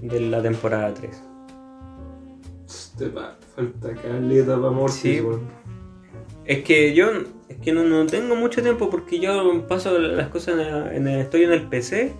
de 0.00 0.20
la 0.20 0.40
temporada 0.40 0.94
3. 0.94 1.22
Te 2.96 3.08
va- 3.08 3.36
falta 3.58 3.94
caleta 4.00 4.60
para 4.60 4.88
Sí. 4.88 5.08
Es 6.44 6.62
que 6.64 6.94
yo 6.94 7.06
es 7.48 7.56
que 7.58 7.72
no, 7.72 7.82
no 7.84 8.06
tengo 8.06 8.36
mucho 8.36 8.62
tiempo 8.62 8.88
porque 8.90 9.18
yo 9.20 9.66
paso 9.66 9.98
las 9.98 10.28
cosas 10.28 10.54
en 10.54 10.60
el- 10.60 10.92
en 10.96 11.08
el- 11.08 11.20
estoy 11.20 11.44
en 11.44 11.52
el 11.52 11.62
PC 11.62 12.12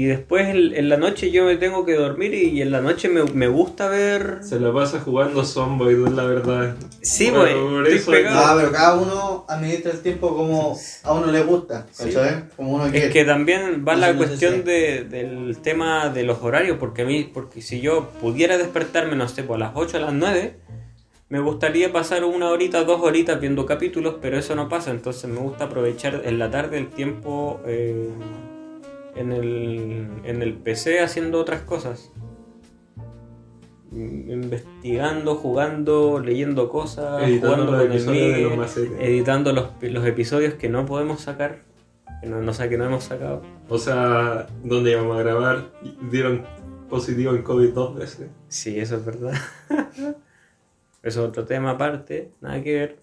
y 0.00 0.04
después 0.04 0.46
en, 0.48 0.76
en 0.76 0.88
la 0.88 0.96
noche 0.96 1.32
yo 1.32 1.44
me 1.44 1.56
tengo 1.56 1.84
que 1.84 1.94
dormir 1.94 2.32
y 2.32 2.62
en 2.62 2.70
la 2.70 2.80
noche 2.80 3.08
me, 3.08 3.24
me 3.24 3.48
gusta 3.48 3.88
ver... 3.88 4.38
Se 4.42 4.60
la 4.60 4.72
pasa 4.72 5.00
jugando 5.00 5.44
Zomboid, 5.44 6.06
es 6.06 6.12
la 6.12 6.24
verdad. 6.24 6.76
Sí, 7.02 7.30
Bueno, 7.30 7.82
pues, 7.84 8.04
por. 8.04 8.14
Ah, 8.28 8.54
pero 8.56 8.70
cada 8.70 8.94
uno 8.96 9.44
administra 9.48 9.90
el 9.90 9.98
tiempo 10.00 10.36
como 10.36 10.78
a 11.02 11.12
uno 11.12 11.32
le 11.32 11.42
gusta, 11.42 11.86
Sí. 11.90 12.10
Como 12.56 12.74
uno 12.76 12.86
Es 12.86 12.92
quiere. 12.92 13.10
que 13.10 13.24
también 13.24 13.84
va 13.86 13.94
No 13.94 14.00
la 14.02 14.12
no 14.12 14.18
cuestión 14.18 14.62
de- 14.62 15.02
del 15.02 15.58
tema 15.58 16.10
de 16.10 16.22
los 16.22 16.38
horarios, 16.42 16.76
porque 16.78 17.02
a 17.02 17.04
mí, 17.04 17.28
porque 17.34 17.60
si 17.60 17.80
yo 17.80 18.08
pudiera 18.20 18.56
despertarme, 18.56 19.16
no 19.16 19.26
sé, 19.28 19.42
pues 19.42 19.56
a 19.56 19.64
las 19.64 19.72
8 19.74 19.96
a 19.96 20.00
las 20.00 20.12
9, 20.12 20.54
me 21.28 21.40
gustaría 21.40 21.92
pasar 21.92 22.22
una 22.24 22.50
horita, 22.50 22.84
dos 22.84 23.00
horitas 23.02 23.40
viendo 23.40 23.66
capítulos, 23.66 24.14
pero 24.22 24.38
eso 24.38 24.54
no 24.54 24.68
pasa, 24.68 24.92
entonces 24.92 25.28
me 25.28 25.40
gusta 25.40 25.64
aprovechar 25.64 26.22
en 26.24 26.38
la 26.38 26.50
tarde 26.52 26.78
el 26.78 26.86
tiempo 26.88 27.60
eh, 27.66 28.08
en, 29.16 29.32
el, 29.32 30.08
en 30.24 30.42
el 30.42 30.54
PC 30.54 31.00
haciendo 31.00 31.40
otras 31.40 31.62
cosas. 31.62 32.12
Investigando, 33.90 35.34
jugando, 35.34 36.20
leyendo 36.20 36.68
cosas, 36.68 37.22
Editando 37.22 37.64
jugando 37.64 37.72
los 37.72 37.80
con 37.80 37.90
el 37.90 37.96
episodios 37.96 38.42
los 38.42 38.58
macetes. 38.58 39.00
editando 39.00 39.52
los, 39.52 39.70
los 39.80 40.06
episodios 40.06 40.54
que 40.54 40.68
no 40.68 40.84
podemos 40.84 41.20
sacar, 41.20 41.62
que 42.20 42.28
no, 42.28 42.42
no 42.42 42.52
sé, 42.52 42.68
que 42.68 42.76
no 42.76 42.84
hemos 42.84 43.04
sacado. 43.04 43.42
O 43.68 43.78
sea, 43.78 44.46
donde 44.62 44.92
íbamos 44.92 45.16
a 45.16 45.20
grabar, 45.20 45.72
dieron 46.10 46.44
positivo 46.88 47.34
en 47.34 47.42
COVID 47.42 47.70
dos 47.70 47.94
veces. 47.94 48.28
Sí, 48.48 48.78
eso 48.78 48.96
es 48.96 49.04
verdad. 49.04 49.34
eso 49.70 50.16
es 51.02 51.16
otro 51.16 51.44
tema 51.44 51.70
aparte, 51.70 52.32
nada 52.40 52.62
que 52.62 52.74
ver. 52.74 52.98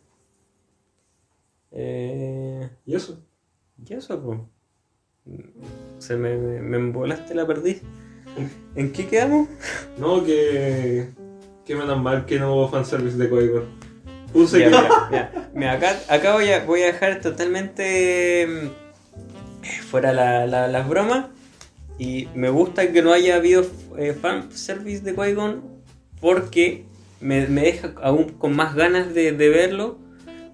Eh, 1.72 2.70
¿Y 2.86 2.96
eso? 2.96 3.22
y 3.84 3.94
eso, 3.94 4.22
pues. 4.22 4.40
Se 6.00 6.16
me, 6.18 6.36
me, 6.38 6.62
me 6.62 6.78
embolaste 6.78 7.34
la 7.34 7.46
perdí. 7.48 7.82
¿En 8.76 8.92
qué 8.92 9.08
quedamos? 9.08 9.48
No, 9.98 10.24
que. 10.24 11.10
Que 11.66 11.76
menos 11.76 12.02
mal 12.02 12.26
que 12.26 12.38
no 12.40 12.54
hubo 12.54 12.70
fanservice 12.70 13.18
de 13.18 13.30
Qui-Gon. 13.30 13.64
Puse 14.34 14.60
Ya, 14.60 14.66
que. 14.66 14.72
mira, 14.76 15.08
mira, 15.10 15.50
mira, 15.56 15.72
acá, 15.74 15.96
acá 16.10 16.34
voy, 16.34 16.50
a, 16.52 16.64
voy 16.66 16.82
a 16.82 16.88
dejar 16.88 17.22
totalmente 17.22 18.46
mm, 18.48 19.64
fuera 19.90 20.14
la- 20.14 20.46
la- 20.46 20.68
las 20.68 20.88
bromas. 20.88 21.28
Y 21.98 22.28
me 22.36 22.50
gusta 22.50 22.92
que 22.92 23.02
no 23.02 23.14
haya 23.14 23.38
habido 23.38 23.66
eh, 23.98 24.14
fan 24.14 24.52
service 24.52 25.02
de 25.02 25.16
Qui-Gon 25.16 25.64
porque 26.20 26.86
me, 27.22 27.48
me 27.48 27.62
deja 27.62 27.94
aún 28.04 28.26
con 28.34 28.56
más 28.56 28.76
ganas 28.76 29.14
de, 29.14 29.32
de 29.32 29.50
verlo. 29.50 29.98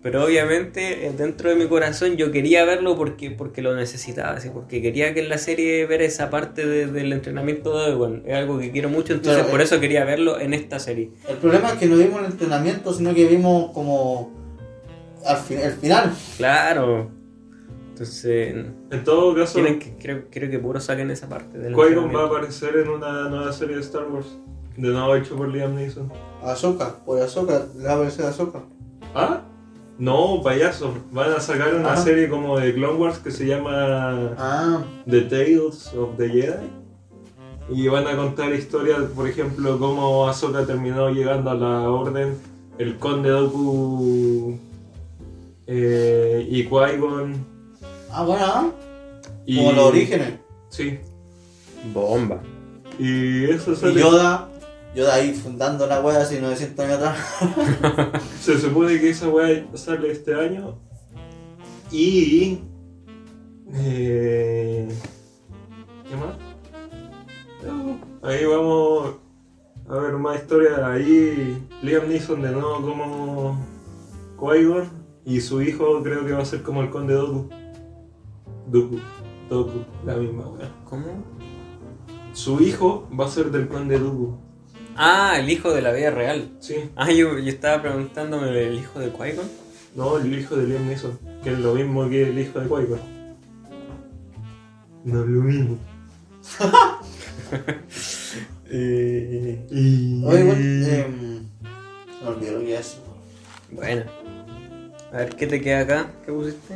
Pero 0.03 0.25
obviamente 0.25 1.05
eh, 1.05 1.13
dentro 1.15 1.49
de 1.51 1.55
mi 1.55 1.67
corazón 1.67 2.17
yo 2.17 2.31
quería 2.31 2.65
verlo 2.65 2.95
porque, 2.97 3.29
porque 3.29 3.61
lo 3.61 3.75
necesitaba, 3.75 4.31
así, 4.31 4.49
porque 4.49 4.81
quería 4.81 5.13
que 5.13 5.19
en 5.19 5.29
la 5.29 5.37
serie 5.37 5.85
ver 5.85 6.01
esa 6.01 6.31
parte 6.31 6.65
de- 6.65 6.87
del 6.87 7.13
entrenamiento 7.13 7.77
de 7.77 7.91
Obi-Wan. 7.91 8.23
Es 8.25 8.35
algo 8.35 8.57
que 8.57 8.71
quiero 8.71 8.89
mucho, 8.89 9.13
entonces 9.13 9.35
Claro, 9.37 9.51
por 9.51 9.61
eh. 9.61 9.65
eso 9.65 9.79
quería 9.79 10.03
verlo 10.03 10.39
en 10.39 10.55
esta 10.55 10.79
serie. 10.79 11.11
El 11.29 11.37
problema 11.37 11.73
es 11.73 11.75
que 11.79 11.85
no 11.85 11.97
vimos 11.97 12.19
el 12.19 12.25
entrenamiento, 12.31 12.91
sino 12.93 13.13
que 13.13 13.27
vimos 13.27 13.71
como 13.73 14.31
al 15.23 15.37
fin, 15.37 15.59
el 15.59 15.73
final. 15.73 16.11
Claro. 16.37 17.11
Entonces, 17.91 18.55
En 18.89 19.03
todo 19.03 19.35
caso, 19.35 19.63
que, 19.63 19.93
creo, 20.01 20.23
creo 20.31 20.49
que 20.49 20.57
puro 20.57 20.79
saquen 20.79 21.11
esa 21.11 21.29
parte 21.29 21.59
del 21.59 21.75
Qui-Gon 21.75 22.15
va 22.15 22.23
a 22.23 22.25
aparecer 22.25 22.75
en 22.77 22.89
una 22.89 23.29
nueva 23.29 23.51
serie 23.53 23.75
de 23.75 23.81
Star 23.83 24.07
Wars. 24.09 24.25
De 24.77 24.87
nuevo 24.87 25.15
hecho 25.15 25.35
por 25.35 25.47
Liam 25.49 25.75
Neeson. 25.75 26.11
Ahsoka, 26.41 26.95
por 27.05 27.21
Ahsoka, 27.21 27.67
le 27.77 27.83
va 27.83 27.91
a 27.91 27.95
aparecer 27.97 28.25
Ahsoka. 28.25 28.63
¿Ah? 29.13 29.43
No, 30.01 30.41
payaso. 30.41 30.95
Van 31.11 31.31
a 31.31 31.39
sacar 31.39 31.75
una 31.75 31.93
Ah. 31.93 31.97
serie 31.97 32.27
como 32.27 32.57
de 32.57 32.73
Clone 32.73 32.97
Wars 32.99 33.19
que 33.19 33.29
se 33.29 33.45
llama 33.45 34.33
Ah, 34.35 34.83
The 35.07 35.21
Tales 35.21 35.93
of 35.93 36.17
the 36.17 36.27
Jedi. 36.27 36.67
Y 37.69 37.87
van 37.87 38.07
a 38.07 38.15
contar 38.17 38.51
historias, 38.51 38.99
por 39.15 39.27
ejemplo, 39.29 39.77
cómo 39.77 40.27
Ahsoka 40.27 40.65
terminó 40.65 41.11
llegando 41.11 41.51
a 41.51 41.53
la 41.53 41.87
Orden, 41.87 42.35
el 42.79 42.97
Conde 42.97 43.29
Dooku 43.29 44.57
eh, 45.67 46.47
y 46.49 46.65
Qui-Gon. 46.67 47.35
ah 48.11 48.23
bueno, 48.23 48.45
ah, 48.47 48.69
Y, 49.45 49.57
como 49.57 49.71
los 49.73 49.85
orígenes. 49.85 50.33
Sí. 50.69 50.97
Bomba. 51.93 52.41
Y 52.97 53.45
eso 53.45 53.73
Y 53.73 53.75
sale. 53.75 54.01
Yoda, 54.93 54.95
Yoda 54.95 55.13
ahí 55.15 55.33
fundando 55.33 55.87
la 55.87 56.01
wea 56.01 56.21
así 56.21 56.39
900 56.39 56.85
años 56.85 56.97
atrás. 56.97 58.21
Se 58.41 58.59
supone 58.59 58.99
que 58.99 59.09
esa 59.09 59.29
weá 59.29 59.65
sale 59.75 60.11
este 60.11 60.33
año. 60.33 60.77
Y. 61.91 62.59
eh, 63.73 64.87
¿Qué 66.09 66.15
más? 66.15 66.35
Ahí 68.23 68.45
vamos 68.45 69.15
a 69.89 69.95
ver 69.95 70.13
más 70.13 70.41
historias. 70.41 70.79
Ahí 70.79 71.67
Liam 71.81 72.07
Neeson 72.07 72.41
de 72.41 72.51
nuevo 72.51 72.81
como 72.81 73.65
Qui-Gon. 74.37 74.89
Y 75.23 75.39
su 75.41 75.61
hijo 75.61 76.01
creo 76.01 76.25
que 76.25 76.31
va 76.33 76.41
a 76.41 76.45
ser 76.45 76.63
como 76.63 76.81
el 76.81 76.89
conde 76.89 77.13
Dooku. 77.13 77.49
Dooku. 78.67 78.99
Dooku. 79.49 79.85
La 80.05 80.15
misma 80.15 80.47
weá. 80.47 80.71
¿Cómo? 80.85 81.23
Su 82.33 82.61
hijo 82.61 83.07
va 83.17 83.25
a 83.25 83.29
ser 83.29 83.51
del 83.51 83.67
conde 83.67 83.99
Dooku. 83.99 84.50
Ah, 84.95 85.35
el 85.39 85.49
hijo 85.49 85.71
de 85.71 85.81
la 85.81 85.91
vida 85.91 86.11
real. 86.11 86.51
Sí. 86.59 86.75
Ah, 86.95 87.11
yo, 87.11 87.37
yo 87.39 87.49
estaba 87.49 87.81
preguntándome 87.81 88.49
el 88.49 88.75
hijo 88.75 88.99
de 88.99 89.11
Qui-Gon. 89.11 89.49
No, 89.95 90.17
el 90.17 90.37
hijo 90.37 90.55
de 90.55 90.67
Liam 90.67 90.85
Neeson, 90.87 91.19
que 91.43 91.51
es 91.51 91.59
lo 91.59 91.73
mismo 91.75 92.09
que 92.09 92.29
el 92.29 92.39
hijo 92.39 92.59
de 92.59 92.67
Qui-Gon. 92.69 92.99
No 95.05 95.23
es 95.23 95.29
lo 95.29 95.41
mismo. 95.41 95.77
Eh, 98.73 99.67
Y... 99.69 100.23
Oye, 100.23 100.43
bueno, 100.45 100.53
em, 100.53 100.85
se 100.85 102.23
me 102.23 102.29
olvidó 102.29 102.53
lo 102.53 102.59
que 102.65 102.71
decir. 102.71 102.99
Bueno. 103.69 104.03
A 105.11 105.17
ver, 105.17 105.35
¿qué 105.35 105.45
te 105.45 105.59
queda 105.59 105.81
acá? 105.81 106.11
¿Qué 106.25 106.31
pusiste? 106.31 106.75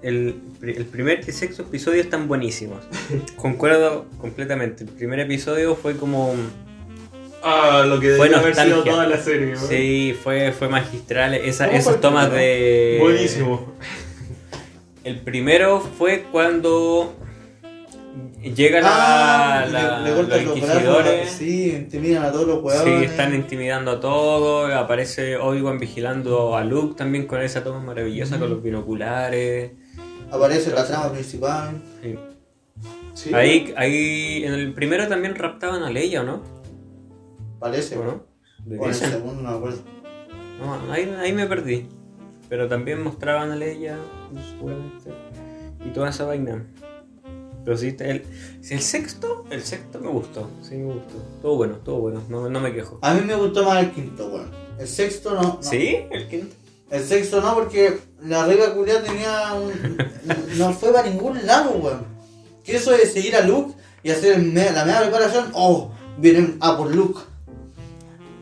El, 0.00 0.40
el 0.62 0.84
primer 0.86 1.20
y 1.26 1.32
sexto 1.32 1.62
episodio 1.62 2.00
están 2.00 2.28
buenísimos. 2.28 2.78
Concuerdo 3.36 4.06
completamente. 4.20 4.84
El 4.84 4.90
primer 4.90 5.20
episodio 5.20 5.76
fue 5.76 5.96
como... 5.96 6.34
Ah, 7.42 7.84
lo 7.86 8.00
que 8.00 8.14
haber 8.14 8.54
sido 8.56 8.82
toda 8.82 9.06
la 9.06 9.16
serie. 9.18 9.54
¿no? 9.54 9.60
Sí, 9.60 10.16
fue, 10.22 10.50
fue 10.52 10.68
magistral. 10.68 11.34
Esa, 11.34 11.66
¿Cómo 11.66 11.80
fue 11.80 11.90
esas 11.92 12.00
tomas 12.00 12.32
de... 12.32 12.98
Buenísimo. 13.00 13.72
El 15.04 15.20
primero 15.20 15.80
fue 15.80 16.24
cuando 16.32 17.14
llega 18.42 18.80
la, 18.80 19.60
Ah, 19.62 19.66
la- 19.66 20.00
le, 20.00 20.10
le 20.10 20.22
los 20.24 20.42
inquisidores. 20.42 21.30
Sí, 21.30 21.70
intimidan 21.76 22.24
a 22.24 22.32
todos 22.32 22.46
los 22.48 22.58
Sí, 22.72 22.88
huevones. 22.88 23.10
están 23.10 23.34
intimidando 23.34 23.92
a 23.92 24.00
todos. 24.00 24.72
Aparece 24.72 25.36
Obi-Wan 25.36 25.78
vigilando 25.78 26.56
a 26.56 26.64
Luke 26.64 26.96
también 26.96 27.26
con 27.26 27.40
esa 27.40 27.62
toma 27.62 27.80
maravillosa 27.80 28.38
con 28.38 28.50
los 28.50 28.62
binoculares. 28.62 29.70
Aparece 30.30 30.70
la 30.72 30.86
trama 30.86 31.12
principal. 31.12 31.82
Sí. 32.02 32.18
Sí. 33.14 33.34
Ahí, 33.34 33.74
ahí, 33.76 34.44
en 34.44 34.54
el 34.54 34.72
primero 34.74 35.08
también 35.08 35.34
raptaban 35.34 35.82
a 35.82 35.90
Leia, 35.90 36.22
¿o 36.22 36.24
no? 36.24 36.42
Parece. 37.58 37.96
¿O 37.98 38.04
no? 38.04 38.24
¿De 38.64 38.78
O 38.78 38.84
en 38.84 38.90
el 38.90 38.94
segundo, 38.94 39.42
no 39.42 39.50
me 39.50 39.56
acuerdo. 39.56 39.78
No, 40.60 40.92
ahí, 40.92 41.14
ahí 41.18 41.32
me 41.32 41.46
perdí. 41.46 41.88
Pero 42.48 42.68
también 42.68 43.02
mostraban 43.02 43.50
a 43.50 43.56
Leia. 43.56 43.98
Y 45.84 45.90
toda 45.90 46.10
esa 46.10 46.24
vaina. 46.24 46.64
Pero 47.64 47.76
sí, 47.76 47.94
el, 47.98 48.24
si 48.60 48.74
el 48.74 48.80
sexto, 48.80 49.44
el 49.50 49.62
sexto 49.62 50.00
me 50.00 50.08
gustó. 50.08 50.48
Sí, 50.62 50.76
me 50.76 50.94
gustó. 50.94 51.14
Todo 51.42 51.56
bueno, 51.56 51.74
todo 51.76 51.98
bueno. 51.98 52.22
No, 52.28 52.48
no 52.48 52.60
me 52.60 52.72
quejo. 52.72 52.98
A 53.02 53.14
mí 53.14 53.20
me 53.26 53.34
gustó 53.34 53.64
más 53.64 53.84
el 53.84 53.90
quinto, 53.90 54.28
weón. 54.28 54.50
El 54.78 54.88
sexto 54.88 55.34
no. 55.34 55.42
no. 55.42 55.62
¿Sí? 55.62 55.98
El 56.10 56.28
quinto. 56.28 56.54
El 56.90 57.04
sexto 57.04 57.40
no, 57.40 57.54
porque 57.54 57.98
la 58.24 58.46
regla 58.46 58.72
culiada 58.74 59.02
tenía 59.02 59.52
un. 59.54 59.98
no 60.56 60.72
fue 60.72 60.92
para 60.92 61.08
ningún 61.08 61.44
lado, 61.46 61.72
weón. 61.72 62.04
Que 62.64 62.76
eso 62.76 62.92
de 62.92 63.06
seguir 63.06 63.36
a 63.36 63.42
Luke 63.42 63.74
y 64.02 64.10
hacer 64.10 64.38
me- 64.38 64.70
la 64.72 64.84
media 64.84 65.02
preparación. 65.02 65.50
Oh, 65.54 65.92
vienen 66.18 66.56
a 66.60 66.76
por 66.76 66.94
Luke. 66.94 67.20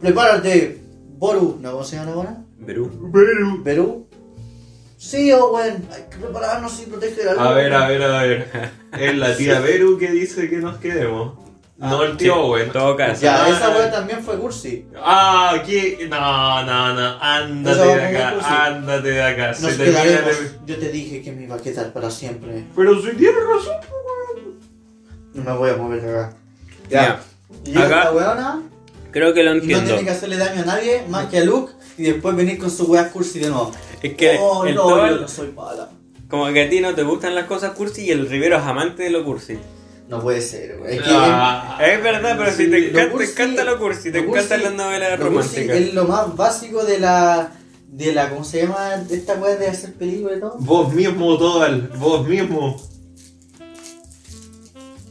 Prepárate, 0.00 0.80
Boru. 1.18 1.58
¿No 1.60 1.72
cómo 1.72 1.84
se 1.84 1.96
llama 1.96 2.10
la 2.10 2.16
buena? 2.16 2.44
Perú. 2.64 3.10
Pero... 3.12 3.62
Perú. 3.64 4.06
Sí, 4.96 5.32
oh, 5.32 5.52
weón. 5.54 5.82
Hay 5.92 6.02
que 6.10 6.16
prepararnos 6.18 6.80
y 6.82 6.86
proteger 6.86 7.28
a 7.28 7.32
Luke. 7.32 7.44
A 7.44 7.52
ver, 7.52 7.74
a 7.74 7.88
ver, 7.88 8.02
a 8.02 8.22
ver. 8.22 8.70
Es 8.98 9.16
la 9.16 9.36
tía 9.36 9.60
Beru 9.60 9.98
que 9.98 10.10
dice 10.10 10.48
que 10.48 10.56
nos 10.58 10.76
quedemos. 10.78 11.38
No 11.78 12.02
el 12.04 12.16
tío 12.16 12.36
Owen. 12.36 12.66
En 12.66 12.72
todo 12.72 12.96
caso. 12.96 13.20
Ya, 13.20 13.44
Ah. 13.44 13.48
esa 13.50 13.68
weón 13.70 13.90
también 13.90 14.22
fue 14.22 14.38
cursi. 14.38 14.86
Ah, 14.98 15.60
¿qué? 15.66 16.06
No, 16.08 16.64
no, 16.64 16.94
no. 16.94 17.18
Ándate 17.20 17.78
de 17.86 18.02
acá, 18.04 18.64
ándate 18.66 19.08
de 19.08 19.22
acá. 19.22 19.48
Nos 19.60 19.72
Se 19.72 19.84
quedaremos. 19.84 20.40
de- 20.40 20.50
Yo 20.66 20.78
te 20.78 20.88
dije 20.90 21.20
que 21.22 21.32
me 21.32 21.42
iba 21.42 21.56
a 21.56 21.58
quedar 21.60 21.92
para 21.92 22.10
siempre. 22.10 22.64
Pero 22.74 22.94
si 23.02 23.10
tienes 23.16 23.34
razón. 23.44 23.74
No 25.34 25.42
me 25.44 25.52
voy 25.58 25.70
a 25.70 25.76
mover 25.76 26.00
de 26.00 26.10
acá. 26.18 26.36
Ya. 26.88 27.20
Y 27.64 27.76
Acá- 27.76 27.98
esta 28.04 28.12
weona 28.12 28.62
Creo 29.10 29.34
que 29.34 29.42
lo 29.42 29.54
no 29.54 29.60
entiendo. 29.60 29.86
tiene 29.86 30.04
que 30.04 30.10
hacerle 30.10 30.36
daño 30.38 30.62
a 30.62 30.64
nadie 30.64 31.04
más 31.08 31.26
que 31.26 31.38
a 31.38 31.44
Luke 31.44 31.72
y 31.98 32.04
después 32.04 32.34
venir 32.36 32.58
con 32.58 32.70
su 32.70 32.84
weas 32.90 33.08
cursi 33.08 33.38
de 33.38 33.48
nuevo. 33.50 33.70
Es 34.02 34.14
que 34.14 34.38
oh, 34.40 34.64
el 34.64 34.74
no, 34.74 34.82
todo- 34.82 35.06
yo 35.08 35.16
no 35.20 35.28
soy 35.28 35.52
mala. 35.52 35.90
como 36.28 36.46
que 36.52 36.64
a 36.64 36.70
ti 36.70 36.80
no 36.80 36.94
te 36.94 37.02
gustan 37.02 37.34
las 37.34 37.44
cosas 37.46 37.72
cursi 37.72 38.06
y 38.06 38.10
el 38.12 38.28
Rivero 38.28 38.56
es 38.56 38.62
amante 38.62 39.02
de 39.04 39.10
lo 39.10 39.24
cursi. 39.24 39.58
No 40.08 40.20
puede 40.22 40.40
ser, 40.40 40.78
wey. 40.80 40.96
Es 40.98 41.02
que 41.02 41.10
Ah, 41.12 41.78
Es 41.80 42.02
verdad, 42.02 42.36
pero 42.38 42.50
si 42.52 42.70
te 42.70 42.78
lo 42.80 42.86
encanta, 43.00 43.12
cursi- 43.14 43.26
te 43.34 43.42
encanta 43.42 43.64
lo 43.64 43.78
cursi, 43.78 44.12
te 44.12 44.22
lo 44.22 44.28
encantan 44.28 44.60
cursi- 44.60 44.62
las 44.62 44.74
novelas 44.74 45.18
románticas. 45.20 45.76
es 45.76 45.94
lo 45.94 46.04
más 46.04 46.36
básico 46.36 46.84
de 46.84 46.98
la. 47.00 47.52
de 47.88 48.12
la. 48.12 48.30
¿cómo 48.30 48.44
se 48.44 48.62
llama? 48.62 48.96
de 48.98 49.16
esta 49.16 49.34
wea 49.34 49.56
de 49.56 49.66
hacer 49.68 49.94
películas 49.94 50.36
y 50.38 50.40
todo. 50.40 50.56
Vos 50.60 50.92
mismo, 50.92 51.36
Total. 51.36 51.90
Vos 51.98 52.26
mismo. 52.28 52.76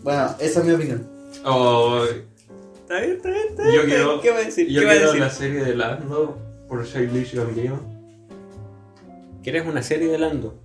Bueno, 0.04 0.36
esa 0.40 0.60
es 0.60 0.66
mi 0.66 0.72
opinión. 0.74 1.08
Oh, 1.44 2.04
Está 2.06 3.00
bien, 3.00 3.14
está 3.18 3.30
bien, 3.32 3.44
está 3.50 3.64
bien. 3.64 3.76
Yo 3.76 3.86
quiero- 3.86 4.22
¿Qué 4.22 4.30
va 4.30 4.38
a 4.38 4.42
decir? 4.44 4.68
yo 4.70 4.80
¿Qué 4.82 4.86
va 4.86 4.92
a 4.92 4.96
quiero 4.96 5.08
decir? 5.12 5.22
la 5.26 5.30
serie 5.32 5.64
de 5.66 5.76
Lando 5.76 6.38
por 6.70 6.86
Childish 6.88 7.34
Gambino. 7.34 7.80
¿Quieres 9.44 9.66
una 9.66 9.82
serie 9.82 10.08
de 10.08 10.18
Lando? 10.20 10.60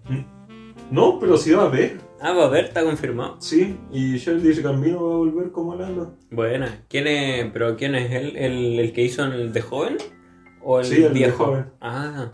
No, 0.91 1.18
pero 1.18 1.37
sí 1.39 1.51
va 1.53 1.62
a 1.64 1.66
haber. 1.66 1.99
Ah, 2.20 2.32
va 2.32 2.46
a 2.46 2.48
ver, 2.50 2.66
está 2.66 2.82
confirmado. 2.82 3.36
Sí, 3.40 3.76
y 3.90 4.18
Childish 4.18 4.60
Gambino 4.62 5.02
va 5.06 5.14
a 5.14 5.16
volver 5.18 5.50
como 5.52 5.74
Lando. 5.74 6.16
Buena. 6.30 6.84
¿Quién 6.88 7.06
es, 7.06 7.46
pero 7.52 7.76
quién 7.76 7.94
es 7.94 8.12
él? 8.12 8.36
¿El, 8.36 8.78
el 8.78 8.92
que 8.92 9.02
hizo 9.02 9.24
el 9.24 9.52
de 9.52 9.60
joven? 9.62 9.96
¿O 10.62 10.80
el 10.80 10.84
Sí, 10.86 10.96
el 10.96 11.02
de 11.04 11.08
viejo? 11.10 11.46
joven. 11.46 11.66
Ah, 11.80 12.30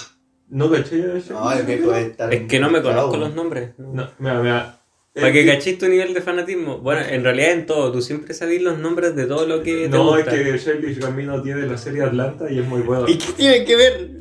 ¿No 0.48 0.70
caché 0.70 0.96
No, 1.30 1.52
el 1.52 1.66
viejo 1.66 1.88
Gambino? 1.90 1.94
es 1.96 2.06
estar. 2.06 2.34
es 2.34 2.42
que 2.48 2.58
no 2.58 2.70
me 2.70 2.82
conozco 2.82 3.16
los 3.16 3.34
nombres. 3.34 3.70
No, 3.78 4.08
mira, 4.18 4.40
mira. 4.42 4.72
Para 5.14 5.32
que 5.32 5.42
ti- 5.44 5.48
cachis 5.48 5.78
tu 5.78 5.86
nivel 5.88 6.12
de 6.12 6.20
fanatismo. 6.20 6.78
Bueno, 6.78 7.00
en 7.08 7.24
realidad 7.24 7.52
en 7.52 7.64
todo. 7.66 7.90
Tú 7.90 8.02
siempre 8.02 8.34
sabes 8.34 8.60
los 8.60 8.78
nombres 8.78 9.16
de 9.16 9.24
todo 9.26 9.46
lo 9.46 9.62
que 9.62 9.84
te 9.84 9.88
No, 9.88 10.18
es 10.18 10.26
que 10.26 10.58
Childish 10.58 10.98
Gambino 11.00 11.40
tiene 11.42 11.66
la 11.66 11.78
serie 11.78 12.02
Atlanta 12.02 12.50
y 12.50 12.58
es 12.58 12.66
muy 12.66 12.82
bueno. 12.82 13.06
¿Y 13.08 13.16
qué 13.16 13.32
tiene 13.34 13.64
que 13.64 13.76
ver? 13.76 14.15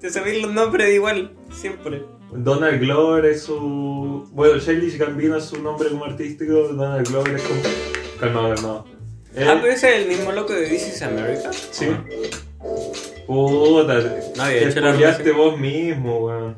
Te 0.00 0.10
sabéis 0.10 0.42
los 0.42 0.52
nombres 0.52 0.86
de 0.88 0.94
igual, 0.94 1.32
siempre. 1.52 2.04
Donald 2.32 2.80
Glover 2.80 3.24
es 3.26 3.42
su. 3.42 4.28
Bueno, 4.32 4.58
Childish 4.58 4.98
Gambino 4.98 5.36
es 5.36 5.44
su 5.44 5.62
nombre 5.62 5.88
como 5.88 6.04
artístico. 6.04 6.52
Donald 6.52 7.08
Glover 7.08 7.34
es 7.36 7.42
como. 7.42 7.60
Calmado, 8.20 8.54
calmado. 8.54 8.84
Eh, 9.34 9.44
Ah, 9.48 9.58
pero 9.60 9.72
ese 9.72 9.94
es 9.96 10.02
el 10.02 10.08
mismo 10.08 10.32
loco 10.32 10.52
de 10.52 10.66
This 10.68 10.88
is 10.96 11.02
America. 11.02 11.50
Sí. 11.52 11.86
Puta, 13.26 13.94
No 14.36 14.42
había 14.42 14.60
te 14.60 14.68
hecho 14.68 14.80
la 14.80 15.36
vos 15.36 15.58
mismo, 15.58 16.18
weón. 16.26 16.56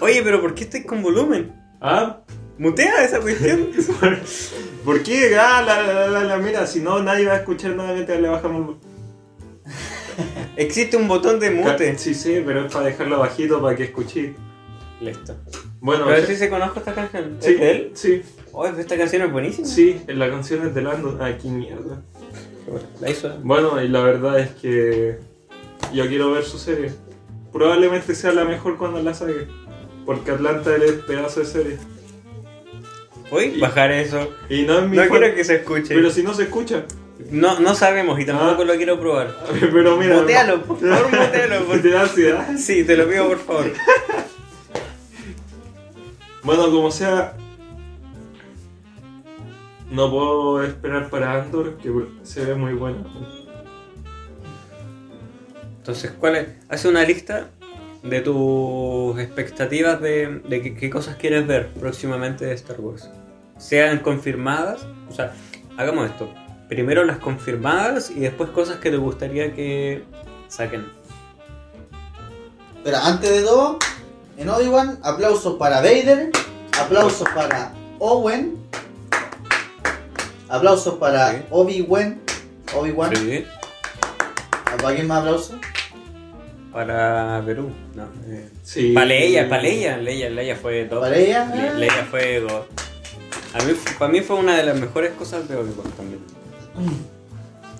Oye, 0.00 0.22
pero 0.22 0.40
¿por 0.40 0.54
qué 0.54 0.64
estoy 0.64 0.84
con 0.84 1.02
volumen? 1.02 1.52
¿Ah? 1.80 2.20
Mutea 2.58 3.04
esa 3.04 3.20
cuestión. 3.20 3.68
¿Por, 4.00 4.18
¿Por 4.84 5.02
qué? 5.02 5.36
Ah, 5.36 5.62
la, 5.66 5.82
la, 5.82 6.06
la, 6.08 6.24
la, 6.24 6.36
mira, 6.38 6.66
si 6.66 6.80
no, 6.80 7.02
nadie 7.02 7.26
va 7.26 7.34
a 7.34 7.36
escuchar 7.38 7.74
nada 7.74 7.92
mientras 7.92 8.20
le 8.20 8.28
bajamos 8.28 8.76
Existe 10.56 10.96
un 10.96 11.08
botón 11.08 11.40
de 11.40 11.50
mute. 11.50 11.98
Sí, 11.98 12.14
sí, 12.14 12.42
pero 12.44 12.66
es 12.66 12.72
para 12.72 12.86
dejarlo 12.86 13.18
bajito 13.20 13.60
para 13.60 13.76
que 13.76 13.84
escuché. 13.84 14.34
Listo. 15.00 15.36
Bueno, 15.80 16.04
Pero 16.06 16.20
sí, 16.26 16.32
sí 16.32 16.36
se 16.36 16.48
conozco 16.48 16.78
esta 16.78 16.94
canción. 16.94 17.36
sí, 17.40 17.50
¿Es 17.52 17.60
de 17.60 17.70
él? 17.70 17.90
Sí, 17.94 18.22
Oye, 18.52 18.72
esta 18.80 18.96
canción 18.96 19.22
es 19.22 19.32
buenísima. 19.32 19.66
sí, 19.66 20.00
en 20.06 20.18
la 20.18 20.30
canción 20.30 20.66
es 20.66 20.74
de 20.74 20.82
Lando. 20.82 21.18
Ah, 21.20 21.32
qué 21.40 21.48
mierda. 21.48 22.00
Bueno, 22.66 22.86
La 23.00 23.10
hizo. 23.10 23.36
Bueno, 23.42 23.82
y 23.82 23.88
la 23.88 24.00
verdad 24.02 24.38
es 24.38 24.50
que 24.52 25.18
yo 25.92 26.06
quiero 26.08 26.30
ver 26.32 26.44
su 26.44 26.58
serie. 26.58 26.92
Probablemente 27.52 28.14
sea 28.14 28.32
la 28.32 28.44
mejor 28.44 28.78
cuando 28.78 29.02
la 29.02 29.12
saque. 29.14 29.46
Porque 30.06 30.30
Atlanta 30.30 30.74
es 30.76 30.92
pedazo 30.92 31.40
de 31.40 31.46
serie. 31.46 31.76
Voy 33.30 33.56
a 33.58 33.60
bajar 33.66 33.90
eso. 33.92 34.28
Y 34.48 34.62
no 34.62 34.78
es 34.78 34.88
mi 34.88 34.96
No 34.96 35.04
fa- 35.04 35.08
quiero 35.18 35.34
que 35.34 35.44
se 35.44 35.56
escuche. 35.56 35.94
Pero 35.94 36.10
si 36.10 36.22
no 36.22 36.32
se 36.34 36.44
escucha. 36.44 36.84
No, 37.30 37.60
no 37.60 37.74
sabemos 37.74 38.18
y 38.20 38.24
tampoco 38.26 38.62
Ah. 38.62 38.64
lo 38.64 38.74
quiero 38.76 38.98
probar. 38.98 39.36
Pero 39.60 39.96
mira. 39.96 40.16
Mutealo, 40.20 40.62
por 40.62 40.78
favor, 40.80 41.04
mutealo. 41.10 41.64
por- 41.66 41.80
¿Te 41.82 41.90
da 41.90 42.02
ansiedad? 42.02 42.48
Sí, 42.58 42.84
te 42.84 42.96
lo 42.96 43.08
pido 43.08 43.28
por 43.28 43.38
favor. 43.38 43.72
Bueno, 46.42 46.70
como 46.70 46.90
sea. 46.90 47.36
No 49.90 50.10
puedo 50.10 50.62
esperar 50.64 51.08
para 51.08 51.40
Andor, 51.42 51.76
que 51.78 51.90
se 52.24 52.44
ve 52.44 52.54
muy 52.54 52.72
bueno. 52.74 53.04
Entonces, 55.78 56.10
¿cuál 56.18 56.36
es? 56.36 56.48
Hace 56.68 56.88
una 56.88 57.04
lista 57.04 57.50
de 58.02 58.20
tus 58.20 59.18
expectativas 59.20 60.00
de, 60.00 60.40
de 60.48 60.62
qué, 60.62 60.74
qué 60.74 60.90
cosas 60.90 61.16
quieres 61.16 61.46
ver 61.46 61.68
próximamente 61.68 62.44
de 62.46 62.54
Star 62.54 62.80
Wars. 62.80 63.08
Sean 63.58 63.98
confirmadas, 64.00 64.86
o 65.08 65.12
sea, 65.12 65.32
hagamos 65.76 66.10
esto. 66.10 66.28
Primero 66.74 67.04
las 67.04 67.18
confirmadas 67.18 68.10
y 68.10 68.18
después 68.20 68.50
cosas 68.50 68.78
que 68.78 68.90
te 68.90 68.96
gustaría 68.96 69.54
que 69.54 70.02
saquen. 70.48 70.86
Pero 72.82 72.96
antes 72.98 73.30
de 73.30 73.42
todo, 73.42 73.78
en 74.36 74.48
Obi-Wan, 74.48 74.98
aplausos 75.04 75.54
para 75.56 75.76
Vader, 75.76 76.30
aplausos 76.80 77.28
para 77.32 77.72
Owen, 78.00 78.56
aplausos 80.48 80.94
para 80.94 81.30
Sí. 81.32 81.38
Obi-Wan, 81.50 82.20
Obi-Wan, 82.76 83.14
Sí. 83.16 83.44
¿para 84.82 84.94
quién 84.96 85.06
más 85.06 85.18
aplausos? 85.20 85.56
Para 86.72 87.40
Perú. 87.46 87.70
No. 87.94 88.08
eh, 88.26 88.50
Sí. 88.64 88.92
Para 88.92 89.06
Leia, 89.06 89.48
para 89.48 89.62
Leia. 89.62 89.96
Leia, 89.96 90.28
Leia 90.28 90.56
fue 90.56 90.84
todo. 90.86 91.02
¿Para 91.02 91.16
ella? 91.16 91.44
Le- 91.54 91.74
Leia 91.78 92.04
fue. 92.10 92.44
A 93.54 93.62
mí, 93.62 93.72
para 93.96 94.10
mí 94.10 94.20
fue 94.22 94.36
una 94.36 94.56
de 94.56 94.64
las 94.64 94.76
mejores 94.78 95.12
cosas 95.12 95.48
de 95.48 95.54
Obi-Wan 95.56 95.90
también. 95.92 96.20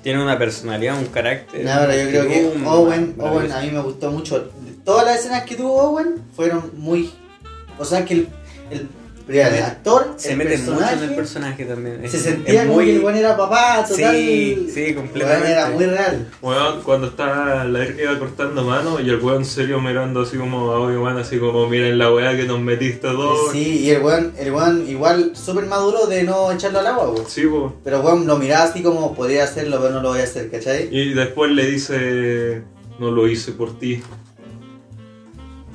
Tiene 0.03 0.23
una 0.23 0.39
personalidad, 0.39 0.99
un 0.99 1.07
carácter. 1.07 1.65
No, 1.65 1.73
pero 1.87 1.95
yo 1.95 2.09
creo 2.09 2.29
que 2.29 2.67
Owen, 2.67 3.17
Owen 3.19 3.53
a 3.53 3.61
mí 3.63 3.71
me 3.71 3.81
gustó 3.81 4.11
mucho. 4.11 4.51
Todas 4.85 5.07
las 5.07 5.21
escenas 5.21 5.45
que 5.45 5.57
tuvo 5.57 5.83
Owen 5.83 6.23
fueron 6.37 6.73
muy... 6.77 7.11
O 7.79 7.85
sea 7.85 8.05
que 8.05 8.15
el, 8.15 8.29
el, 8.71 8.89
mira, 9.27 9.49
el 9.57 9.63
actor, 9.65 10.15
Se 10.17 10.33
el 10.33 10.37
mete 10.39 10.59
mucho 10.59 10.71
en 10.73 10.77
personaje, 10.77 11.05
el 11.05 11.15
personaje 11.15 11.65
también. 11.65 12.11
se 12.11 12.19
sentía 12.19 12.67
como 12.67 12.79
que 12.81 12.95
el 12.97 13.01
buen 13.01 13.17
era 13.17 13.37
papá, 13.37 13.85
total. 13.89 14.15
Sí, 14.15 14.69
sí, 14.73 14.85
el 14.85 14.95
completamente. 14.95 15.43
weón 15.49 15.53
era 15.53 15.71
muy 15.71 15.85
real. 15.87 16.29
Weón, 16.43 16.83
cuando 16.83 17.07
está 17.09 17.65
la 17.65 17.85
iba 17.87 18.19
cortando 18.19 18.65
mano 18.65 19.01
y 19.01 19.09
el 19.09 19.17
weón 19.21 19.45
serio 19.45 19.81
mirando 19.81 20.23
así 20.23 20.37
como 20.37 20.73
a 20.73 20.81
Obi-Wan, 20.81 21.17
así 21.19 21.39
como 21.39 21.69
miren 21.69 21.99
la 21.99 22.13
weá 22.13 22.37
que 22.37 22.45
nos 22.45 22.61
metiste 22.61 23.07
dos. 23.09 23.53
Sí, 23.53 23.81
y 23.81 23.91
el 23.91 24.03
weón, 24.03 24.33
el 24.39 24.53
weón 24.53 24.89
igual 24.89 25.33
súper 25.35 25.67
maduro 25.67 26.07
de 26.07 26.23
no 26.25 26.51
echarlo 26.53 26.81
al 26.81 26.87
agua, 26.87 27.11
weón. 27.11 27.25
Sí, 27.29 27.47
po. 27.47 27.75
Pero 27.85 28.01
weón 28.01 28.27
lo 28.27 28.37
miraba 28.37 28.65
así 28.65 28.83
como 28.83 29.15
podría 29.15 29.45
hacerlo, 29.45 29.79
pero 29.81 29.95
no 29.95 30.03
lo 30.03 30.09
voy 30.11 30.21
a 30.21 30.25
hacer, 30.25 30.51
¿cachai? 30.51 30.89
Y 30.91 31.15
después 31.15 31.51
le 31.53 31.67
dice, 31.67 32.63
no 32.99 33.11
lo 33.11 33.27
hice 33.29 33.53
por 33.53 33.79
ti. 33.79 34.03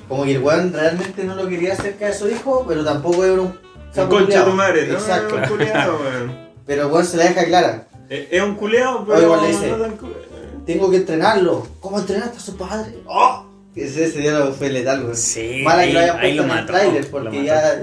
Como 0.09 0.25
que 0.25 0.31
el 0.33 0.41
weón 0.41 0.73
realmente 0.73 1.23
no 1.23 1.35
lo 1.35 1.47
quería 1.47 1.75
cerca 1.75 2.07
de 2.07 2.13
su 2.13 2.27
hijo, 2.27 2.65
pero 2.67 2.83
tampoco 2.83 3.23
era 3.23 3.41
un 3.41 3.53
sapo 3.93 4.09
Concha 4.09 4.43
tu 4.43 4.51
madre, 4.51 4.87
¿no? 4.87 4.95
Exacto. 4.95 5.35
Un 5.35 5.43
culeado, 5.43 5.99
weón. 6.03 6.49
Pero 6.65 6.87
el 6.87 6.91
weón 6.91 7.05
se 7.05 7.17
la 7.17 7.25
deja 7.25 7.45
clara. 7.45 7.87
Es 8.09 8.27
es 8.31 8.41
un 8.41 8.55
culeado, 8.55 9.05
pero 9.05 9.19
Obi-Wan 9.19 9.41
le 9.43 9.47
dice, 9.49 9.67
no 9.69 9.97
culeado. 9.97 10.23
Tengo 10.65 10.89
que 10.89 10.97
entrenarlo. 10.97 11.67
¿Cómo 11.79 11.99
entrenaste 11.99 12.37
a 12.37 12.41
su 12.41 12.57
padre? 12.57 12.97
¡Oh! 13.05 13.45
Ese, 13.75 14.05
ese 14.05 14.19
diálogo 14.19 14.51
fue 14.51 14.69
letal, 14.69 15.03
weón. 15.03 15.15
Sí, 15.15 15.61
Mala 15.63 15.85
que 15.85 15.93
lo 15.93 15.99
hayan 15.99 16.19
puesto 16.19 16.43
lo 16.43 16.53
en 16.53 16.59
el 16.59 16.65
trailer, 16.65 17.07
porque 17.11 17.43
ya. 17.43 17.81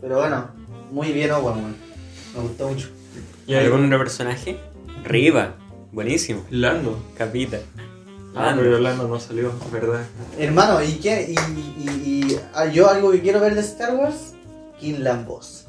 Pero 0.00 0.18
bueno, 0.18 0.48
muy 0.90 1.12
bien 1.12 1.30
Owen, 1.30 1.56
weón. 1.56 1.76
Me 2.34 2.40
gustó 2.40 2.68
mucho. 2.68 2.88
Y 3.46 3.54
¿Algún 3.54 3.84
otro 3.84 3.98
personaje? 3.98 4.58
Riva. 5.04 5.56
Buenísimo. 5.92 6.46
Lando. 6.50 7.02
Capita. 7.18 7.58
Ah, 8.34 8.52
pero 8.56 8.76
Orlando 8.76 9.08
no 9.08 9.18
salió, 9.18 9.52
¿verdad? 9.72 10.04
Hermano, 10.38 10.82
¿y 10.82 10.94
qué? 10.98 11.34
Y, 11.34 11.82
y- 11.82 11.90
y- 12.32 12.40
ah, 12.54 12.66
yo 12.66 12.88
algo 12.88 13.10
que 13.10 13.20
quiero 13.20 13.40
ver 13.40 13.54
de 13.54 13.60
Star 13.60 13.94
Wars, 13.96 14.34
Kinlan 14.78 15.26
Boss. 15.26 15.64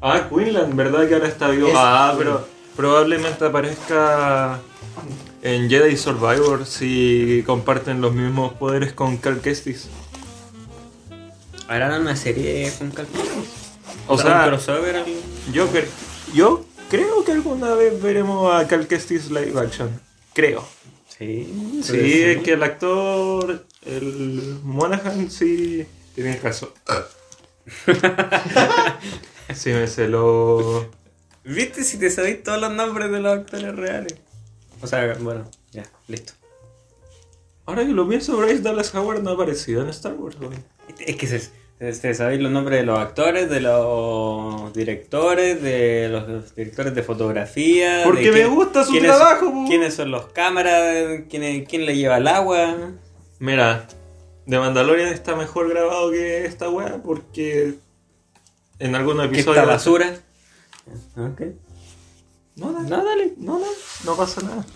Ah, 0.00 0.28
Quinlan, 0.30 0.74
¿verdad 0.76 1.06
que 1.06 1.14
ahora 1.14 1.28
está 1.28 1.48
vivo? 1.50 1.68
Es- 1.68 1.74
ah, 1.76 2.14
pero 2.16 2.46
probablemente 2.76 3.44
aparezca 3.44 4.58
en 5.42 5.68
Jedi 5.68 5.96
Survivor 5.98 6.64
si 6.64 7.42
comparten 7.46 8.00
los 8.00 8.14
mismos 8.14 8.54
poderes 8.54 8.94
con 8.94 9.18
Cal 9.18 9.40
Kestis. 9.40 9.88
Harán 11.68 12.00
una 12.00 12.16
serie 12.16 12.72
con 12.78 12.90
cálculos. 12.90 13.26
O 14.08 14.14
un 14.14 14.18
sea, 14.18 14.46
crossover. 14.46 15.04
yo, 15.52 15.70
cre- 15.70 15.86
yo 16.34 16.64
creo 16.88 17.22
que 17.24 17.32
alguna 17.32 17.74
vez 17.74 18.00
veremos 18.02 18.52
a 18.52 18.66
Cal 18.66 18.86
Kestis 18.86 19.30
live 19.30 19.60
action. 19.60 19.90
Creo. 20.32 20.64
Sí, 21.20 21.82
Sí, 21.82 22.22
es 22.22 22.42
que 22.42 22.52
el 22.54 22.62
actor, 22.62 23.66
el 23.84 24.58
Monaghan, 24.62 25.30
sí 25.30 25.86
tiene 26.14 26.34
razón. 26.38 26.70
sí, 29.54 29.70
me 29.70 29.86
celó. 29.86 30.90
¿Viste 31.44 31.84
si 31.84 31.98
te 31.98 32.08
sabéis 32.08 32.42
todos 32.42 32.58
los 32.58 32.72
nombres 32.72 33.10
de 33.10 33.20
los 33.20 33.38
actores 33.38 33.76
reales? 33.76 34.14
O 34.80 34.86
sea, 34.86 35.14
bueno, 35.20 35.46
ya, 35.72 35.84
listo. 36.08 36.32
Ahora 37.66 37.84
que 37.84 37.92
lo 37.92 38.08
pienso, 38.08 38.38
Bryce 38.38 38.62
Dallas 38.62 38.94
Howard 38.94 39.22
no 39.22 39.28
ha 39.28 39.34
aparecido 39.34 39.82
en 39.82 39.90
Star 39.90 40.14
Wars, 40.14 40.38
güey. 40.38 40.58
Es 41.00 41.16
que 41.16 41.26
se, 41.26 41.50
se 41.80 42.14
sabéis 42.14 42.40
los 42.42 42.52
nombres 42.52 42.80
de 42.80 42.86
los 42.86 42.98
actores, 42.98 43.48
de 43.48 43.60
los 43.60 44.72
directores, 44.74 45.62
de 45.62 46.08
los 46.10 46.54
directores 46.54 46.94
de 46.94 47.02
fotografía. 47.02 48.02
Porque 48.04 48.24
de 48.24 48.30
me 48.32 48.36
quién- 48.42 48.54
gusta 48.54 48.84
su 48.84 48.90
quiénes- 48.92 49.10
trabajo, 49.16 49.50
po. 49.52 49.64
¿Quiénes 49.66 49.94
son 49.94 50.10
los 50.10 50.26
cámaras? 50.26 51.22
¿Quién, 51.30 51.64
quién 51.64 51.86
le 51.86 51.96
lleva 51.96 52.18
el 52.18 52.28
agua? 52.28 52.76
Mira, 53.38 53.86
The 54.46 54.58
Mandalorian 54.58 55.08
está 55.08 55.34
mejor 55.36 55.68
grabado 55.70 56.10
que 56.10 56.44
esta 56.44 56.68
weá 56.68 56.98
porque 57.02 57.74
en 58.78 58.94
algunos 58.94 59.28
¿Qué 59.28 59.34
episodios. 59.36 59.62
esta 59.62 59.72
basura? 59.72 60.14
Ok. 61.16 61.42
No, 62.56 62.72
dale. 62.72 62.88
No, 62.90 63.04
dale. 63.04 63.32
No, 63.38 63.58
no, 63.58 63.66
no 64.04 64.16
pasa 64.16 64.42
nada. 64.42 64.66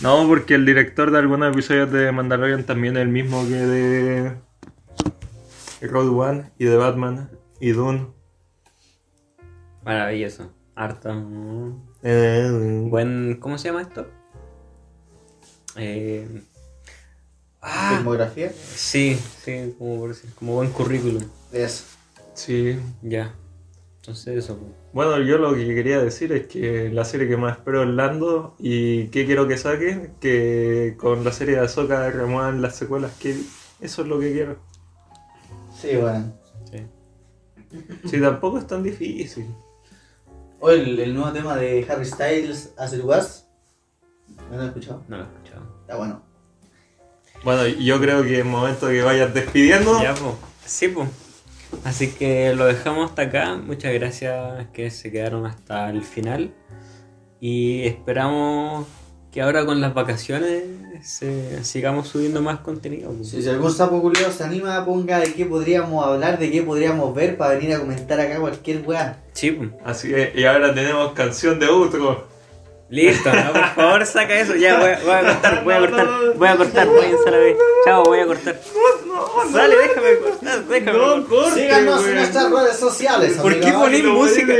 No, 0.00 0.26
porque 0.26 0.54
el 0.54 0.64
director 0.64 1.10
de 1.10 1.18
algunos 1.18 1.52
episodios 1.52 1.92
de 1.92 2.10
Mandalorian 2.10 2.64
también 2.64 2.96
es 2.96 3.02
el 3.02 3.08
mismo 3.08 3.46
que 3.46 3.54
de 3.54 4.32
Road 5.88 6.08
One 6.08 6.52
y 6.58 6.64
de 6.64 6.76
Batman 6.76 7.30
y 7.60 7.70
Dune. 7.70 8.06
Maravilloso. 9.84 10.50
Harto. 10.74 11.10
Eh, 12.02 12.86
Buen. 12.88 13.38
¿Cómo 13.40 13.58
se 13.58 13.68
llama 13.68 13.82
esto? 13.82 14.06
Eh, 15.76 16.42
ah, 17.60 17.94
Filmografía. 17.96 18.52
sí, 18.52 19.18
sí, 19.44 19.74
como 19.78 19.98
por 19.98 20.08
decir, 20.10 20.30
como 20.34 20.54
buen 20.54 20.70
currículum. 20.70 21.22
Eso. 21.52 21.84
Sí. 22.34 22.78
Ya. 23.02 23.34
Entonces 23.96 24.36
eso. 24.44 24.58
Bueno, 24.92 25.20
yo 25.20 25.38
lo 25.38 25.54
que 25.54 25.64
quería 25.74 26.02
decir 26.02 26.32
es 26.32 26.48
que 26.48 26.90
la 26.90 27.04
serie 27.04 27.28
que 27.28 27.36
más 27.36 27.58
espero 27.58 27.84
es 27.84 27.88
Lando 27.88 28.56
y 28.58 29.06
que 29.08 29.24
quiero 29.26 29.46
que 29.46 29.56
saquen, 29.56 30.14
que 30.20 30.96
con 30.98 31.22
la 31.24 31.30
serie 31.30 31.54
de 31.54 31.60
Ahsoka 31.60 32.10
remuevan 32.10 32.60
las 32.62 32.74
secuelas 32.74 33.12
que 33.20 33.36
eso 33.80 34.02
es 34.02 34.08
lo 34.08 34.18
que 34.18 34.32
quiero. 34.32 34.56
Sí, 35.82 35.96
bueno. 35.96 36.32
Sí. 36.70 36.86
Si 38.08 38.20
tampoco 38.20 38.58
es 38.58 38.66
tan 38.68 38.84
difícil. 38.84 39.52
O 40.60 40.70
el, 40.70 40.96
el 41.00 41.12
nuevo 41.12 41.32
tema 41.32 41.56
de 41.56 41.84
Harry 41.88 42.04
Styles, 42.04 42.72
As 42.78 42.94
It 42.94 43.02
Was. 43.02 43.48
¿No 44.48 44.58
lo 44.58 44.62
he 44.62 44.66
escuchado? 44.66 45.02
No 45.08 45.16
lo 45.16 45.24
he 45.24 45.26
escuchado. 45.26 45.62
Está 45.80 45.96
bueno. 45.96 46.22
Bueno, 47.42 47.66
yo 47.66 48.00
creo 48.00 48.22
que 48.22 48.38
es 48.38 48.44
momento 48.44 48.86
de 48.86 48.94
que 48.94 49.02
vayas 49.02 49.34
despidiendo. 49.34 50.00
Ya, 50.00 50.14
pues. 50.14 50.34
Sí, 50.64 50.86
pues. 50.86 51.08
Así 51.82 52.12
que 52.12 52.54
lo 52.54 52.66
dejamos 52.66 53.10
hasta 53.10 53.22
acá. 53.22 53.56
Muchas 53.56 53.92
gracias 53.92 54.68
que 54.72 54.88
se 54.92 55.10
quedaron 55.10 55.46
hasta 55.46 55.90
el 55.90 56.04
final. 56.04 56.54
Y 57.40 57.82
esperamos 57.88 58.86
que 59.32 59.40
ahora 59.40 59.64
con 59.64 59.80
las 59.80 59.94
vacaciones 59.94 60.62
sigamos 61.62 62.08
subiendo 62.08 62.42
más 62.42 62.60
contenido. 62.60 63.10
pues. 63.12 63.30
Si, 63.30 63.42
si 63.42 63.48
algún 63.48 63.72
sapo 63.72 64.00
culiao 64.02 64.30
se 64.30 64.44
anima, 64.44 64.84
ponga 64.84 65.18
de 65.20 65.32
qué 65.32 65.46
podríamos 65.46 66.04
hablar, 66.06 66.38
de 66.38 66.50
qué 66.50 66.62
podríamos 66.62 67.14
ver 67.14 67.36
para 67.38 67.54
venir 67.54 67.74
a 67.74 67.80
comentar 67.80 68.20
acá 68.20 68.38
cualquier 68.38 68.82
weá. 68.86 69.16
Sí, 69.32 69.50
pues. 69.52 69.70
Así 69.84 70.08
que, 70.10 70.32
y 70.36 70.44
ahora 70.44 70.74
tenemos 70.74 71.12
canción 71.12 71.58
de 71.58 71.66
outro. 71.66 72.30
Listo, 72.90 73.32
no, 73.32 73.52
por 73.54 73.68
favor 73.74 74.04
saca 74.04 74.38
eso. 74.38 74.54
Ya, 74.54 74.78
voy, 74.78 74.90
a- 74.90 75.00
voy 75.02 75.12
a 75.14 75.22
cortar, 75.22 75.64
voy 75.64 75.72
a 75.74 75.78
cortar, 75.80 76.06
voy 76.36 76.48
a 76.48 76.56
cortar, 76.56 76.88
váyanse 76.88 77.28
a 77.28 77.30
la 77.30 77.38
vez. 77.38 77.56
Chao, 77.86 78.04
voy 78.04 78.20
a 78.20 78.26
cortar. 78.26 78.60
Dale, 79.50 79.76
déjame 79.76 80.16
cortar, 80.18 80.64
déjame 80.66 80.98
cortar. 80.98 81.26
corte, 81.26 81.60
Síganos 81.62 82.06
en 82.06 82.14
nuestras 82.16 82.50
redes 82.50 82.76
sociales. 82.76 83.32
¿Por 83.40 83.58
qué 83.58 83.66
a 83.68 83.78
música? 83.78 84.54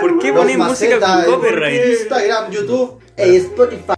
¿Por 0.00 0.18
qué 0.18 0.32
ponen 0.32 0.58
música 0.58 0.98
con 0.98 1.20
en 1.20 1.24
copyright? 1.26 2.00
Instagram, 2.00 2.50
YouTube 2.50 2.98
e 3.16 3.36
Spotify. 3.36 3.95